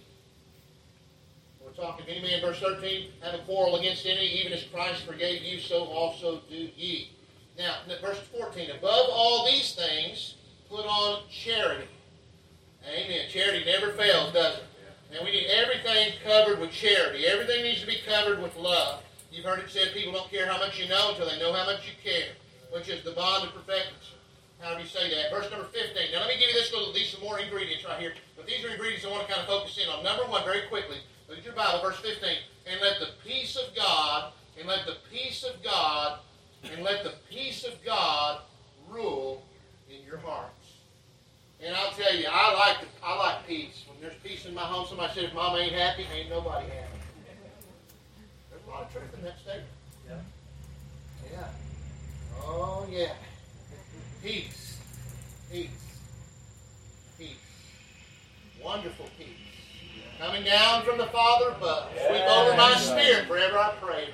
We're 1.65 1.71
talking, 1.73 2.05
if 2.07 2.11
any 2.11 2.23
man, 2.23 2.41
verse 2.41 2.61
13, 2.61 3.11
have 3.23 3.35
a 3.35 3.39
quarrel 3.45 3.77
against 3.77 4.07
any, 4.07 4.27
even 4.41 4.53
as 4.53 4.65
Christ 4.65 5.05
forgave 5.05 5.43
you, 5.43 5.59
so 5.59 5.85
also 5.85 6.41
do 6.49 6.69
ye. 6.77 7.11
Now, 7.59 7.77
verse 8.01 8.19
14, 8.37 8.71
above 8.71 9.09
all 9.11 9.47
these 9.47 9.75
things, 9.75 10.37
put 10.69 10.87
on 10.87 11.23
charity. 11.31 11.89
Amen. 12.87 13.29
Charity 13.31 13.65
never 13.65 13.93
fails, 13.93 14.33
does 14.33 14.59
it? 14.59 14.65
And 15.13 15.25
we 15.25 15.33
need 15.33 15.47
everything 15.47 16.15
covered 16.25 16.61
with 16.61 16.71
charity. 16.71 17.27
Everything 17.27 17.63
needs 17.63 17.81
to 17.81 17.87
be 17.87 17.99
covered 18.07 18.43
with 18.43 18.57
love. 18.57 19.03
You've 19.31 19.45
heard 19.45 19.61
it 19.61 19.71
said 19.71 19.93
people 19.95 20.13
don't 20.13 20.31
care 20.31 20.47
how 20.47 20.59
much 20.59 20.79
you 20.79 20.89
know 20.89 21.11
until 21.11 21.27
they 21.29 21.39
know 21.39 21.53
how 21.53 21.65
much 21.65 21.81
you 21.87 21.93
care, 22.03 22.31
which 22.73 22.89
is 22.89 23.03
the 23.05 23.13
bond 23.13 23.49
of 23.49 23.55
perfection. 23.55 23.95
How 24.61 24.75
do 24.75 24.83
you 24.83 24.89
say 24.89 25.11
that? 25.11 25.31
Verse 25.31 25.51
number 25.51 25.67
15. 25.67 26.13
Now 26.13 26.21
let 26.21 26.29
me 26.29 26.39
give 26.39 26.49
you 26.49 26.55
this 26.55 26.73
little, 26.73 26.93
these 26.93 27.11
some 27.11 27.21
more 27.23 27.39
ingredients 27.39 27.85
right 27.85 28.01
here. 28.01 28.15
But 28.37 28.47
these 28.47 28.65
are 28.65 28.69
ingredients 28.69 29.05
I 29.05 29.11
want 29.11 29.27
to 29.27 29.33
kind 29.33 29.43
of 29.43 29.49
focus 29.49 29.79
in 29.79 29.89
on. 29.91 30.03
Number 30.03 30.25
one, 30.25 30.45
very 30.45 30.63
quickly. 30.69 30.97
Look 31.29 31.39
at 31.39 31.45
your 31.45 31.55
Bible, 31.55 31.81
verse 31.83 31.99
15. 31.99 32.29
And 32.67 32.81
let 32.81 32.99
the 32.99 33.09
peace 33.25 33.57
of 33.57 33.75
God, 33.75 34.33
and 34.59 34.67
let 34.69 34.87
the 34.87 34.97
peace 35.11 35.45
of 35.45 35.63
God, 35.63 36.21
and 36.73 36.83
let 36.83 37.05
the 37.05 37.15
peace 37.31 37.65
of 37.65 37.75
God 37.85 38.41
rule 38.89 39.45
in 39.91 40.05
your 40.07 40.19
hearts. 40.19 40.53
And 41.63 41.75
I'll 41.75 41.93
tell 41.93 42.15
you, 42.15 42.27
I 42.31 42.55
like 42.55 42.81
the, 42.81 42.87
I 43.05 43.17
like 43.19 43.47
peace. 43.47 43.85
When 43.89 44.01
there's 44.01 44.21
peace 44.23 44.45
in 44.47 44.55
my 44.55 44.63
home, 44.63 44.87
somebody 44.87 45.15
said, 45.15 45.25
if 45.25 45.35
mama 45.35 45.59
ain't 45.59 45.73
happy, 45.73 46.07
ain't 46.15 46.29
nobody 46.29 46.67
happy. 46.67 46.99
There's 48.51 48.63
a 48.67 48.71
lot 48.71 48.83
of 48.85 48.93
truth 48.93 49.15
in 49.17 49.23
that 49.25 49.39
statement. 49.39 49.69
Yeah. 50.09 50.19
Yeah. 51.33 51.49
Oh, 52.43 52.87
yeah. 52.91 53.13
Peace. 54.25 54.79
Peace. 55.53 55.69
Peace. 57.19 57.37
Wonderful 58.65 59.05
peace. 59.19 59.29
Coming 60.19 60.45
down 60.45 60.83
from 60.83 60.97
the 60.97 61.09
Father, 61.09 61.55
but 61.61 61.91
sweep 62.09 62.23
over 62.23 62.57
my 62.57 62.75
spirit 62.77 63.27
forever 63.27 63.59
I 63.59 63.75
pray. 63.83 64.09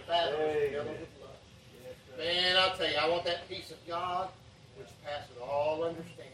Man, 2.18 2.56
I'll 2.56 2.76
tell 2.76 2.90
you, 2.90 2.96
I 3.00 3.08
want 3.08 3.24
that 3.24 3.48
peace 3.48 3.70
of 3.70 3.76
God 3.86 4.30
which 4.76 4.88
passeth 5.04 5.40
all 5.40 5.84
understanding. 5.84 6.26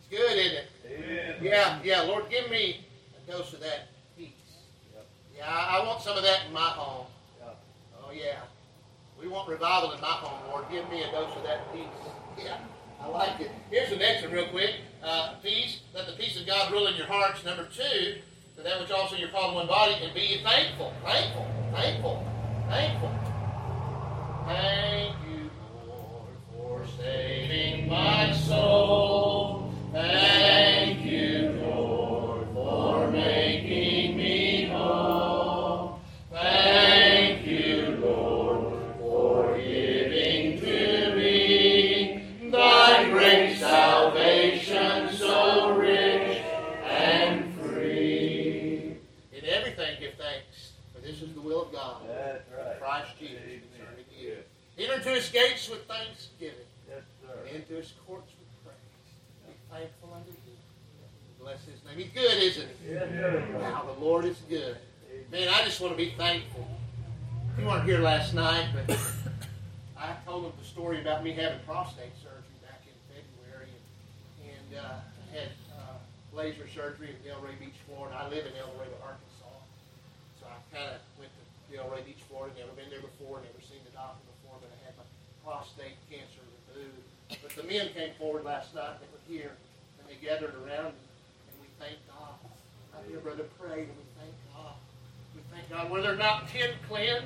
It's 0.00 0.08
good, 0.10 0.36
isn't 0.36 0.58
it? 0.58 1.36
Yeah, 1.40 1.78
yeah. 1.84 2.02
Lord, 2.02 2.28
give 2.28 2.50
me 2.50 2.84
a 3.16 3.30
dose 3.30 3.52
of 3.52 3.60
that 3.60 3.90
peace. 4.16 4.32
Yeah, 5.36 5.46
I 5.46 5.86
want 5.86 6.02
some 6.02 6.16
of 6.16 6.24
that 6.24 6.46
in 6.48 6.52
my 6.52 6.60
home. 6.60 7.06
Oh, 8.02 8.10
yeah. 8.12 8.40
We 9.20 9.28
want 9.28 9.48
revival 9.48 9.92
in 9.92 10.00
my 10.00 10.08
home, 10.08 10.50
Lord. 10.50 10.64
Give 10.68 10.90
me 10.90 11.04
a 11.04 11.12
dose 11.12 11.30
of 11.36 11.44
that 11.44 11.72
peace. 11.72 11.86
Yeah, 12.36 12.58
I 13.00 13.06
like 13.08 13.40
it. 13.40 13.50
Here's 13.70 13.90
the 13.90 13.96
next 13.96 14.22
one, 14.22 14.32
real 14.32 14.48
quick. 14.48 14.74
Uh, 15.02 15.34
peace. 15.42 15.80
Let 15.94 16.06
the 16.06 16.12
peace 16.12 16.38
of 16.40 16.46
God 16.46 16.72
rule 16.72 16.86
in 16.86 16.96
your 16.96 17.06
hearts. 17.06 17.44
Number 17.44 17.64
two, 17.64 18.16
to 18.56 18.62
that 18.62 18.80
which 18.80 18.90
also 18.90 19.16
your 19.16 19.28
called 19.28 19.54
one 19.54 19.66
body, 19.66 19.94
and 20.02 20.12
be 20.12 20.40
thankful. 20.42 20.92
Thankful. 21.04 21.46
Thankful. 21.72 22.26
Thankful. 22.68 23.14
Thank 24.46 25.14
you, 25.30 25.50
Lord, 25.86 26.34
for 26.52 26.86
saving 26.98 27.88
my 27.88 28.32
soul. 28.32 28.87
His 61.70 61.84
name. 61.84 61.98
He's 61.98 62.12
good, 62.12 62.42
isn't 62.42 62.68
he? 62.82 62.94
Wow, 63.54 63.88
the 63.94 64.04
Lord 64.04 64.24
is 64.24 64.38
good. 64.48 64.76
Man, 65.30 65.48
I 65.48 65.64
just 65.64 65.80
want 65.80 65.92
to 65.92 65.96
be 65.96 66.10
thankful. 66.16 66.66
You 67.58 67.66
weren't 67.66 67.84
here 67.84 67.98
last 67.98 68.34
night, 68.34 68.70
but 68.72 68.96
I 69.98 70.14
told 70.24 70.44
them 70.44 70.52
the 70.58 70.64
story 70.64 71.00
about 71.00 71.24
me 71.24 71.32
having 71.34 71.58
prostate 71.66 72.14
surgery 72.22 72.58
back 72.62 72.86
in 72.86 72.94
February, 73.10 73.68
and, 74.46 74.54
and 74.54 74.68
uh, 74.78 75.02
I 75.02 75.26
had 75.34 75.50
uh, 75.74 75.98
laser 76.30 76.70
surgery 76.70 77.10
in 77.10 77.18
Delray 77.26 77.58
Beach, 77.58 77.74
Florida. 77.90 78.14
I 78.14 78.30
live 78.30 78.46
in 78.46 78.54
El 78.54 78.70
Dorado, 78.78 78.94
Arkansas, 79.02 79.58
so 80.38 80.46
I 80.46 80.56
kind 80.70 80.94
of 80.94 81.02
went 81.18 81.34
to 81.34 81.42
Delray 81.66 82.06
Beach, 82.06 82.22
Florida. 82.30 82.54
Never 82.56 82.78
been 82.78 82.88
there 82.94 83.02
before, 83.02 83.42
never 83.42 83.58
seen 83.60 83.82
the 83.82 83.92
doctor 83.92 84.22
before, 84.38 84.62
but 84.62 84.70
I 84.70 84.78
had 84.86 84.94
my 84.94 85.04
prostate 85.42 85.98
cancer 86.06 86.40
removed. 86.72 87.04
But 87.42 87.52
the 87.58 87.66
men 87.66 87.90
came 87.92 88.14
forward 88.16 88.46
last 88.46 88.72
night. 88.72 89.02
They 89.02 89.10
were 89.10 89.26
here, 89.26 89.52
and 89.98 90.06
they 90.06 90.16
gathered 90.22 90.54
around, 90.62 90.94
and 90.94 90.94
we 90.94 90.94
thanked 90.94 90.94
God. 90.94 91.07
I 93.08 93.20
Brother 93.20 93.42
to 93.42 93.48
pray, 93.58 93.80
and 93.80 93.88
we 93.88 94.04
thank 94.18 94.32
God. 94.54 94.74
We 95.34 95.40
thank 95.50 95.70
God. 95.70 95.90
Where 95.90 96.02
they're 96.02 96.16
not 96.16 96.48
ten 96.48 96.70
cleansed, 96.88 97.24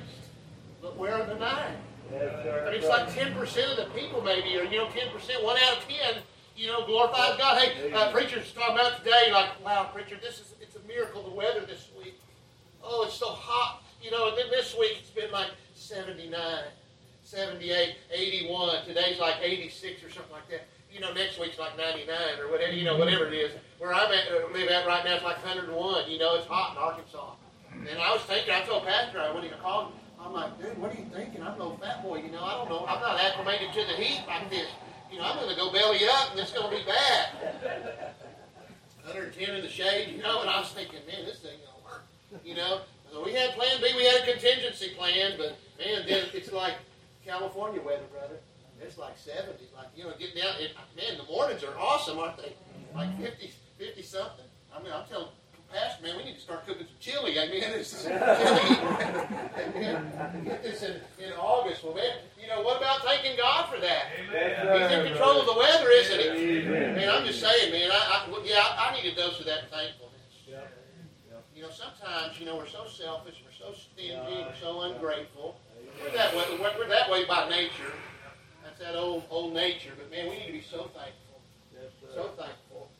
but 0.80 0.96
where 0.96 1.14
are 1.14 1.26
the 1.26 1.34
nine? 1.34 1.74
Yes, 2.12 2.44
sir. 2.44 2.64
I 2.66 2.70
mean, 2.70 2.80
it's 2.80 2.88
like 2.88 3.12
ten 3.12 3.34
percent 3.34 3.72
of 3.72 3.76
the 3.78 3.98
people, 3.98 4.22
maybe, 4.22 4.56
or 4.56 4.62
you 4.64 4.78
know, 4.78 4.88
ten 4.90 5.10
percent, 5.10 5.42
one 5.42 5.56
out 5.58 5.78
of 5.78 5.88
ten, 5.88 6.22
you 6.56 6.68
know, 6.68 6.86
glorifies 6.86 7.36
God. 7.36 7.58
Hey, 7.58 7.92
uh, 7.92 8.12
preachers 8.12 8.52
talking 8.52 8.76
about 8.76 8.98
today, 8.98 9.32
like, 9.32 9.62
wow, 9.64 9.90
preacher, 9.92 10.16
this 10.22 10.38
is 10.40 10.54
it's 10.60 10.76
a 10.76 10.86
miracle. 10.86 11.22
The 11.24 11.34
weather 11.34 11.60
this 11.66 11.88
week. 11.98 12.20
Oh, 12.84 13.04
it's 13.04 13.14
so 13.14 13.26
hot, 13.26 13.82
you 14.00 14.10
know. 14.10 14.28
And 14.28 14.38
then 14.38 14.50
this 14.50 14.76
week 14.78 14.98
it's 15.00 15.10
been 15.10 15.32
like 15.32 15.50
79, 15.74 16.32
78, 17.24 17.94
81. 18.12 18.84
Today's 18.86 19.18
like 19.18 19.36
86 19.42 20.04
or 20.04 20.10
something 20.10 20.32
like 20.32 20.48
that. 20.50 20.66
You 20.92 21.00
know, 21.00 21.12
next 21.12 21.40
week's 21.40 21.58
like 21.58 21.76
99 21.76 22.06
or 22.40 22.50
whatever. 22.50 22.72
You 22.72 22.84
know, 22.84 22.96
whatever 22.96 23.26
it 23.26 23.34
is. 23.34 23.52
Where 23.78 23.94
I'm 23.94 24.10
uh, 24.10 24.52
live 24.52 24.68
at 24.68 24.86
right 24.86 25.04
now, 25.04 25.14
it's 25.16 25.24
like 25.24 25.42
101. 25.44 26.10
You 26.10 26.18
know, 26.18 26.34
it's 26.36 26.46
hot 26.46 26.76
in 26.76 26.82
Arkansas. 26.82 27.34
And 27.72 27.98
I 27.98 28.12
was 28.12 28.22
thinking, 28.22 28.52
I 28.52 28.60
told 28.62 28.84
Pastor, 28.86 29.20
I 29.20 29.32
when 29.32 29.42
he 29.42 29.48
called, 29.48 29.92
I'm 30.20 30.32
like, 30.32 30.60
dude, 30.60 30.78
what 30.78 30.94
are 30.94 30.98
you 30.98 31.06
thinking? 31.12 31.42
I'm 31.42 31.58
no 31.58 31.76
fat 31.80 32.02
boy, 32.02 32.18
you 32.18 32.30
know. 32.30 32.44
I 32.44 32.54
don't 32.54 32.68
know. 32.68 32.86
I'm 32.86 33.00
not 33.00 33.18
acclimated 33.18 33.72
to 33.72 33.80
the 33.80 33.94
heat 33.94 34.22
like 34.28 34.50
this. 34.50 34.68
You 35.10 35.18
know, 35.18 35.24
I'm 35.24 35.36
going 35.36 35.50
to 35.50 35.56
go 35.56 35.72
belly 35.72 36.00
up, 36.06 36.30
and 36.30 36.40
it's 36.40 36.52
going 36.52 36.70
to 36.70 36.76
be 36.76 36.84
bad. 36.84 38.14
110 39.04 39.54
in 39.56 39.62
the 39.62 39.68
shade, 39.68 40.14
you 40.14 40.22
know. 40.22 40.42
And 40.42 40.50
I 40.50 40.60
was 40.60 40.70
thinking, 40.70 41.00
man, 41.08 41.24
this 41.24 41.40
thing 41.40 41.58
going 41.58 41.78
to 41.78 41.84
work. 41.84 42.04
You 42.44 42.54
know. 42.54 42.82
So 43.10 43.24
we 43.24 43.32
had 43.32 43.50
Plan 43.50 43.76
B, 43.82 43.92
we 43.96 44.04
had 44.06 44.22
a 44.22 44.32
contingency 44.32 44.90
plan, 44.96 45.32
but 45.36 45.58
man, 45.78 46.04
then 46.08 46.24
it's 46.32 46.50
like 46.50 46.74
California 47.26 47.80
weather, 47.82 48.06
brother. 48.10 48.38
It's 48.82 48.98
like 48.98 49.16
70s, 49.16 49.72
like 49.76 49.86
you 49.96 50.04
know, 50.04 50.12
getting 50.18 50.42
down. 50.42 50.54
It, 50.58 50.72
man, 50.96 51.18
the 51.18 51.24
mornings 51.32 51.62
are 51.64 51.78
awesome, 51.78 52.18
aren't 52.18 52.36
they? 52.38 52.54
Like 52.94 53.18
50, 53.20 53.50
50 53.78 54.02
something. 54.02 54.44
I 54.74 54.82
mean, 54.82 54.92
I'm 54.92 55.06
telling 55.08 55.28
Pastor, 55.72 56.02
man, 56.02 56.18
we 56.18 56.24
need 56.24 56.34
to 56.34 56.40
start 56.40 56.66
cooking 56.66 56.86
some 56.86 56.96
chili. 57.00 57.40
I 57.40 57.48
mean, 57.48 57.62
it's 57.64 58.02
chili. 58.02 58.14
Amen. 58.14 60.12
Get 60.44 60.62
this 60.62 60.82
in, 60.82 61.00
in 61.18 61.32
August. 61.32 61.82
Well, 61.82 61.94
man, 61.94 62.16
you 62.40 62.46
know, 62.46 62.60
what 62.60 62.76
about 62.76 63.02
thanking 63.02 63.38
God 63.38 63.72
for 63.72 63.80
that? 63.80 64.04
Yes, 64.30 64.90
He's 64.90 64.98
in 64.98 65.06
control 65.06 65.40
of 65.40 65.46
the 65.46 65.56
weather, 65.56 65.88
isn't 65.88 66.20
he? 66.20 66.26
Amen. 66.68 66.96
Man, 66.96 67.08
I'm 67.08 67.24
just 67.24 67.40
saying, 67.40 67.72
man. 67.72 67.90
I, 67.90 68.26
I 68.28 68.42
yeah, 68.44 68.60
I, 68.60 68.90
I 68.90 68.94
need 69.02 69.12
a 69.12 69.16
dose 69.16 69.40
of 69.40 69.46
that 69.46 69.70
thankfulness. 69.70 70.10
You 71.54 71.62
know, 71.62 71.70
sometimes, 71.70 72.38
you 72.40 72.46
know, 72.46 72.56
we're 72.56 72.66
so 72.66 72.86
selfish, 72.86 73.40
we're 73.44 73.66
so 73.66 73.72
stingy, 73.72 74.18
we're 74.18 74.52
so 74.60 74.80
ungrateful. 74.82 75.60
We're 76.02 76.10
that 76.16 76.34
way. 76.34 76.42
We're 76.58 76.88
that 76.88 77.08
way 77.08 77.24
by 77.24 77.48
nature. 77.48 77.94
That's 78.82 78.94
that 78.94 78.98
old 78.98 79.24
old 79.30 79.54
nature. 79.54 79.92
But 79.96 80.10
man, 80.10 80.28
we 80.28 80.38
need 80.38 80.46
to 80.46 80.52
be 80.52 80.62
so 80.62 80.90
thankful, 80.94 81.40
Yes, 81.72 81.92
so 82.14 82.30
thankful. 82.36 82.90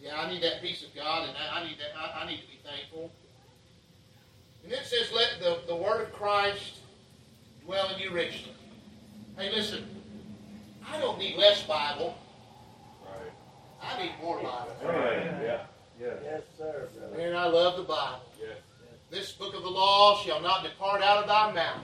Yeah, 0.00 0.20
I 0.20 0.28
need 0.28 0.42
that 0.42 0.60
peace 0.60 0.82
of 0.84 0.94
God, 0.94 1.28
and 1.28 1.36
I, 1.36 1.60
I 1.60 1.68
need 1.68 1.76
that. 1.78 1.96
I, 1.96 2.22
I 2.22 2.26
need 2.26 2.40
to 2.40 2.46
be 2.46 2.58
thankful. 2.64 3.12
And 4.64 4.72
it 4.72 4.84
says, 4.84 5.12
"Let 5.14 5.38
the, 5.40 5.60
the 5.68 5.76
word 5.76 6.02
of 6.02 6.12
Christ 6.12 6.78
dwell 7.64 7.94
in 7.94 8.00
you 8.00 8.10
richly." 8.10 8.52
Hey, 9.38 9.50
listen. 9.54 9.84
I 10.86 11.00
don't 11.00 11.18
need 11.18 11.38
less 11.38 11.62
Bible. 11.62 12.18
Right. 13.04 13.32
I 13.80 14.02
need 14.02 14.12
more 14.20 14.36
Bible. 14.36 14.76
Right. 14.82 15.24
Yeah. 15.42 15.60
Yes. 16.00 16.16
Yes, 16.24 16.42
sir, 16.58 16.88
brother. 16.98 17.16
Man, 17.16 17.36
I 17.36 17.46
love 17.46 17.76
the 17.76 17.84
Bible. 17.84 18.24
Yes. 18.40 18.58
This 19.10 19.32
book 19.32 19.54
of 19.54 19.62
the 19.62 19.70
law 19.70 20.18
shall 20.18 20.40
not 20.40 20.64
depart 20.64 21.00
out 21.02 21.18
of 21.18 21.28
thy 21.28 21.52
mouth, 21.52 21.82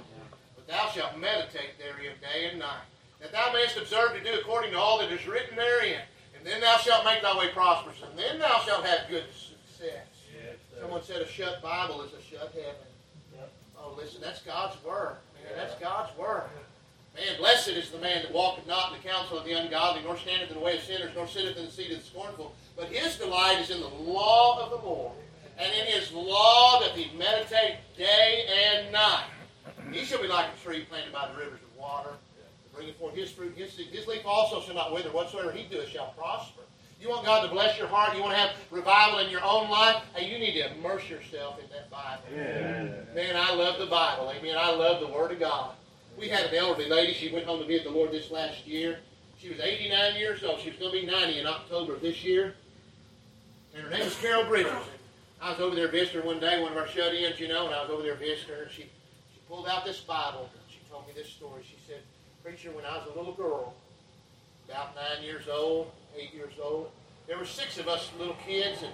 but 0.56 0.66
thou 0.66 0.88
shalt 0.88 1.16
meditate 1.16 1.78
therein 1.78 2.16
day 2.20 2.50
and 2.50 2.58
night, 2.58 2.84
that 3.20 3.32
thou 3.32 3.52
mayest 3.52 3.76
observe 3.76 4.12
to 4.12 4.22
do 4.22 4.38
according 4.38 4.72
to 4.72 4.78
all 4.78 4.98
that 4.98 5.10
is 5.10 5.26
written 5.26 5.56
therein. 5.56 6.00
And 6.36 6.46
then 6.46 6.60
thou 6.60 6.76
shalt 6.78 7.04
make 7.04 7.22
thy 7.22 7.36
way 7.36 7.48
prosperous, 7.48 7.96
and 8.08 8.18
then 8.18 8.38
thou 8.38 8.60
shalt 8.60 8.84
have 8.84 9.08
good 9.08 9.24
success. 9.32 10.06
Yes. 10.32 10.56
Someone 10.80 11.02
said 11.02 11.20
a 11.20 11.26
shut 11.26 11.60
Bible 11.60 12.02
is 12.02 12.12
a 12.12 12.22
shut 12.22 12.52
heaven. 12.54 12.86
Yep. 13.34 13.52
Oh, 13.76 13.94
listen, 13.96 14.20
that's 14.20 14.42
God's 14.42 14.82
word. 14.84 15.16
Man, 15.34 15.52
that's 15.56 15.74
God's 15.80 16.16
word. 16.16 16.44
Man, 17.16 17.36
blessed 17.38 17.70
is 17.70 17.90
the 17.90 17.98
man 17.98 18.22
that 18.22 18.32
walketh 18.32 18.68
not 18.68 18.92
in 18.92 19.02
the 19.02 19.08
counsel 19.08 19.38
of 19.38 19.44
the 19.44 19.52
ungodly, 19.52 20.02
nor 20.04 20.16
standeth 20.16 20.50
in 20.50 20.56
the 20.56 20.62
way 20.62 20.76
of 20.76 20.82
sinners, 20.84 21.10
nor 21.16 21.26
sitteth 21.26 21.56
in 21.56 21.64
the 21.64 21.70
seat 21.70 21.90
of 21.90 21.98
the 21.98 22.04
scornful. 22.04 22.54
But 22.76 22.86
his 22.86 23.16
delight 23.16 23.58
is 23.60 23.70
in 23.70 23.80
the 23.80 23.88
law 23.88 24.62
of 24.62 24.70
the 24.70 24.86
Lord. 24.86 25.16
And 25.58 25.72
in 25.74 25.86
his 25.86 26.12
law 26.12 26.78
doth 26.78 26.94
he 26.94 27.10
meditate 27.18 27.78
day 27.96 28.46
and 28.46 28.92
night. 28.92 29.26
He 29.90 30.04
shall 30.04 30.22
be 30.22 30.28
like 30.28 30.46
a 30.46 30.64
tree 30.64 30.86
planted 30.88 31.12
by 31.12 31.26
the 31.26 31.34
rivers 31.34 31.58
of 31.60 31.76
water, 31.76 32.10
bringing 32.78 32.94
forth 32.94 33.16
his 33.16 33.32
fruit. 33.32 33.56
His, 33.56 33.76
his 33.76 34.06
leaf 34.06 34.22
also 34.24 34.60
shall 34.60 34.76
not 34.76 34.92
wither. 34.92 35.10
Whatsoever 35.10 35.50
he 35.50 35.64
doeth 35.64 35.88
shall 35.88 36.14
prosper. 36.16 36.62
You 37.00 37.08
want 37.08 37.24
God 37.24 37.42
to 37.42 37.48
bless 37.48 37.76
your 37.76 37.88
heart? 37.88 38.16
You 38.16 38.22
want 38.22 38.34
to 38.34 38.38
have 38.38 38.56
revival 38.70 39.18
in 39.18 39.30
your 39.30 39.42
own 39.42 39.68
life? 39.68 40.00
Hey, 40.14 40.30
you 40.30 40.38
need 40.38 40.52
to 40.52 40.72
immerse 40.76 41.08
yourself 41.10 41.58
in 41.58 41.68
that 41.70 41.90
Bible. 41.90 42.22
Amen. 42.32 43.06
Man, 43.14 43.36
I 43.36 43.52
love 43.52 43.80
the 43.80 43.86
Bible. 43.86 44.32
Amen. 44.36 44.54
I 44.56 44.70
love 44.70 45.00
the 45.00 45.08
Word 45.08 45.32
of 45.32 45.40
God. 45.40 45.72
We 46.16 46.28
had 46.28 46.46
an 46.46 46.54
elderly 46.54 46.88
lady. 46.88 47.14
She 47.14 47.32
went 47.32 47.46
home 47.46 47.60
to 47.60 47.66
be 47.66 47.74
with 47.74 47.84
the 47.84 47.90
Lord 47.90 48.12
this 48.12 48.30
last 48.30 48.64
year. 48.64 49.00
She 49.38 49.48
was 49.48 49.58
89 49.58 50.16
years 50.16 50.44
old. 50.44 50.60
She 50.60 50.70
was 50.70 50.78
going 50.78 50.92
to 50.92 51.00
be 51.00 51.06
90 51.06 51.40
in 51.40 51.46
October 51.46 51.94
of 51.94 52.00
this 52.00 52.24
year. 52.24 52.54
And 53.74 53.82
her 53.82 53.90
name 53.90 54.04
was 54.04 54.16
Carol 54.16 54.44
Bridges. 54.44 54.72
I 55.40 55.50
was 55.50 55.60
over 55.60 55.74
there 55.74 55.88
visiting 55.88 56.22
her 56.22 56.26
one 56.26 56.40
day, 56.40 56.60
one 56.60 56.72
of 56.72 56.78
our 56.78 56.88
shut-ins, 56.88 57.38
you 57.38 57.48
know, 57.48 57.66
and 57.66 57.74
I 57.74 57.82
was 57.82 57.90
over 57.90 58.02
there 58.02 58.14
visiting 58.14 58.54
her. 58.54 58.62
And 58.62 58.72
she, 58.72 58.82
she 58.82 59.40
pulled 59.48 59.68
out 59.68 59.84
this 59.84 60.00
Bible. 60.00 60.50
And 60.52 60.62
she 60.68 60.80
told 60.90 61.06
me 61.06 61.12
this 61.14 61.28
story. 61.28 61.62
She 61.62 61.76
said, 61.86 62.02
Preacher, 62.48 62.70
when 62.72 62.86
I 62.86 62.96
was 62.96 63.04
a 63.14 63.18
little 63.18 63.34
girl, 63.34 63.74
about 64.66 64.96
nine 64.96 65.22
years 65.22 65.44
old, 65.52 65.90
eight 66.16 66.32
years 66.32 66.54
old, 66.58 66.90
there 67.26 67.36
were 67.36 67.44
six 67.44 67.76
of 67.76 67.88
us 67.88 68.10
little 68.18 68.38
kids, 68.46 68.82
and 68.82 68.90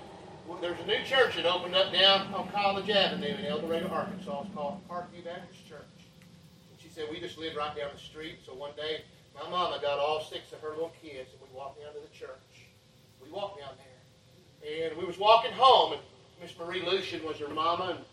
there's 0.61 0.81
a 0.81 0.87
new 0.89 1.05
church 1.05 1.37
that 1.37 1.47
opened 1.47 1.77
up 1.77 1.93
down 1.93 2.35
on 2.35 2.49
College 2.49 2.91
Avenue 2.91 3.29
in 3.29 3.47
El 3.47 3.61
Dorado, 3.61 3.87
Arkansas. 3.91 4.43
It's 4.45 4.55
called 4.57 4.81
Parkview 4.89 5.25
Baptist 5.25 5.69
Church. 5.69 5.87
And 5.87 6.81
she 6.83 6.89
said 6.89 7.05
we 7.13 7.21
just 7.21 7.39
lived 7.39 7.55
right 7.55 7.77
down 7.77 7.91
the 7.95 8.01
street. 8.01 8.41
So 8.45 8.55
one 8.55 8.73
day 8.77 9.03
My 9.41 9.49
mama 9.49 9.79
got 9.81 10.01
all 10.01 10.21
six 10.21 10.53
of 10.53 10.59
her 10.59 10.71
little 10.71 10.93
kids, 11.01 11.31
and 11.31 11.41
we 11.41 11.57
walked 11.57 11.81
down 11.81 11.93
to 11.95 12.01
the 12.01 12.13
church. 12.13 12.67
We 13.23 13.31
walked 13.31 13.61
down 13.61 13.75
there, 13.79 14.89
and 14.89 14.99
we 14.99 15.05
was 15.05 15.17
walking 15.17 15.53
home, 15.53 15.93
and 15.93 16.03
Miss 16.43 16.59
Marie 16.59 16.83
Lucian 16.85 17.25
was 17.25 17.39
her 17.39 17.49
mama, 17.49 17.99
and 17.99 18.05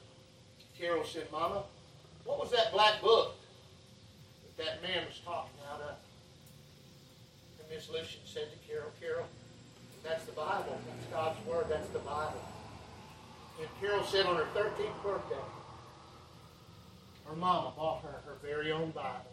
Carol 0.77 1.03
said, 1.03 1.31
"Mama, 1.31 1.63
what 2.25 2.39
was 2.39 2.51
that 2.51 2.71
black 2.71 3.01
book 3.01 3.40
that 4.63 4.81
man 4.81 5.05
was 5.07 5.19
talking 5.25 5.59
out 5.71 5.81
of?" 5.81 5.97
Uh, 5.97 7.61
and 7.61 7.67
Miss 7.69 7.89
Lucian 7.89 8.21
said 8.25 8.47
to 8.51 8.57
Carol, 8.67 8.91
"Carol, 9.01 9.25
that's 10.03 10.25
the 10.25 10.33
Bible. 10.33 10.79
That's 10.87 11.07
God's 11.11 11.45
word. 11.45 11.65
That's 11.69 11.89
the 11.89 11.99
Bible." 11.99 12.41
And 13.59 13.69
Carol 13.79 14.03
said 14.03 14.25
on 14.25 14.37
her 14.37 14.47
13th 14.55 15.03
birthday, 15.03 15.45
her 17.27 17.35
mama 17.35 17.73
bought 17.75 18.01
her 18.03 18.21
her 18.25 18.37
very 18.41 18.71
own 18.71 18.91
Bible. 18.91 19.31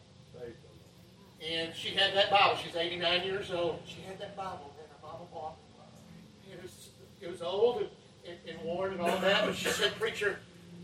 And 1.41 1.74
she 1.74 1.91
had 1.91 2.14
that 2.14 2.31
Bible. 2.31 2.57
She's 2.62 2.74
89 2.74 3.24
years 3.24 3.53
old. 3.53 3.81
She 3.87 4.03
had 4.03 4.18
that 4.18 4.37
Bible 4.37 4.74
that 4.76 4.89
her 4.91 5.07
mama 5.07 5.24
bought. 5.33 5.57
It 6.51 6.61
was, 6.62 6.89
it 7.20 7.31
was 7.31 7.43
old 7.43 7.79
and, 7.79 7.89
and, 8.26 8.37
and 8.49 8.66
worn 8.66 8.93
and 8.93 9.01
all 9.01 9.18
that. 9.18 9.47
But 9.47 9.55
she 9.55 9.68
said, 9.68 9.95
Preacher, 9.99 10.39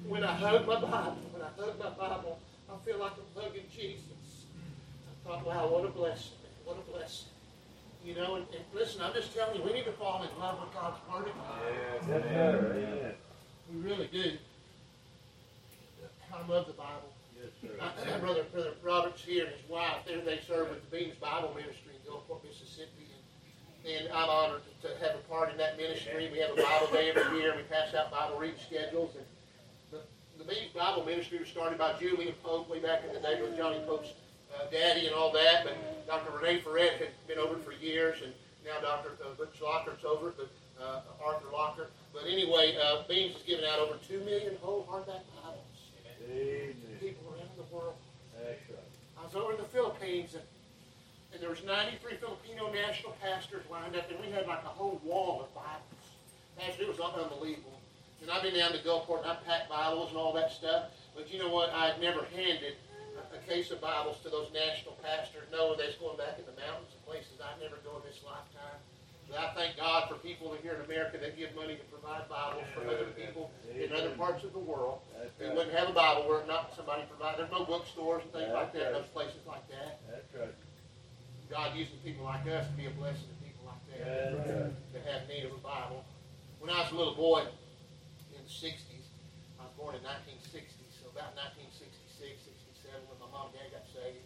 when 0.06 0.22
I 0.22 0.32
hug 0.32 0.66
my 0.66 0.80
Bible, 0.80 1.16
when 1.32 1.42
I 1.42 1.48
hug 1.60 1.78
my 1.78 1.90
Bible, 1.90 2.38
I 2.70 2.76
feel 2.84 2.98
like 2.98 3.12
I'm 3.12 3.42
hugging 3.42 3.64
Jesus. 3.74 4.13
I 5.24 5.28
thought, 5.28 5.46
wow, 5.46 5.68
what 5.68 5.84
a 5.84 5.88
blessing. 5.88 6.32
What 6.64 6.76
a 6.76 6.90
blessing. 6.90 7.28
You 8.04 8.14
know, 8.14 8.36
and, 8.36 8.44
and 8.52 8.64
listen, 8.74 9.00
I'm 9.00 9.14
just 9.14 9.34
telling 9.34 9.56
you, 9.56 9.64
we 9.64 9.72
need 9.72 9.86
to 9.86 9.92
fall 9.92 10.22
in 10.22 10.38
love 10.38 10.60
with 10.60 10.74
God's 10.74 10.98
Word 11.10 11.28
again. 11.28 13.14
We 13.72 13.80
really 13.80 14.08
do. 14.12 14.32
I 16.32 16.46
love 16.46 16.66
the 16.66 16.74
Bible. 16.74 17.14
My 17.80 18.18
brother, 18.18 18.44
brother 18.52 18.72
Robert's 18.82 19.22
here 19.22 19.46
and 19.46 19.54
his 19.54 19.68
wife. 19.70 20.04
There 20.06 20.20
they 20.20 20.40
serve 20.46 20.68
with 20.68 20.90
the 20.90 20.96
Beams 20.96 21.14
Bible 21.16 21.52
Ministry 21.54 21.92
in 21.94 22.12
Gulfport, 22.12 22.44
Mississippi, 22.44 23.08
and, 23.84 24.04
and 24.04 24.12
I'm 24.12 24.28
honored 24.28 24.62
to 24.82 24.88
have 25.00 25.16
a 25.16 25.24
part 25.28 25.50
in 25.50 25.56
that 25.58 25.78
ministry. 25.78 26.28
We 26.30 26.38
have 26.40 26.50
a 26.50 26.56
Bible 26.56 26.88
day 26.92 27.12
every 27.14 27.38
year. 27.38 27.54
We 27.56 27.62
pass 27.62 27.94
out 27.94 28.10
Bible 28.10 28.38
reading 28.38 28.58
schedules, 28.60 29.16
and 29.16 29.24
the, 29.90 30.00
the 30.36 30.44
Beams 30.44 30.72
Bible 30.74 31.04
Ministry 31.06 31.38
was 31.38 31.48
started 31.48 31.78
by 31.78 31.94
Julian 31.98 32.34
Pope 32.42 32.68
way 32.68 32.80
back 32.80 33.02
in 33.06 33.14
the 33.14 33.20
day 33.20 33.40
with 33.40 33.56
Johnny 33.56 33.80
Pope's 33.86 34.12
uh, 34.58 34.70
daddy 34.70 35.06
and 35.06 35.14
all 35.14 35.32
that. 35.32 35.64
But 35.64 35.76
Dr. 36.06 36.36
Renee 36.36 36.60
Ferret 36.60 36.98
had 36.98 37.08
been 37.26 37.38
over 37.38 37.58
for 37.58 37.72
years, 37.72 38.18
and 38.22 38.32
now 38.64 38.80
Dr. 38.80 39.12
Uh, 39.24 39.34
Butch 39.36 39.60
Lockhart's 39.60 40.04
over 40.04 40.28
it, 40.28 40.34
but 40.36 40.50
uh, 40.82 41.00
Arthur 41.24 41.46
Lockhart. 41.52 41.92
But 42.12 42.24
anyway, 42.28 42.76
uh, 42.82 43.02
Beams 43.08 43.34
has 43.34 43.42
given 43.42 43.64
out 43.64 43.78
over 43.78 43.98
two 44.06 44.20
million 44.20 44.56
whole 44.60 44.86
hardback 44.90 45.22
Bibles. 45.42 45.90
to 46.18 47.04
People 47.04 47.34
around 47.34 47.50
the 47.56 47.74
world. 47.74 47.94
I 49.18 49.24
was 49.24 49.34
over 49.34 49.52
in 49.52 49.58
the 49.58 49.68
Philippines, 49.68 50.34
and, 50.34 50.42
and 51.32 51.42
there 51.42 51.50
was 51.50 51.64
93 51.64 52.16
Filipino 52.16 52.72
national 52.72 53.12
pastors 53.22 53.64
lined 53.70 53.96
up, 53.96 54.10
and 54.10 54.20
we 54.20 54.30
had 54.30 54.46
like 54.46 54.62
a 54.64 54.68
whole 54.68 55.00
wall 55.04 55.42
of 55.42 55.54
Bibles. 55.54 55.82
Pastor, 56.58 56.82
it 56.82 56.88
was 56.88 57.00
unbelievable. 57.00 57.80
And 58.22 58.30
I've 58.30 58.42
been 58.42 58.54
down 58.54 58.72
to 58.72 58.78
Gulfport, 58.78 59.22
and 59.22 59.30
I've 59.32 59.44
packed 59.44 59.68
Bibles 59.68 60.08
and 60.08 60.16
all 60.16 60.32
that 60.34 60.52
stuff. 60.52 60.90
But 61.14 61.32
you 61.32 61.38
know 61.38 61.50
what? 61.50 61.70
I 61.70 61.88
had 61.88 62.00
never 62.00 62.24
handed 62.34 62.74
case 63.42 63.70
of 63.70 63.80
Bibles 63.80 64.20
to 64.22 64.28
those 64.30 64.52
national 64.52 64.94
pastors. 65.02 65.46
No, 65.50 65.74
they're 65.74 65.94
going 66.00 66.16
back 66.18 66.38
in 66.38 66.46
the 66.46 66.56
mountains 66.60 66.94
and 66.94 67.02
places 67.06 67.40
I 67.42 67.54
never 67.58 67.76
go 67.82 67.98
in 67.98 68.04
this 68.06 68.20
lifetime. 68.22 68.78
But 69.28 69.40
I 69.40 69.48
thank 69.56 69.76
God 69.76 70.08
for 70.08 70.16
people 70.20 70.52
here 70.62 70.76
in 70.76 70.84
America 70.84 71.16
that 71.18 71.36
give 71.36 71.54
money 71.56 71.76
to 71.76 71.86
provide 71.88 72.28
Bibles 72.28 72.68
for 72.76 72.84
other 72.84 73.08
people 73.16 73.50
in 73.72 73.92
other 73.92 74.12
parts 74.20 74.44
of 74.44 74.52
the 74.52 74.60
world. 74.60 75.00
We 75.40 75.48
wouldn't 75.48 75.72
have 75.72 75.88
a 75.88 75.96
Bible 75.96 76.28
were 76.28 76.40
it 76.40 76.48
not 76.48 76.76
somebody 76.76 77.02
provide. 77.08 77.38
There's 77.38 77.50
no 77.50 77.64
bookstores 77.64 78.22
and 78.22 78.32
things 78.32 78.52
like 78.52 78.72
that 78.74 78.92
in 78.92 78.92
those 79.00 79.08
places 79.16 79.40
like 79.48 79.64
that. 79.72 80.00
That's 80.10 80.28
right. 80.36 80.54
God 81.50 81.76
using 81.76 81.96
people 82.04 82.24
like 82.24 82.44
us 82.48 82.66
to 82.68 82.74
be 82.76 82.86
a 82.86 82.94
blessing 82.96 83.28
to 83.28 83.38
people 83.44 83.64
like 83.68 83.80
that 83.92 84.04
That's 84.04 84.48
right. 84.48 84.92
that 84.92 85.02
have 85.08 85.28
need 85.28 85.44
of 85.44 85.52
a 85.52 85.62
Bible. 85.64 86.04
When 86.60 86.68
I 86.72 86.80
was 86.84 86.92
a 86.92 86.96
little 86.96 87.14
boy 87.16 87.44
in 88.32 88.40
the 88.44 88.48
60s, 88.48 89.04
I 89.60 89.68
was 89.68 89.74
born 89.76 89.96
in 89.96 90.04
1960, 90.04 90.52
so 91.00 91.08
about 91.12 91.36
1966, 91.36 92.16
67, 92.16 93.08
when 93.08 93.16
my 93.20 93.28
mom 93.32 93.52
and 93.52 93.60
dad 93.60 93.72
got 93.72 93.84
saved. 93.92 94.24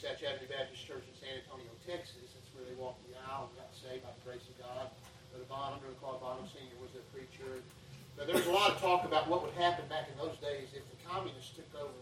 We 0.00 0.08
sat 0.08 0.16
Avenue 0.24 0.48
Baptist 0.48 0.80
Church 0.88 1.04
in 1.04 1.12
San 1.20 1.44
Antonio, 1.44 1.68
Texas. 1.84 2.32
That's 2.32 2.48
where 2.56 2.64
they 2.64 2.72
walked 2.80 3.04
the 3.04 3.12
aisle 3.20 3.52
and 3.52 3.60
got 3.60 3.68
saved 3.76 4.00
by 4.00 4.08
the 4.16 4.24
grace 4.24 4.48
of 4.48 4.56
God. 4.56 4.88
Brother 5.28 5.44
Bonham, 5.44 5.76
Brother 5.76 6.00
Claude 6.00 6.24
Bonham 6.24 6.48
Sr. 6.48 6.72
was 6.80 6.88
their 6.96 7.04
preacher. 7.12 7.60
Now, 8.16 8.24
there 8.24 8.32
was 8.32 8.48
a 8.48 8.56
lot 8.56 8.72
of 8.72 8.80
talk 8.80 9.04
about 9.04 9.28
what 9.28 9.44
would 9.44 9.52
happen 9.60 9.84
back 9.92 10.08
in 10.08 10.16
those 10.16 10.40
days 10.40 10.72
if 10.72 10.80
the 10.88 10.96
communists 11.04 11.52
took 11.52 11.68
over 11.76 11.92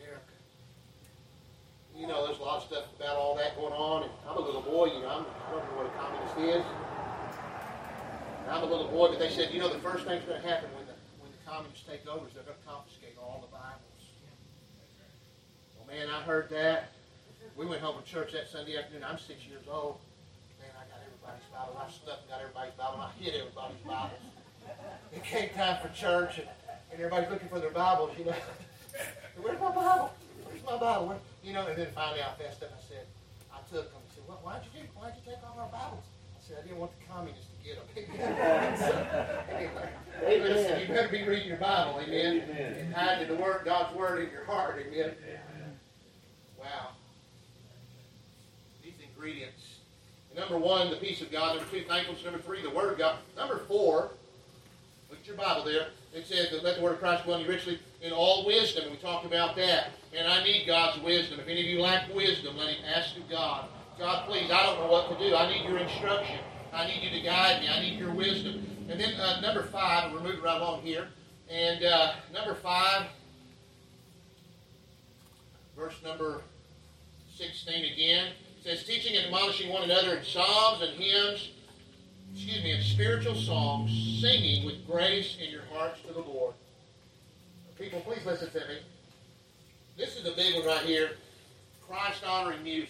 America. 0.00 0.32
You 1.92 2.08
know, 2.08 2.24
there's 2.24 2.40
a 2.40 2.46
lot 2.48 2.64
of 2.64 2.64
stuff 2.64 2.88
about 2.96 3.20
all 3.20 3.36
that 3.36 3.60
going 3.60 3.76
on. 3.76 4.08
And 4.08 4.12
I'm 4.24 4.40
a 4.40 4.44
little 4.44 4.64
boy, 4.64 4.96
you 4.96 5.04
know, 5.04 5.12
I'm, 5.12 5.28
I 5.28 5.46
don't 5.52 5.68
know 5.68 5.84
what 5.84 5.92
a 5.92 5.94
communist 6.00 6.40
is. 6.40 6.64
And 6.64 8.56
I'm 8.56 8.64
a 8.64 8.70
little 8.72 8.88
boy, 8.88 9.12
but 9.12 9.20
they 9.20 9.28
said, 9.28 9.52
you 9.52 9.60
know, 9.60 9.68
the 9.68 9.84
first 9.84 10.08
thing's 10.08 10.24
going 10.24 10.40
to 10.40 10.48
happen 10.48 10.72
when 10.72 10.88
the, 10.88 10.96
when 11.20 11.28
the 11.28 11.42
communists 11.44 11.84
take 11.84 12.08
over 12.08 12.24
is 12.24 12.32
they're 12.32 12.48
going 12.48 12.56
to 12.56 12.64
confiscate 12.64 13.20
all 13.20 13.44
the 13.44 13.52
Bibles. 13.52 14.00
Well, 15.76 15.92
man, 15.92 16.08
I 16.08 16.24
heard 16.24 16.48
that. 16.48 16.93
We 17.56 17.66
went 17.66 17.80
home 17.80 17.94
from 17.94 18.04
church 18.04 18.32
that 18.32 18.50
Sunday 18.50 18.76
afternoon. 18.76 19.04
I'm 19.06 19.18
six 19.18 19.46
years 19.46 19.62
old. 19.70 20.02
Man, 20.58 20.74
I 20.74 20.82
got 20.90 20.98
everybody's 21.06 21.46
Bible. 21.54 21.78
I 21.78 21.86
snuck 21.86 22.18
and 22.18 22.28
got 22.28 22.42
everybody's 22.42 22.74
Bible, 22.74 22.98
I 22.98 23.10
hid 23.22 23.34
everybody's 23.38 23.78
Bibles. 23.86 24.26
It 25.14 25.22
came 25.22 25.48
time 25.54 25.78
for 25.78 25.86
church, 25.94 26.38
and, 26.42 26.48
and 26.90 26.98
everybody's 26.98 27.30
looking 27.30 27.48
for 27.48 27.60
their 27.60 27.70
Bibles, 27.70 28.10
you 28.18 28.24
know. 28.24 28.34
Where's 29.40 29.60
my 29.60 29.70
Bible? 29.70 30.10
Where's 30.42 30.64
my 30.66 30.78
Bible? 30.78 31.06
Where? 31.06 31.18
You 31.44 31.52
know, 31.52 31.66
and 31.68 31.78
then 31.78 31.88
finally 31.94 32.22
I 32.22 32.34
fessed 32.42 32.64
up. 32.64 32.74
I 32.74 32.82
said, 32.82 33.06
I 33.54 33.62
took 33.70 33.86
them. 33.86 34.02
He 34.10 34.18
said, 34.18 34.24
well, 34.26 34.40
why'd 34.42 34.62
you 34.66 34.82
do? 34.82 34.88
Why'd 34.98 35.14
you 35.14 35.22
take 35.22 35.38
all 35.46 35.54
our 35.54 35.70
Bibles? 35.70 36.02
I 36.34 36.40
said, 36.42 36.56
I 36.58 36.62
didn't 36.66 36.82
want 36.82 36.90
the 36.98 37.06
communists 37.06 37.46
to 37.54 37.58
get 37.62 37.78
them. 37.78 37.86
so, 38.82 38.90
anyway, 39.54 39.88
hey, 40.26 40.42
listen, 40.42 40.80
you 40.82 40.88
better 40.90 41.06
be 41.06 41.22
reading 41.22 41.54
your 41.54 41.62
Bible, 41.62 42.00
amen, 42.02 42.42
Amen. 42.50 42.74
and 42.82 42.94
hiding 42.94 43.28
the 43.28 43.38
word, 43.38 43.62
God's 43.64 43.94
word 43.94 44.24
in 44.26 44.30
your 44.34 44.44
heart, 44.44 44.82
amen. 44.82 45.14
Wow. 46.58 46.98
Ingredients. 49.24 49.78
Number 50.36 50.58
one, 50.58 50.90
the 50.90 50.96
peace 50.96 51.22
of 51.22 51.32
God. 51.32 51.56
Number 51.56 51.70
two, 51.70 51.82
thankfulness. 51.84 52.22
Number 52.24 52.40
three, 52.40 52.60
the 52.60 52.68
Word 52.68 52.92
of 52.92 52.98
God. 52.98 53.16
Number 53.38 53.56
four, 53.60 54.10
look 55.08 55.18
at 55.18 55.26
your 55.26 55.36
Bible 55.36 55.64
there. 55.64 55.86
It 56.12 56.26
says 56.26 56.50
that 56.50 56.62
let 56.62 56.76
the 56.76 56.82
Word 56.82 56.92
of 56.92 56.98
Christ 56.98 57.24
dwell 57.24 57.38
in 57.38 57.46
you 57.46 57.48
richly 57.48 57.78
in 58.02 58.12
all 58.12 58.44
wisdom. 58.44 58.82
And 58.82 58.92
we 58.92 58.98
talked 58.98 59.24
about 59.24 59.56
that. 59.56 59.92
And 60.14 60.28
I 60.28 60.44
need 60.44 60.66
God's 60.66 61.02
wisdom. 61.02 61.40
If 61.40 61.48
any 61.48 61.60
of 61.60 61.66
you 61.66 61.80
lack 61.80 62.14
wisdom, 62.14 62.58
let 62.58 62.68
him 62.68 62.84
ask 62.94 63.16
of 63.16 63.26
God. 63.30 63.66
God, 63.98 64.28
please, 64.28 64.50
I 64.50 64.62
don't 64.66 64.78
know 64.78 64.88
what 64.88 65.08
to 65.08 65.26
do. 65.26 65.34
I 65.34 65.50
need 65.50 65.66
your 65.66 65.78
instruction. 65.78 66.40
I 66.74 66.86
need 66.86 67.02
you 67.02 67.08
to 67.18 67.24
guide 67.24 67.62
me. 67.62 67.68
I 67.68 67.80
need 67.80 67.98
your 67.98 68.12
wisdom. 68.12 68.66
And 68.90 69.00
then 69.00 69.14
uh, 69.14 69.40
number 69.40 69.62
five, 69.62 70.04
and 70.04 70.12
we're 70.12 70.20
moving 70.20 70.42
right 70.42 70.60
along 70.60 70.82
here. 70.82 71.08
And 71.50 71.82
uh, 71.82 72.12
number 72.30 72.56
five, 72.56 73.06
verse 75.74 75.94
number 76.04 76.42
16 77.38 77.86
again. 77.90 78.32
It 78.64 78.78
says, 78.78 78.84
teaching 78.84 79.14
and 79.14 79.26
admonishing 79.26 79.70
one 79.70 79.82
another 79.82 80.16
in 80.16 80.24
psalms 80.24 80.80
and 80.80 80.92
hymns, 80.98 81.50
excuse 82.32 82.62
me, 82.62 82.72
in 82.72 82.82
spiritual 82.82 83.34
songs, 83.34 83.90
singing 84.22 84.64
with 84.64 84.86
grace 84.86 85.36
in 85.38 85.50
your 85.50 85.64
hearts 85.70 86.00
to 86.06 86.14
the 86.14 86.20
Lord. 86.20 86.54
People, 87.78 88.00
please 88.00 88.24
listen 88.24 88.48
to 88.50 88.60
me. 88.60 88.78
This 89.98 90.16
is 90.16 90.26
a 90.26 90.32
big 90.32 90.54
one 90.54 90.64
right 90.64 90.80
here. 90.80 91.10
Christ 91.86 92.24
honoring 92.26 92.62
music. 92.62 92.88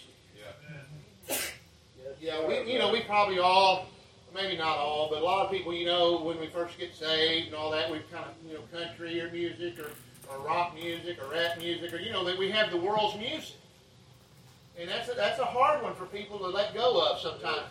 Yeah, 2.20 2.46
we, 2.46 2.72
you 2.72 2.78
know, 2.78 2.92
we 2.92 3.00
probably 3.00 3.40
all, 3.40 3.88
maybe 4.32 4.56
not 4.56 4.78
all, 4.78 5.08
but 5.10 5.22
a 5.22 5.24
lot 5.24 5.44
of 5.44 5.50
people, 5.50 5.74
you 5.74 5.86
know, 5.86 6.20
when 6.22 6.38
we 6.38 6.46
first 6.46 6.78
get 6.78 6.94
saved 6.94 7.48
and 7.48 7.56
all 7.56 7.72
that, 7.72 7.90
we've 7.90 8.08
kind 8.12 8.24
of, 8.24 8.48
you 8.48 8.54
know, 8.54 8.60
country 8.72 9.20
or 9.20 9.30
music 9.32 9.78
or, 9.80 9.90
or 10.30 10.46
rock 10.46 10.74
music 10.74 11.18
or 11.20 11.32
rap 11.32 11.58
music 11.58 11.92
or, 11.92 11.98
you 11.98 12.12
know, 12.12 12.24
that 12.24 12.38
we 12.38 12.48
have 12.50 12.70
the 12.70 12.76
world's 12.76 13.18
music. 13.18 13.56
And 14.78 14.88
that's 14.88 15.08
a, 15.08 15.14
that's 15.14 15.38
a 15.38 15.44
hard 15.44 15.82
one 15.82 15.94
for 15.94 16.06
people 16.06 16.38
to 16.38 16.46
let 16.48 16.74
go 16.74 17.00
of 17.10 17.20
sometimes. 17.20 17.70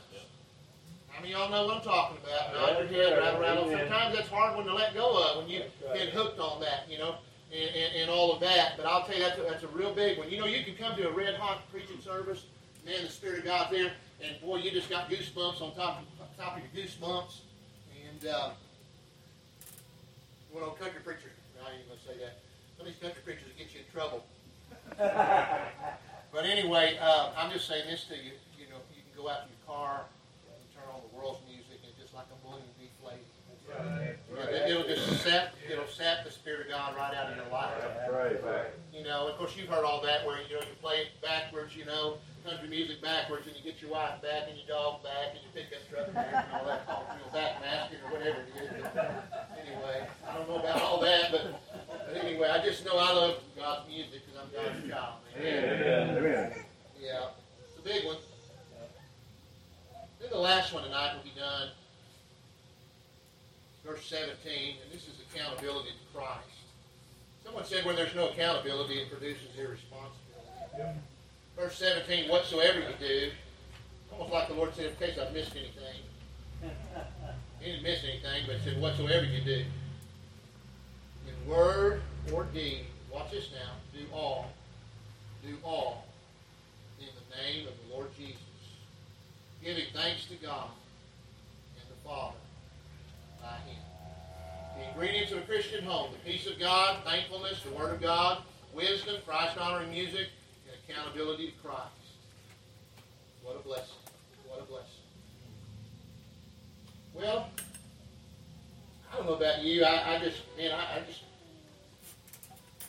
How 1.09 1.21
many 1.21 1.33
of 1.33 1.39
y'all 1.39 1.51
know 1.51 1.67
what 1.67 1.77
I'm 1.77 1.83
talking 1.83 2.17
about? 2.23 2.53
Nod 2.53 2.91
your 2.91 3.03
head, 3.03 3.17
rattle, 3.17 3.39
rattle. 3.41 3.65
Amen. 3.65 3.79
Sometimes 3.87 4.15
that's 4.15 4.29
hard 4.29 4.55
one 4.55 4.65
to 4.65 4.73
let 4.73 4.93
go 4.95 5.23
of 5.23 5.37
when 5.43 5.49
you 5.49 5.59
That's 5.59 5.71
right. 5.89 5.99
get 5.99 6.09
hooked 6.09 6.39
on 6.39 6.59
that, 6.61 6.89
you 6.89 6.97
know, 6.97 7.17
and, 7.51 7.69
and, 7.75 7.95
and 8.01 8.09
all 8.09 8.33
of 8.33 8.39
that. 8.39 8.77
But 8.77 8.87
I'll 8.87 9.03
tell 9.03 9.15
you, 9.15 9.21
that's 9.21 9.37
a, 9.37 9.43
that's 9.43 9.63
a 9.63 9.67
real 9.67 9.93
big 9.93 10.17
one. 10.17 10.31
You 10.31 10.39
know, 10.39 10.47
you 10.47 10.63
can 10.63 10.75
come 10.75 10.95
to 10.95 11.07
a 11.07 11.11
red 11.11 11.35
hot 11.35 11.69
preaching 11.71 12.01
service, 12.01 12.45
man, 12.85 13.03
the 13.03 13.09
Spirit 13.09 13.39
of 13.39 13.45
God's 13.45 13.71
there, 13.71 13.91
and 14.23 14.41
boy, 14.41 14.57
you 14.57 14.71
just 14.71 14.89
got 14.89 15.09
goosebumps 15.09 15.61
on 15.61 15.75
top 15.75 16.01
of, 16.01 16.37
top 16.37 16.57
of 16.57 16.63
your 16.63 16.85
goosebumps. 16.85 17.41
And 18.09 18.27
uh, 18.29 18.49
one 20.51 20.63
old 20.63 20.79
country 20.79 21.01
preacher, 21.03 21.31
I 21.63 21.75
ain't 21.77 21.87
going 21.87 21.99
to 21.99 22.05
say 22.05 22.17
that. 22.25 22.39
Some 22.77 22.87
of 22.87 22.93
these 22.93 23.01
country 23.01 23.21
preachers 23.23 23.49
get 23.57 23.71
you 23.73 23.81
in 23.85 23.91
trouble. 23.93 24.25
But 26.43 26.51
anyway, 26.51 26.99
uh, 26.99 27.31
I'm 27.39 27.49
just 27.55 27.69
saying 27.71 27.87
this 27.87 28.03
to 28.11 28.15
you. 28.19 28.35
You 28.59 28.67
know, 28.67 28.83
you 28.91 28.99
can 28.99 29.15
go 29.15 29.31
out 29.31 29.47
in 29.47 29.55
your 29.55 29.63
car 29.63 30.03
and 30.51 30.59
turn 30.75 30.83
on 30.91 30.99
the 30.99 31.15
world's 31.15 31.39
music, 31.47 31.79
and 31.87 31.95
just 31.95 32.11
like 32.11 32.27
a 32.27 32.37
balloon 32.43 32.67
deflating. 32.75 33.23
It- 34.51 34.67
It'll 34.67 34.83
just 34.83 35.23
sap, 35.23 35.55
it'll 35.71 35.87
sap 35.87 36.25
the 36.25 36.31
Spirit 36.31 36.67
of 36.67 36.75
God 36.75 36.97
right 36.99 37.15
out 37.15 37.31
of 37.31 37.37
your 37.39 37.47
life. 37.47 37.79
Right. 38.43 38.43
You 38.91 39.05
know, 39.07 39.29
of 39.31 39.37
course, 39.37 39.55
you've 39.55 39.69
heard 39.69 39.85
all 39.85 40.01
that 40.01 40.27
where, 40.27 40.35
you 40.43 40.55
know, 40.55 40.59
you 40.67 40.75
play 40.81 41.07
it 41.07 41.21
backwards, 41.21 41.77
you 41.77 41.85
know, 41.85 42.17
country 42.45 42.67
music 42.67 43.01
backwards, 43.01 43.47
and 43.47 43.55
you 43.55 43.63
get 43.63 43.81
your 43.81 43.91
wife 43.91 44.21
back, 44.21 44.51
and 44.51 44.57
your 44.59 44.67
dog 44.67 45.01
back, 45.01 45.31
and 45.31 45.39
your 45.47 45.53
pickup 45.55 45.79
truck 45.87 46.11
back, 46.13 46.43
and 46.43 46.59
all 46.59 46.65
that, 46.67 46.83
all 46.91 47.07
real 47.15 47.31
back 47.31 47.61
masking 47.61 47.99
or 48.03 48.11
whatever 48.19 48.43
it 48.43 48.63
is. 48.67 48.83
But 48.93 49.47
anyway, 49.63 50.07
I 50.27 50.33
don't 50.35 50.49
know 50.49 50.59
about 50.59 50.81
all 50.81 50.99
that, 50.99 51.31
but, 51.31 51.55
but 51.87 52.17
anyway, 52.19 52.49
I 52.49 52.59
just 52.59 52.83
know 52.83 52.97
I 52.99 53.13
love 53.13 53.39
God's 53.55 53.87
music 53.87 54.27
because 54.27 54.35
I'm 54.43 54.51
God's 54.51 54.89
child. 54.91 55.22
Man. 55.39 56.17
Amen. 56.17 56.53
Yeah, 56.99 57.25
it's 57.67 57.79
a 57.79 57.81
big 57.81 58.05
one. 58.05 58.17
Then 60.19 60.29
the 60.31 60.37
last 60.37 60.73
one 60.73 60.83
tonight 60.83 61.15
will 61.15 61.23
be 61.23 61.37
done. 61.37 61.69
Verse 63.85 64.05
17, 64.05 64.75
and 64.83 64.91
this 64.93 65.07
is 65.07 65.15
accountability 65.29 65.89
to 65.89 66.17
Christ. 66.17 66.47
Someone 67.43 67.65
said 67.65 67.85
when 67.85 67.95
there's 67.97 68.15
no 68.15 68.29
accountability, 68.29 68.99
it 68.99 69.09
produces 69.11 69.49
irresponsibility. 69.57 70.99
Verse 71.57 71.77
17, 71.77 72.29
whatsoever 72.29 72.79
you 72.79 72.95
do, 72.99 73.31
almost 74.11 74.31
like 74.31 74.47
the 74.47 74.53
Lord 74.53 74.73
said, 74.75 74.91
in 74.91 74.95
case 74.95 75.19
I've 75.19 75.33
missed 75.33 75.55
anything. 75.55 76.01
He 77.59 77.71
didn't 77.71 77.83
miss 77.83 78.03
anything, 78.03 78.43
but 78.45 78.57
said, 78.65 78.81
whatsoever 78.81 79.25
you 79.25 79.41
do, 79.41 79.63
in 81.25 81.49
word 81.49 82.01
or 82.33 82.43
deed, 82.43 82.87
watch 83.09 83.31
this 83.31 83.51
now, 83.53 83.71
do 83.97 84.05
all, 84.13 84.51
do 85.45 85.57
all 85.63 86.05
in 86.99 87.07
the 87.07 87.35
name 87.35 87.67
of 87.67 87.73
the 87.83 87.93
Lord 87.93 88.07
Jesus, 88.17 88.39
giving 89.61 89.83
thanks 89.93 90.25
to 90.27 90.35
God 90.35 90.69
and 91.77 91.85
the 91.89 92.07
Father 92.07 92.37
by 93.41 93.57
Him. 93.69 93.81
The 94.77 94.89
ingredients 94.89 95.31
of 95.33 95.39
a 95.39 95.41
Christian 95.41 95.83
home, 95.83 96.11
the 96.13 96.31
peace 96.31 96.47
of 96.47 96.57
God, 96.59 97.03
thankfulness, 97.03 97.61
the 97.63 97.75
Word 97.75 97.93
of 97.93 98.01
God, 98.01 98.41
wisdom, 98.73 99.15
Christ-honoring 99.27 99.91
music, 99.91 100.27
and 100.65 100.77
accountability 100.87 101.47
to 101.47 101.67
Christ. 101.67 101.89
What 103.43 103.57
a 103.57 103.59
blessing. 103.59 103.95
What 104.47 104.61
a 104.61 104.63
blessing. 104.63 104.87
Well, 107.13 107.49
I 109.11 109.17
don't 109.17 109.25
know 109.25 109.35
about 109.35 109.61
you. 109.61 109.83
I, 109.83 110.15
I 110.15 110.19
just, 110.19 110.37
man, 110.57 110.71
I, 110.71 110.97
I 110.97 110.99
just 111.05 111.19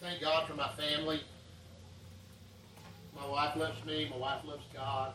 thank 0.00 0.20
God 0.20 0.46
for 0.46 0.55
my 0.55 0.68
family. 0.70 1.20
My 3.15 3.27
wife 3.27 3.57
loves 3.57 3.79
me. 3.87 4.11
My 4.11 4.19
wife 4.19 4.43
loves 4.45 4.67
God. 4.75 5.15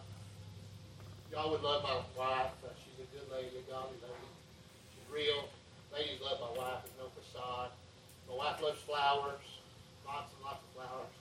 Y'all 1.31 1.51
would 1.51 1.61
love 1.61 1.83
my 1.83 1.99
wife. 2.17 2.55
Uh, 2.63 2.71
she's 2.79 2.97
a 2.97 3.07
good 3.11 3.27
lady, 3.29 3.53
a 3.59 3.65
godly 3.69 3.99
lady. 4.01 4.29
She's 4.95 5.07
real. 5.11 5.51
Ladies 5.93 6.17
love 6.23 6.39
my 6.39 6.53
wife. 6.57 6.81
There's 6.87 6.97
no 6.97 7.11
facade. 7.13 7.69
My 8.25 8.35
wife 8.39 8.57
loves 8.63 8.79
flowers. 8.87 9.45
Lots 10.07 10.31
and 10.33 10.41
lots 10.41 10.63
of 10.63 10.69
flowers. 10.73 11.13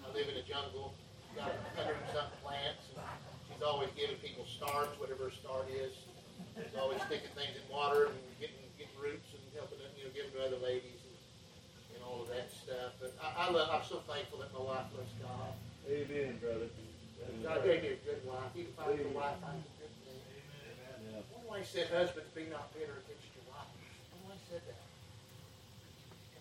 I 0.00 0.08
live 0.16 0.32
in 0.32 0.36
a 0.38 0.46
jungle. 0.46 0.94
She's 1.28 1.36
got 1.36 1.52
a 1.52 1.60
hundred 1.76 1.98
and 1.98 2.08
something 2.14 2.40
plants. 2.40 2.88
And 2.94 3.04
she's 3.50 3.60
always 3.60 3.90
giving 3.98 4.16
people 4.24 4.46
starts, 4.48 4.96
whatever 4.96 5.28
her 5.28 5.34
start 5.34 5.68
is. 5.68 5.92
She's 6.56 6.78
always 6.78 7.02
sticking 7.04 7.32
things 7.36 7.52
in 7.58 7.64
water 7.68 8.14
and 8.14 8.16
getting 8.40 8.56
getting 8.80 8.96
roots 8.96 9.28
and 9.36 9.42
helping 9.52 9.76
them, 9.76 9.92
you 9.98 10.08
know, 10.08 10.12
giving 10.16 10.32
to 10.32 10.40
other 10.40 10.60
ladies 10.64 10.96
and, 11.04 11.16
and 11.96 12.00
all 12.00 12.24
of 12.24 12.32
that 12.32 12.48
stuff. 12.48 12.96
But 12.96 13.12
I, 13.20 13.44
I 13.44 13.52
love. 13.52 13.68
I'm 13.68 13.84
so 13.84 14.00
thankful 14.08 14.40
that 14.40 14.56
my 14.56 14.64
wife 14.64 14.88
loves 14.96 15.12
God. 15.20 15.52
Amen, 15.90 16.38
brother. 16.38 16.70
God 17.42 17.64
gave 17.66 17.82
a 17.82 17.98
good 18.06 18.22
wife. 18.22 18.54
You 18.54 18.70
can 18.70 18.74
find 18.78 18.94
a 18.94 19.10
wife 19.10 19.42
find 19.42 19.58
a 19.58 19.74
good 19.82 19.90
thing. 20.06 20.22
One 21.34 21.58
way 21.58 21.66
said, 21.66 21.90
husbands, 21.90 22.30
be 22.30 22.46
not 22.46 22.70
bitter 22.70 22.94
against 23.02 23.26
your 23.34 23.50
wife. 23.50 23.74
One 24.22 24.30
way 24.30 24.38
said 24.46 24.62
that. 24.70 24.86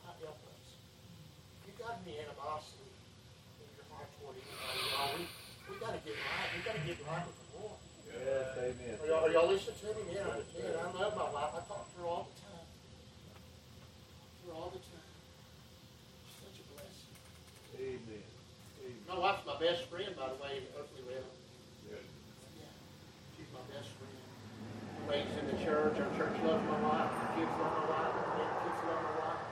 God 0.06 0.14
help 0.22 0.38
us. 0.38 0.66
You 1.66 1.74
got 1.82 1.97
any 2.06 2.22
animosity 2.22 2.93
in 3.58 3.74
your 3.74 3.89
heart 3.89 4.06
toward 4.22 4.38
anybody, 4.38 4.86
we, 5.18 5.26
we 5.66 5.74
got 5.82 5.97
to 5.97 6.02
get 6.06 6.14
right. 6.14 6.50
We 6.54 6.60
got 6.62 6.76
to 6.78 6.84
get 6.86 7.00
right 7.10 7.26
with 7.26 7.38
the 7.41 7.47
Lord. 7.58 7.80
Yes, 8.06 8.54
amen. 8.54 8.93
Are 9.02 9.08
y'all, 9.10 9.26
are 9.26 9.32
y'all 9.34 9.50
listening 9.50 9.82
to 9.82 9.97
me? 9.97 10.14
Man, 10.14 10.30
I, 10.30 10.45
I 10.45 10.88
love 10.93 11.14
my 11.18 11.30
wife. 11.34 11.58
I 11.58 11.62
talk 11.66 11.89
to 11.89 11.95
her 11.97 12.06
all 12.06 12.30
the 12.30 12.38
time. 12.38 12.70
Talk 14.14 14.30
to 14.30 14.43
her 14.45 14.54
all 14.62 14.70
the 14.70 14.84
time. 14.86 15.10
She's 16.22 16.38
such 16.38 16.58
a 16.62 16.66
blessing. 16.70 17.18
Amen. 17.82 18.30
Amen. 18.86 19.09
My 19.09 19.09
wife's 19.20 19.43
my 19.45 19.59
best 19.59 19.84
friend, 19.91 20.15
by 20.15 20.32
the 20.32 20.39
way, 20.39 20.63
in 20.63 20.63
the 20.63 20.80
earthly 20.80 21.03
realm. 21.03 21.28
Yeah. 21.91 21.99
She's 23.36 23.51
my 23.51 23.59
best 23.67 23.91
friend. 23.99 24.15
Ladies 25.11 25.36
in 25.36 25.45
the 25.51 25.59
church, 25.59 25.99
our 25.99 26.11
church 26.15 26.39
loves 26.47 26.63
my 26.63 26.80
wife, 26.80 27.11
the 27.11 27.28
kids 27.36 27.51
love 27.59 27.76
my 27.76 27.86
wife, 27.91 28.13
the 28.15 28.24
grandkids 28.32 28.80
love 28.88 29.01
my 29.03 29.15
wife. 29.20 29.43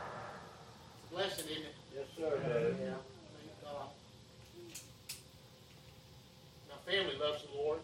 It's 0.96 1.04
a 1.04 1.10
blessing, 1.12 1.48
isn't 1.52 1.68
it? 1.68 1.76
Yes, 1.92 2.08
sir, 2.16 2.32
brother. 2.32 2.76
Yeah. 2.80 3.04
Thank 3.36 3.60
God. 3.60 3.92
My 6.72 6.80
family 6.88 7.18
loves 7.20 7.44
the 7.44 7.52
Lord. 7.52 7.80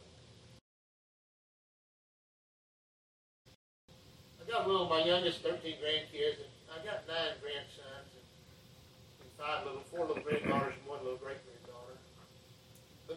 I 4.39 4.43
got 4.47 4.63
a 4.63 4.67
little, 4.71 4.87
my 4.87 5.03
youngest, 5.03 5.43
13 5.43 5.83
grandkids, 5.83 6.47
and 6.47 6.51
I 6.71 6.79
got 6.79 7.03
nine 7.11 7.35
grandsons, 7.43 8.07
and, 8.15 8.27
and 9.19 9.31
five 9.35 9.65
little, 9.67 9.83
four 9.91 10.07
little 10.07 10.23
granddaughters, 10.23 10.79
and 10.79 10.87
one 10.87 11.03
little 11.03 11.19
great 11.19 11.43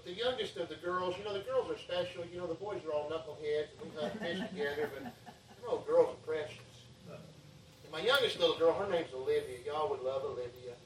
the 0.07 0.14
youngest 0.14 0.57
of 0.57 0.70
the 0.70 0.78
girls, 0.78 1.18
you 1.18 1.24
know, 1.26 1.34
the 1.34 1.42
girls 1.42 1.66
are 1.68 1.76
special. 1.76 2.22
You 2.30 2.38
know, 2.38 2.46
the 2.46 2.54
boys 2.54 2.80
are 2.86 2.94
all 2.94 3.11
knuckleheads, 3.11 3.74
and 3.74 3.82
we 3.82 3.90
hunt 3.98 4.14
fish 4.22 4.38
together, 4.54 4.88
but 4.94 5.02
you 5.02 5.62
know, 5.66 5.82
girls 5.82 6.14
are 6.14 6.22
precious. 6.22 6.62
And 7.11 7.90
my 7.90 8.00
youngest 8.00 8.38
little 8.38 8.57
girl, 8.57 8.72
her 8.78 8.86
name's 8.86 9.11
Olivia. 9.12 9.59
Y'all 9.66 9.90
would 9.90 10.07
love 10.07 10.22
Olivia. 10.22 10.78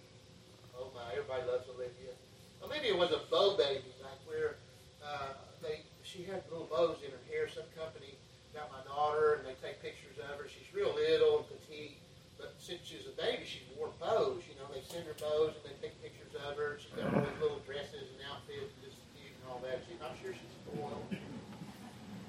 Oh 0.72 0.88
my, 0.96 1.12
everybody 1.12 1.44
loves 1.44 1.68
Olivia. 1.68 2.16
Olivia 2.64 2.96
was 2.96 3.12
a 3.12 3.20
bow 3.28 3.60
baby, 3.60 3.92
like 4.00 4.20
where 4.24 4.56
uh, 5.04 5.36
they 5.60 5.84
she 6.00 6.24
had 6.24 6.40
little 6.48 6.68
bows 6.72 6.96
in 7.04 7.12
her 7.12 7.24
hair. 7.28 7.44
Some 7.44 7.68
company 7.76 8.16
got 8.56 8.72
my 8.72 8.80
daughter, 8.88 9.36
and 9.36 9.44
they 9.44 9.54
take 9.60 9.84
pictures 9.84 10.16
of 10.16 10.40
her. 10.40 10.48
She's 10.48 10.68
real 10.72 10.96
little 10.96 11.44
and 11.44 11.48
petite, 11.60 12.00
but 12.40 12.56
since 12.56 12.88
she 12.88 12.96
was 12.96 13.12
a 13.12 13.16
baby, 13.20 13.44
she's 13.44 13.68
worn 13.76 13.92
bows. 14.00 14.40
You 14.48 14.56
know, 14.56 14.66
they 14.72 14.80
send 14.80 15.04
her 15.04 15.16
bows, 15.20 15.60
and 15.60 15.64
they 15.68 15.76
take 15.76 15.94
pictures 16.00 16.32
of 16.40 16.56
her. 16.56 16.80
She's 16.80 16.96
got 16.96 17.12
all 17.12 17.20
these 17.20 17.40
little 17.40 17.60
dresses 17.68 18.08
and 18.16 18.20
outfits, 18.32 18.72
and 18.80 18.88
just 18.88 19.00
cute 19.16 19.32
and 19.36 19.39
all 19.50 19.58
that. 19.66 19.82
She, 19.90 19.98
I'm 19.98 20.14
sure 20.22 20.30
she's 20.30 20.54
spoiled, 20.62 21.10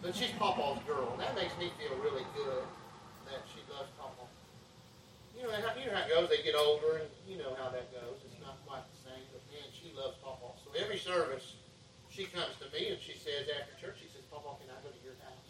but 0.01 0.17
she's 0.17 0.33
Papa's 0.41 0.81
girl, 0.89 1.13
and 1.13 1.21
that 1.21 1.37
makes 1.37 1.53
me 1.61 1.69
feel 1.77 1.93
really 2.01 2.25
good 2.33 2.65
that 3.29 3.45
she 3.53 3.61
loves 3.69 3.93
Papa. 4.01 4.25
You 5.37 5.45
know, 5.45 5.53
how, 5.53 5.77
you 5.77 5.85
know 5.85 5.95
how 5.95 6.09
it 6.09 6.09
goes. 6.09 6.27
They 6.33 6.41
get 6.41 6.57
older, 6.57 7.05
and 7.05 7.09
you 7.29 7.37
know 7.37 7.53
how 7.61 7.69
that 7.69 7.93
goes. 7.93 8.17
It's 8.25 8.41
not 8.41 8.57
quite 8.65 8.81
the 8.89 8.99
same, 9.05 9.21
but 9.29 9.45
man, 9.53 9.69
she 9.69 9.93
loves 9.93 10.17
Papa. 10.25 10.57
So 10.65 10.73
every 10.73 10.97
service, 10.97 11.61
she 12.09 12.25
comes 12.33 12.57
to 12.59 12.67
me 12.73 12.91
and 12.91 12.99
she 12.99 13.13
says 13.15 13.47
after 13.53 13.71
church, 13.77 14.01
she 14.01 14.09
says, 14.09 14.25
"Papa, 14.33 14.57
can 14.57 14.73
I 14.73 14.77
go 14.81 14.89
to 14.89 15.01
your 15.05 15.15
house?" 15.21 15.49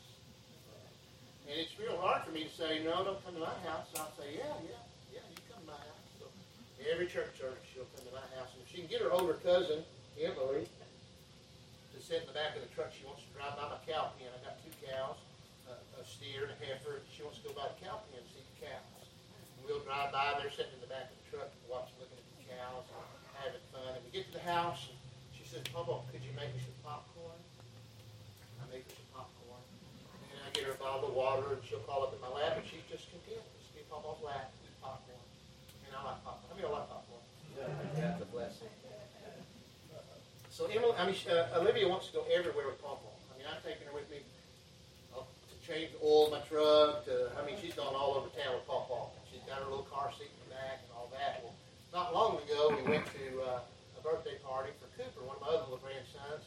And 1.49 1.55
it's 1.57 1.73
real 1.79 1.97
hard 1.97 2.27
for 2.27 2.31
me 2.31 2.45
to 2.45 2.53
say, 2.53 2.83
"No, 2.83 3.01
don't 3.01 3.19
come 3.25 3.33
to 3.39 3.43
my 3.43 3.57
house." 3.65 3.89
So 3.91 4.03
I'll 4.03 4.15
say, 4.19 4.37
"Yeah, 4.37 4.55
yeah, 4.67 4.83
yeah, 5.09 5.25
you 5.31 5.41
come 5.49 5.65
my 5.65 5.79
house." 5.79 6.07
So 6.21 6.29
every 6.85 7.07
church 7.07 7.33
service, 7.39 7.65
she'll 7.73 7.89
come 7.97 8.05
to 8.05 8.13
my 8.13 8.27
house, 8.37 8.53
and 8.53 8.61
if 8.61 8.69
she 8.69 8.85
can 8.85 8.87
get 8.87 9.01
her 9.01 9.11
older 9.11 9.41
cousin 9.41 9.81
Emily 10.21 10.69
to 12.01 12.09
sit 12.09 12.25
in 12.25 12.27
the 12.33 12.33
back 12.33 12.57
of 12.57 12.65
the 12.65 12.71
truck, 12.73 12.89
she 12.89 13.05
wants 13.05 13.21
to 13.21 13.29
drive 13.37 13.53
by 13.53 13.69
my 13.69 13.77
cow 13.85 14.09
pen. 14.17 14.33
I 14.33 14.41
got 14.41 14.57
two 14.65 14.73
cows, 14.81 15.21
a, 15.69 15.77
a 15.77 16.03
steer 16.03 16.49
and 16.49 16.51
a 16.57 16.57
heifer. 16.57 16.97
She 17.13 17.21
wants 17.21 17.37
to 17.37 17.45
go 17.45 17.53
by 17.53 17.69
the 17.69 17.77
cow 17.77 18.01
pen 18.09 18.25
and 18.25 18.29
see 18.33 18.41
the 18.41 18.57
cows. 18.65 19.05
We'll 19.61 19.85
drive 19.85 20.09
by, 20.09 20.41
they're 20.41 20.49
sitting 20.49 20.73
in 20.73 20.81
the 20.81 20.89
back 20.89 21.13
of 21.13 21.15
the 21.21 21.25
truck, 21.29 21.53
watching, 21.69 21.93
looking 22.01 22.17
at 22.17 22.25
the 22.25 22.49
cows, 22.49 22.89
and 22.89 23.05
having 23.37 23.61
fun. 23.69 23.93
And 23.93 24.01
we 24.01 24.09
get 24.09 24.25
to 24.25 24.33
the 24.33 24.41
house, 24.41 24.89
and 24.89 24.97
she 25.37 25.45
says, 25.45 25.61
Papa, 25.69 26.01
could 26.09 26.25
you 26.25 26.33
make 26.33 26.49
me 26.57 26.65
some 26.65 26.73
popcorn? 26.81 27.37
I 28.57 28.65
make 28.73 28.89
her 28.89 28.97
some 28.97 29.21
popcorn. 29.21 29.61
And 30.33 30.41
I 30.41 30.49
get 30.57 30.65
her 30.65 30.73
a 30.73 30.81
bottle 30.81 31.05
of 31.05 31.13
water, 31.13 31.53
and 31.53 31.61
she'll 31.61 31.85
crawl 31.85 32.01
up 32.01 32.17
in 32.17 32.21
my 32.25 32.33
lap, 32.33 32.57
and 32.57 32.65
she's 32.65 32.81
just 32.89 33.13
content. 33.13 33.45
Just 33.61 33.77
be 33.77 33.85
Papa's 33.93 34.17
lap, 34.25 34.49
eat 34.65 34.73
popcorn. 34.81 35.21
And 35.85 35.93
I 35.93 36.01
like 36.01 36.25
popcorn. 36.25 36.49
I 36.49 36.53
mean, 36.57 36.65
I 36.65 36.73
like 36.81 36.89
popcorn. 36.89 37.21
Yeah, 37.53 37.69
that's 37.93 38.25
a 38.25 38.29
blessing. 38.33 38.73
So 40.61 40.69
Emily, 40.69 40.93
I 40.93 41.09
mean, 41.09 41.17
uh, 41.25 41.57
Olivia 41.57 41.89
wants 41.89 42.13
to 42.13 42.21
go 42.21 42.23
everywhere 42.29 42.69
with 42.69 42.77
Papa. 42.85 43.01
I 43.01 43.41
mean, 43.41 43.49
I've 43.49 43.65
taken 43.65 43.81
her 43.89 43.97
with 43.97 44.05
me 44.13 44.21
uh, 45.09 45.25
to 45.25 45.55
change 45.65 45.89
the 45.89 45.97
oil 46.05 46.29
in 46.29 46.37
my 46.37 46.43
truck. 46.45 47.01
To, 47.09 47.33
I 47.33 47.41
mean, 47.49 47.57
she's 47.57 47.73
gone 47.73 47.97
all 47.97 48.13
over 48.13 48.29
town 48.37 48.53
with 48.53 48.69
Papa. 48.69 49.09
She's 49.25 49.41
got 49.49 49.57
her 49.57 49.65
little 49.65 49.89
car 49.89 50.13
seat 50.13 50.29
in 50.29 50.37
the 50.45 50.53
back 50.53 50.85
and 50.85 50.93
all 50.93 51.09
that. 51.17 51.41
Well, 51.41 51.57
not 51.89 52.13
long 52.13 52.37
ago, 52.45 52.77
we 52.77 52.85
went 52.85 53.09
to 53.09 53.25
uh, 53.41 53.97
a 53.97 54.01
birthday 54.05 54.37
party 54.45 54.69
for 54.77 54.85
Cooper, 54.93 55.25
one 55.25 55.33
of 55.33 55.41
my 55.41 55.49
other 55.49 55.65
little 55.65 55.81
grandsons, 55.81 56.45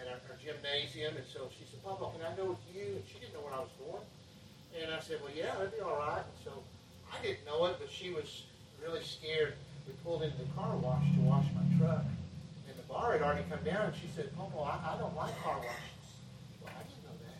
at 0.00 0.08
our, 0.08 0.16
our 0.32 0.40
gymnasium. 0.40 1.20
And 1.20 1.28
so 1.28 1.52
she 1.52 1.68
said, 1.68 1.84
Papa, 1.84 2.16
can 2.16 2.24
I 2.24 2.32
go 2.32 2.56
with 2.56 2.64
you? 2.72 2.96
And 2.96 3.04
she 3.12 3.20
didn't 3.20 3.36
know 3.36 3.44
where 3.44 3.52
I 3.52 3.60
was 3.60 3.76
going. 3.76 4.08
And 4.72 4.88
I 4.88 5.04
said, 5.04 5.20
well, 5.20 5.36
yeah, 5.36 5.52
that'd 5.60 5.76
be 5.76 5.84
all 5.84 6.00
right. 6.00 6.24
And 6.24 6.38
so 6.48 6.64
I 7.12 7.20
didn't 7.20 7.44
know 7.44 7.68
it, 7.68 7.76
but 7.76 7.92
she 7.92 8.08
was 8.08 8.48
really 8.80 9.04
scared. 9.04 9.60
We 9.84 9.92
pulled 10.00 10.24
into 10.24 10.40
the 10.40 10.48
car 10.56 10.80
wash 10.80 11.04
to 11.12 11.20
wash 11.28 11.44
my 11.52 11.60
truck. 11.76 12.08
And 12.90 12.98
bar 12.98 13.12
had 13.12 13.22
already 13.22 13.46
come 13.48 13.62
down, 13.62 13.86
and 13.86 13.94
she 13.94 14.10
said, 14.14 14.34
Papa, 14.36 14.58
I, 14.58 14.94
I 14.94 14.98
don't 14.98 15.14
like 15.14 15.30
car 15.42 15.58
washes. 15.58 16.06
Well, 16.58 16.74
I 16.74 16.82
didn't 16.82 17.06
know 17.06 17.16
that. 17.22 17.38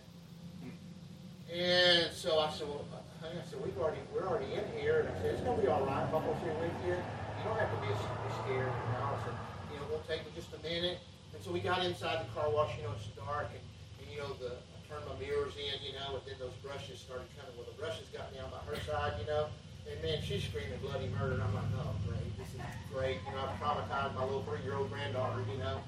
And 1.51 2.14
so 2.14 2.38
I 2.38 2.51
said, 2.51 2.68
well, 2.68 2.86
uh, 2.94 3.03
honey, 3.18 3.42
I 3.42 3.44
said, 3.51 3.59
we've 3.59 3.76
already, 3.78 3.98
we're 4.14 4.26
already 4.26 4.55
in 4.55 4.62
here. 4.78 5.03
And 5.03 5.09
I 5.11 5.14
said, 5.18 5.34
it's 5.34 5.42
going 5.42 5.59
to 5.59 5.62
be 5.62 5.68
all 5.68 5.82
right. 5.82 6.07
Papa's 6.11 6.38
here 6.42 6.55
with 6.55 6.70
you. 6.86 6.94
You 6.94 7.42
don't 7.44 7.59
have 7.59 7.70
to 7.70 7.80
be, 7.82 7.90
scared. 8.46 8.70
Know, 8.70 9.11
I 9.11 9.18
said, 9.26 9.34
you 9.74 9.78
know, 9.82 9.86
we'll 9.90 10.07
take 10.07 10.22
just 10.38 10.55
a 10.55 10.61
minute. 10.62 11.03
And 11.34 11.42
so 11.42 11.51
we 11.51 11.59
got 11.59 11.82
inside 11.84 12.22
the 12.22 12.30
car 12.30 12.46
wash. 12.51 12.70
You 12.78 12.86
know, 12.86 12.94
it's 12.94 13.11
dark. 13.18 13.51
And, 13.51 13.64
and 13.98 14.07
you 14.07 14.22
know, 14.22 14.30
the, 14.38 14.55
I 14.55 14.78
turned 14.86 15.03
my 15.11 15.18
mirrors 15.18 15.59
in, 15.59 15.76
you 15.82 15.98
know, 15.98 16.22
and 16.22 16.24
then 16.30 16.38
those 16.38 16.55
brushes 16.62 17.03
started 17.03 17.26
kind 17.34 17.51
of, 17.51 17.59
well, 17.59 17.66
the 17.66 17.74
brushes 17.74 18.07
got 18.14 18.30
on 18.38 18.55
by 18.55 18.62
her 18.70 18.78
side, 18.86 19.18
you 19.18 19.26
know. 19.26 19.51
And 19.90 19.98
man, 19.98 20.22
she's 20.22 20.46
screaming 20.46 20.78
bloody 20.78 21.11
murder. 21.11 21.34
And 21.34 21.42
I'm 21.42 21.55
like, 21.59 21.74
oh, 21.82 21.90
great. 22.07 22.30
Great. 22.92 23.18
You 23.26 23.32
know, 23.32 23.46
I've 23.46 23.58
traumatized 23.61 24.14
my 24.14 24.24
little 24.24 24.42
three-year-old 24.42 24.90
granddaughter, 24.90 25.44
you 25.50 25.58
know. 25.58 25.80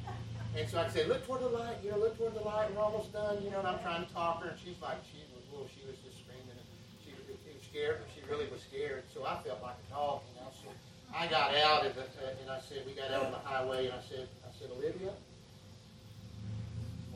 And 0.56 0.68
so 0.68 0.78
I 0.78 0.88
said, 0.88 1.08
look 1.08 1.26
toward 1.26 1.40
the 1.40 1.48
light, 1.48 1.76
you 1.82 1.90
know, 1.90 1.98
look 1.98 2.16
toward 2.18 2.34
the 2.34 2.44
light. 2.44 2.68
We're 2.74 2.82
almost 2.82 3.12
done, 3.12 3.42
you 3.42 3.50
know. 3.50 3.58
And 3.58 3.68
I'm 3.68 3.80
trying 3.80 4.04
to 4.04 4.12
talk 4.12 4.42
her, 4.42 4.50
and 4.50 4.58
she's 4.60 4.76
like, 4.82 4.98
she 5.10 5.24
was, 5.32 5.42
well, 5.52 5.66
she 5.72 5.86
was 5.86 5.96
just 6.04 6.20
screaming, 6.20 6.52
and 6.52 6.68
she 7.04 7.10
was, 7.16 7.24
scared. 7.72 8.04
She 8.14 8.20
really 8.28 8.46
was 8.52 8.60
scared. 8.60 9.04
So 9.14 9.24
I 9.24 9.40
felt 9.42 9.62
like 9.62 9.76
a 9.88 9.92
dog, 9.92 10.20
you 10.28 10.40
know. 10.40 10.52
So 10.52 10.68
I 11.16 11.26
got 11.26 11.54
out, 11.56 11.86
and, 11.86 11.96
uh, 11.96 12.40
and 12.40 12.50
I 12.50 12.60
said, 12.60 12.84
we 12.86 12.92
got 12.92 13.10
out 13.10 13.24
on 13.24 13.32
the 13.32 13.38
highway, 13.38 13.86
and 13.86 13.94
I 13.94 14.02
said, 14.08 14.28
I 14.44 14.52
said, 14.58 14.68
Olivia, 14.76 15.12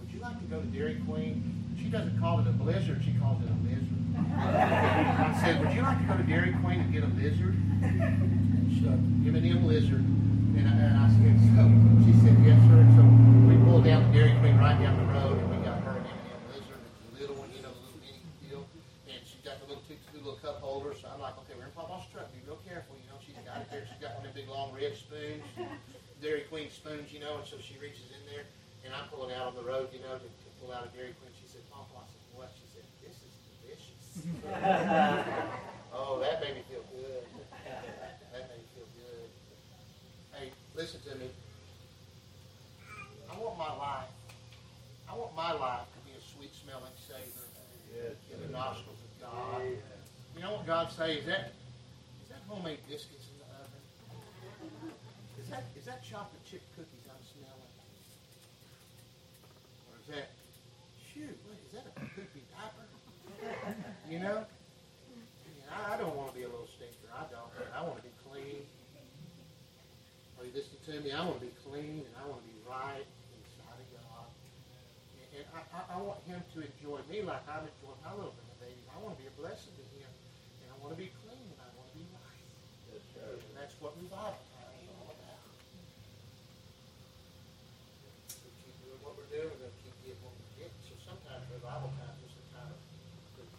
would 0.01 0.11
you 0.11 0.21
like 0.21 0.39
to 0.41 0.47
go 0.47 0.61
to 0.61 0.67
Dairy 0.67 0.97
Queen? 1.07 1.77
She 1.77 1.91
doesn't 1.91 2.19
call 2.19 2.41
it 2.41 2.47
a 2.47 2.53
blizzard; 2.53 3.03
she 3.05 3.13
calls 3.21 3.43
it 3.45 3.51
a 3.53 3.59
lizard. 3.69 3.85
I 4.17 5.39
said, 5.45 5.61
would 5.61 5.75
you 5.75 5.83
like 5.83 5.99
to 6.01 6.05
go 6.05 6.17
to 6.17 6.23
Dairy 6.23 6.57
Queen 6.65 6.81
and 6.81 6.93
get 6.93 7.05
a 7.05 7.13
lizard? 7.21 7.55
Said, 8.67 8.99
give 9.23 9.63
lizard. 9.63 10.03
And 10.59 10.67
I, 10.67 10.75
and 10.75 10.99
I 10.99 11.07
said, 11.15 11.39
so 11.55 11.63
she 12.03 12.11
said, 12.19 12.35
yes, 12.43 12.59
sir. 12.67 12.83
And 12.83 12.93
so 12.99 13.03
we 13.47 13.55
pulled 13.63 13.87
down 13.87 14.03
to 14.03 14.11
Dairy 14.11 14.35
Queen 14.43 14.59
right 14.59 14.75
down 14.75 14.99
the 14.99 15.07
road, 15.07 15.39
and 15.39 15.47
we 15.55 15.59
got 15.63 15.79
her 15.87 16.03
an 16.03 16.07
M&M 16.07 16.43
lizard. 16.51 16.83
It's 16.83 17.07
a 17.07 17.15
little 17.15 17.39
one, 17.39 17.47
you 17.55 17.63
know, 17.63 17.71
the 17.71 17.83
little 17.87 18.03
bitty 18.03 18.19
deal. 18.43 18.67
And 19.07 19.23
she's 19.23 19.43
got 19.47 19.63
the 19.63 19.71
little 19.71 19.87
two, 19.87 19.95
two 20.11 20.19
little 20.19 20.43
cup 20.43 20.59
holders. 20.59 20.99
So 20.99 21.07
I'm 21.07 21.23
like, 21.23 21.39
okay, 21.47 21.55
we're 21.55 21.71
in 21.71 21.75
Papa's 21.79 22.11
truck. 22.11 22.27
Be 22.35 22.43
real 22.43 22.59
careful, 22.67 22.99
you 22.99 23.07
know. 23.07 23.23
She's 23.23 23.39
got 23.47 23.63
it 23.63 23.71
there. 23.71 23.87
She's 23.87 24.03
got 24.03 24.19
one 24.19 24.27
of 24.27 24.35
them 24.35 24.43
big 24.43 24.51
long 24.51 24.75
red 24.75 24.99
spoons, 24.99 25.47
Dairy 26.19 26.51
Queen 26.51 26.67
spoons, 26.75 27.15
you 27.15 27.23
know. 27.23 27.39
And 27.39 27.47
so 27.47 27.63
she 27.63 27.79
reaches 27.79 28.11
in 28.11 28.23
there, 28.27 28.51
and 28.83 28.91
I'm 28.91 29.07
pulling 29.15 29.31
out 29.31 29.47
on 29.51 29.55
the 29.55 29.63
road, 29.63 29.95
you 29.95 30.03
know, 30.03 30.19
to, 30.19 30.27
to 30.27 30.49
pull 30.59 30.75
out 30.75 30.83
a 30.83 30.91
Dairy 30.91 31.15
Queen. 31.23 31.31
She 31.39 31.47
said, 31.47 31.63
Papa, 31.71 32.03
I 32.03 32.07
said, 32.11 32.23
what? 32.35 32.51
She 32.59 32.67
said, 32.75 32.85
this 32.99 33.15
is 33.23 33.35
delicious. 33.63 34.27
oh, 35.95 36.19
that 36.19 36.43
made 36.43 36.59
me 36.59 36.65
feel 36.67 36.83
good. 36.91 37.23
That 38.33 38.53
made 38.53 38.61
me 38.61 38.69
feel 38.77 38.89
good. 39.01 39.29
Hey, 40.37 40.53
listen 40.77 41.01
to 41.09 41.17
me. 41.17 41.31
I 43.33 43.39
want 43.41 43.57
my 43.57 43.73
life. 43.77 44.13
I 45.09 45.17
want 45.17 45.35
my 45.35 45.53
life 45.53 45.89
to 45.89 46.01
be 46.05 46.13
a 46.13 46.21
sweet 46.21 46.53
smelling 46.53 46.93
savor 47.01 47.49
in 47.97 48.39
the 48.45 48.53
nostrils 48.53 49.01
of 49.01 49.13
God. 49.25 49.63
You 50.37 50.43
know 50.43 50.53
what 50.53 50.67
God 50.67 50.93
say? 50.93 51.17
Is 51.17 51.27
that 51.27 51.57
is 52.23 52.29
that 52.29 52.45
homemade 52.47 52.85
biscuits 52.85 53.25
in 53.33 53.41
the 53.41 53.49
oven? 53.57 54.93
Is 55.41 55.49
that 55.49 55.65
is 55.81 55.85
that 55.89 56.05
chocolate 56.05 56.45
chip 56.45 56.61
cookies 56.77 57.09
I'm 57.09 57.25
smelling? 57.25 57.73
Or 59.89 59.97
is 59.97 60.09
that 60.13 60.29
shoot, 61.01 61.33
what 61.49 61.57
is 61.65 61.73
that 61.73 61.89
a 61.89 62.05
poopy 62.13 62.45
diaper? 62.53 62.85
You 64.11 64.19
know? 64.21 64.45
I, 65.73 65.95
I 65.95 65.97
don't 65.97 66.15
want 66.15 66.29
to 66.31 66.37
be 66.37 66.45
a 66.45 66.49
little 66.53 66.69
stinker. 66.69 67.09
I 67.17 67.25
don't. 67.33 67.49
I 67.73 67.81
want 67.81 67.97
to 67.97 68.03
be 68.05 68.13
clean. 68.29 68.61
Are 70.37 70.45
to 70.97 71.05
me? 71.05 71.13
I 71.13 71.21
want 71.21 71.37
to 71.41 71.45
be 71.45 71.53
clean 71.69 72.09
and 72.09 72.15
I 72.17 72.25
want 72.25 72.41
to 72.41 72.49
be 72.49 72.57
right 72.65 73.05
inside 73.37 73.77
of 73.77 73.89
God. 74.01 74.29
And, 75.21 75.29
and 75.37 75.45
I, 75.53 75.61
I, 75.77 75.81
I 75.93 75.97
want 76.01 76.25
Him 76.25 76.41
to 76.41 76.59
enjoy 76.65 77.05
me 77.13 77.21
like 77.21 77.45
I'm 77.45 77.69
enjoying 77.69 78.01
my 78.01 78.17
little 78.17 78.33
baby. 78.57 78.81
I 78.89 78.97
want 79.05 79.13
to 79.17 79.21
be 79.21 79.29
a 79.29 79.35
blessing 79.37 79.77
to 79.77 79.85
Him. 79.93 80.09
And 80.65 80.73
I 80.73 80.77
want 80.81 80.97
to 80.97 81.01
be 81.01 81.13
clean 81.21 81.53
and 81.53 81.61
I 81.61 81.69
want 81.77 81.93
to 81.93 81.97
be 82.01 82.07
right. 82.17 82.25
And 83.29 83.55
that's 83.61 83.77
what 83.77 83.93
revival 84.01 84.41
time 84.57 84.73
is 84.81 84.89
all 84.97 85.13
about. 85.13 85.41
We 88.41 88.49
keep 88.65 88.77
doing 88.81 89.01
what 89.05 89.21
we're 89.21 89.29
doing, 89.29 89.53
we're 89.53 89.69
going 89.69 89.77
to 89.77 89.81
keep 89.85 89.97
getting 90.01 90.23
what 90.25 90.33
we're 90.33 90.65
getting. 90.65 90.81
So 90.89 90.97
sometimes 91.05 91.45
revival 91.53 91.93
time 92.01 92.17
is 92.25 92.33
just 92.33 92.41
a 92.41 92.47
time 92.57 92.73
of, 92.73 92.81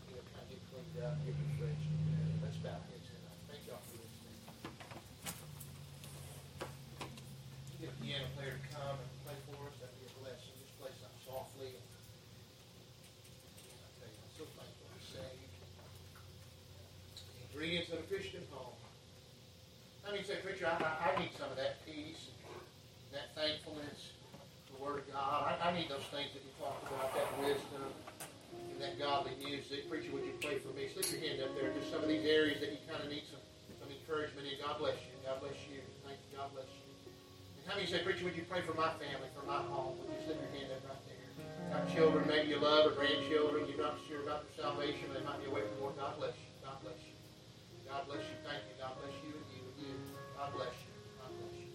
you 0.10 0.18
know, 0.18 0.26
kind 0.34 0.42
of 0.42 0.50
get 0.50 0.62
cleaned 0.74 0.98
up, 1.06 1.14
get 1.22 1.38
refreshed. 1.38 1.86
Let's 2.42 2.58
bow 2.66 2.82
heads 2.82 3.06
tonight. 3.14 3.42
Thank 3.46 3.62
y'all 3.70 3.84
for 3.86 4.02
listening. 4.02 4.38
Get 7.78 7.94
a 7.94 7.98
piano 8.02 8.26
player 8.34 8.58
to 8.58 8.64
come 8.74 8.98
and 8.98 9.12
play 9.22 9.38
for 9.46 9.70
us, 9.70 9.78
that'd 9.78 9.94
be 10.02 10.10
a 10.10 10.14
blessing. 10.18 10.50
Just 10.58 10.74
play 10.82 10.90
something 10.98 11.22
softly. 11.30 11.78
And, 11.78 11.86
I 13.86 13.90
tell 14.02 14.10
you, 14.10 14.18
I'm 14.18 14.34
so 14.34 14.50
thankful 14.58 14.90
to 14.90 15.02
saved. 15.06 15.46
A 17.88 18.04
Christian 18.12 18.44
home. 18.52 18.76
I 20.04 20.12
mean, 20.12 20.20
say, 20.28 20.44
preacher, 20.44 20.68
I, 20.68 20.76
I, 20.76 21.16
need 21.24 21.32
some 21.40 21.48
of 21.48 21.56
that 21.56 21.80
peace, 21.88 22.28
and 22.28 23.16
that 23.16 23.32
thankfulness, 23.32 24.12
the 24.68 24.76
Word 24.84 25.08
of 25.08 25.16
God. 25.16 25.56
I, 25.56 25.56
I 25.56 25.72
need 25.72 25.88
those 25.88 26.04
things 26.12 26.36
that 26.36 26.44
you 26.44 26.52
talked 26.60 26.84
about, 26.84 27.16
that 27.16 27.32
wisdom, 27.40 27.88
and 28.76 28.84
that 28.84 29.00
godly 29.00 29.40
music. 29.40 29.88
Preacher, 29.88 30.12
would 30.12 30.28
you 30.28 30.36
pray 30.44 30.60
for 30.60 30.76
me? 30.76 30.92
Slip 30.92 31.08
your 31.16 31.32
hand 31.32 31.40
up 31.48 31.56
there. 31.56 31.72
Just 31.80 31.88
some 31.88 32.04
of 32.04 32.12
these 32.12 32.28
areas 32.28 32.60
that 32.60 32.76
you 32.76 32.82
kind 32.92 33.00
of 33.00 33.08
need 33.08 33.24
some, 33.32 33.40
some 33.80 33.88
encouragement 33.88 34.52
in. 34.52 34.60
God 34.60 34.84
bless 34.84 35.00
you. 35.08 35.16
God 35.24 35.40
bless 35.40 35.56
you. 35.72 35.80
Thank 36.04 36.20
you. 36.28 36.36
God 36.36 36.52
bless 36.52 36.68
you. 36.68 36.84
And 37.08 37.64
how 37.72 37.80
many 37.80 37.88
say, 37.88 38.04
preacher, 38.04 38.28
would 38.28 38.36
you 38.36 38.44
pray 38.52 38.68
for 38.68 38.76
my 38.76 38.92
family, 39.00 39.32
for 39.32 39.48
my 39.48 39.64
home? 39.64 39.96
Would 40.04 40.12
you 40.12 40.20
slip 40.28 40.44
your 40.44 40.52
hand 40.60 40.76
up 40.76 40.84
right 40.92 41.04
there? 41.08 41.24
Got 41.72 41.88
children, 41.88 42.28
maybe 42.28 42.52
you 42.52 42.60
love, 42.60 42.92
or 42.92 43.00
grandchildren. 43.00 43.64
You're 43.64 43.80
not 43.80 43.96
sure 44.12 44.28
about 44.28 44.44
their 44.44 44.60
salvation. 44.60 45.08
They 45.16 45.24
might 45.24 45.40
be 45.40 45.48
away 45.48 45.64
from 45.64 45.80
the 45.80 45.88
Lord. 45.88 45.96
God 45.96 46.20
bless 46.20 46.36
you. 46.36 46.47
God 47.90 48.04
bless 48.08 48.24
you. 48.28 48.38
Thank 48.44 48.62
you. 48.68 48.76
God 48.80 48.94
bless 49.00 49.16
you 49.24 49.32
and 49.32 49.48
you 49.52 49.62
and 49.64 49.78
you. 49.88 49.94
God 50.38 50.50
bless 50.56 50.76
you. 50.76 50.92
God 51.20 51.32
bless 51.40 51.54
you. 51.56 51.68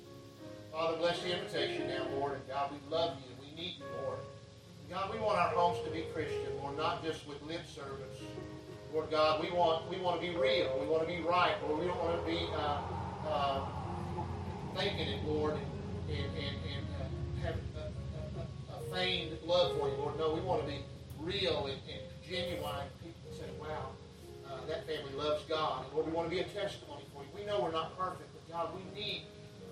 Father, 0.73 0.97
bless 0.99 1.19
the 1.23 1.31
invitation 1.33 1.89
now, 1.89 2.07
Lord. 2.19 2.33
And 2.35 2.45
God, 2.49 2.71
we 2.73 2.79
love 2.91 3.17
you. 3.25 3.33
We 3.41 3.49
need 3.57 3.81
you, 3.81 3.89
Lord. 4.05 4.19
And 4.21 4.89
God, 4.93 5.13
we 5.13 5.19
want 5.21 5.39
our 5.39 5.53
homes 5.57 5.79
to 5.85 5.91
be 5.91 6.05
Christian, 6.13 6.53
Lord, 6.61 6.77
not 6.77 7.03
just 7.03 7.27
with 7.27 7.41
lip 7.43 7.65
service. 7.67 8.21
Lord 8.93 9.11
God, 9.11 9.41
we 9.41 9.51
want 9.51 9.89
we 9.89 9.97
want 9.99 10.21
to 10.21 10.27
be 10.27 10.37
real. 10.37 10.77
We 10.79 10.87
want 10.87 11.03
to 11.03 11.09
be 11.09 11.23
right, 11.23 11.57
Lord. 11.65 11.81
We 11.81 11.87
don't 11.87 11.99
want 11.99 12.21
to 12.21 12.31
be 12.31 12.45
uh, 12.55 12.79
uh, 13.27 13.65
thinking 14.77 15.09
it, 15.09 15.25
Lord, 15.25 15.55
and, 15.55 15.65
and, 16.11 16.37
and, 16.37 16.57
and 16.69 16.85
uh, 17.01 17.47
have 17.47 17.57
a, 17.57 18.77
a, 18.77 18.77
a 18.77 18.95
feigned 18.95 19.39
love 19.47 19.79
for 19.79 19.89
you, 19.89 19.97
Lord. 19.97 20.19
No, 20.19 20.35
we 20.35 20.41
want 20.43 20.61
to 20.61 20.69
be 20.69 20.85
real 21.21 21.67
and, 21.67 21.79
and 21.89 22.03
genuine. 22.29 22.85
People 23.03 23.33
say, 23.33 23.49
wow, 23.59 23.93
uh, 24.63 24.67
that 24.69 24.87
family 24.87 25.13
loves 25.19 25.43
God. 25.49 25.85
And 25.85 25.95
Lord, 25.95 26.07
we 26.07 26.13
want 26.13 26.31
to 26.31 26.35
be 26.35 26.41
a 26.41 26.49
testimony 26.49 27.03
for 27.13 27.23
you. 27.23 27.31
We 27.35 27.45
know 27.45 27.61
we're 27.61 27.75
not 27.75 27.97
perfect, 27.99 28.31
but 28.33 28.43
God, 28.51 28.71
we 28.75 28.83
need 28.95 29.23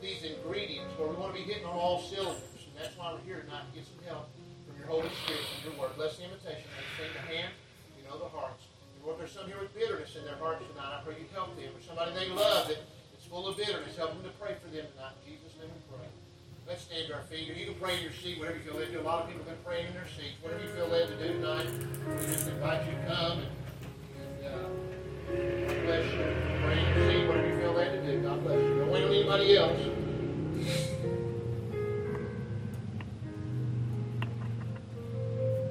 these 0.02 0.24
ingredients, 0.24 0.94
Lord. 0.98 1.16
We 1.16 1.22
want 1.22 1.34
to 1.34 1.38
be 1.38 1.46
hitting 1.46 1.66
on 1.66 1.76
all 1.76 2.00
cylinders. 2.00 2.66
And 2.66 2.74
that's 2.74 2.96
why 2.96 3.12
we're 3.12 3.24
here 3.26 3.44
tonight 3.44 3.68
to 3.70 3.72
get 3.76 3.86
some 3.86 4.00
help 4.06 4.26
from 4.66 4.78
your 4.78 4.88
Holy 4.88 5.10
Spirit 5.24 5.44
and 5.44 5.60
your 5.70 5.74
word. 5.78 5.94
Bless 5.96 6.16
the 6.16 6.24
invitation. 6.24 6.66
They 6.66 6.86
sing 6.98 7.12
the 7.14 7.24
hand, 7.30 7.52
you 7.98 8.02
know 8.08 8.18
the 8.18 8.30
hearts. 8.32 8.64
And 8.96 9.04
Lord, 9.06 9.20
there's 9.20 9.32
some 9.32 9.46
here 9.46 9.60
with 9.60 9.72
bitterness 9.76 10.16
in 10.16 10.24
their 10.24 10.40
hearts 10.40 10.64
tonight. 10.66 11.00
I 11.00 11.04
pray 11.04 11.20
you 11.20 11.28
help 11.32 11.54
them. 11.54 11.70
Or 11.70 11.82
somebody 11.84 12.16
they 12.16 12.28
love 12.32 12.68
that 12.68 12.80
is 13.14 13.24
full 13.28 13.46
of 13.46 13.56
bitterness. 13.56 13.96
Help 13.96 14.16
them 14.16 14.24
to 14.24 14.34
pray 14.40 14.56
for 14.58 14.68
them 14.72 14.88
tonight. 14.96 15.14
In 15.24 15.36
Jesus' 15.36 15.54
name 15.60 15.70
we 15.70 15.82
pray. 15.92 16.08
Let's 16.70 16.86
stand 16.86 17.08
to 17.08 17.14
our 17.18 17.26
feet. 17.26 17.50
You 17.50 17.66
can 17.66 17.74
pray 17.82 17.98
in 17.98 18.02
your 18.06 18.14
seat, 18.14 18.38
whatever 18.38 18.56
you 18.58 18.64
feel 18.64 18.78
led 18.78 18.92
to. 18.92 19.00
A 19.00 19.02
lot 19.02 19.22
of 19.22 19.28
people 19.28 19.42
have 19.42 19.52
been 19.52 19.64
praying 19.66 19.88
in 19.88 19.94
their 19.94 20.06
seats. 20.06 20.38
Whatever 20.40 20.62
you 20.62 20.70
feel 20.70 20.86
led 20.86 21.08
to 21.08 21.16
do 21.18 21.28
tonight, 21.40 21.66
we 21.66 22.26
just 22.30 22.46
invite 22.46 22.86
you 22.86 22.94
to 22.94 23.02
come 23.10 23.38
and, 23.42 23.50
Bless 24.40 26.12
you. 26.12 26.20
Whatever 27.28 27.46
you 27.46 27.58
feel 27.60 27.72
led 27.72 27.92
to 27.92 28.06
do. 28.06 28.22
God 28.22 28.42
bless 28.42 28.58
you. 28.58 28.78
Don't 28.78 28.90
wait 28.90 29.04
on 29.04 29.10
anybody 29.10 29.56
else. 29.56 29.78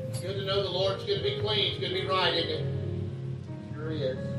It's 0.10 0.20
good 0.20 0.34
to 0.34 0.46
know 0.46 0.64
the 0.64 0.70
Lord's 0.70 1.04
going 1.06 1.18
to 1.20 1.24
be 1.24 1.40
clean. 1.42 1.72
It's 1.72 1.80
going 1.80 1.94
to 1.94 2.02
be 2.02 2.08
right, 2.08 2.34
isn't 2.34 2.50
it? 2.50 3.74
Sure 3.74 3.92
is. 3.92 4.39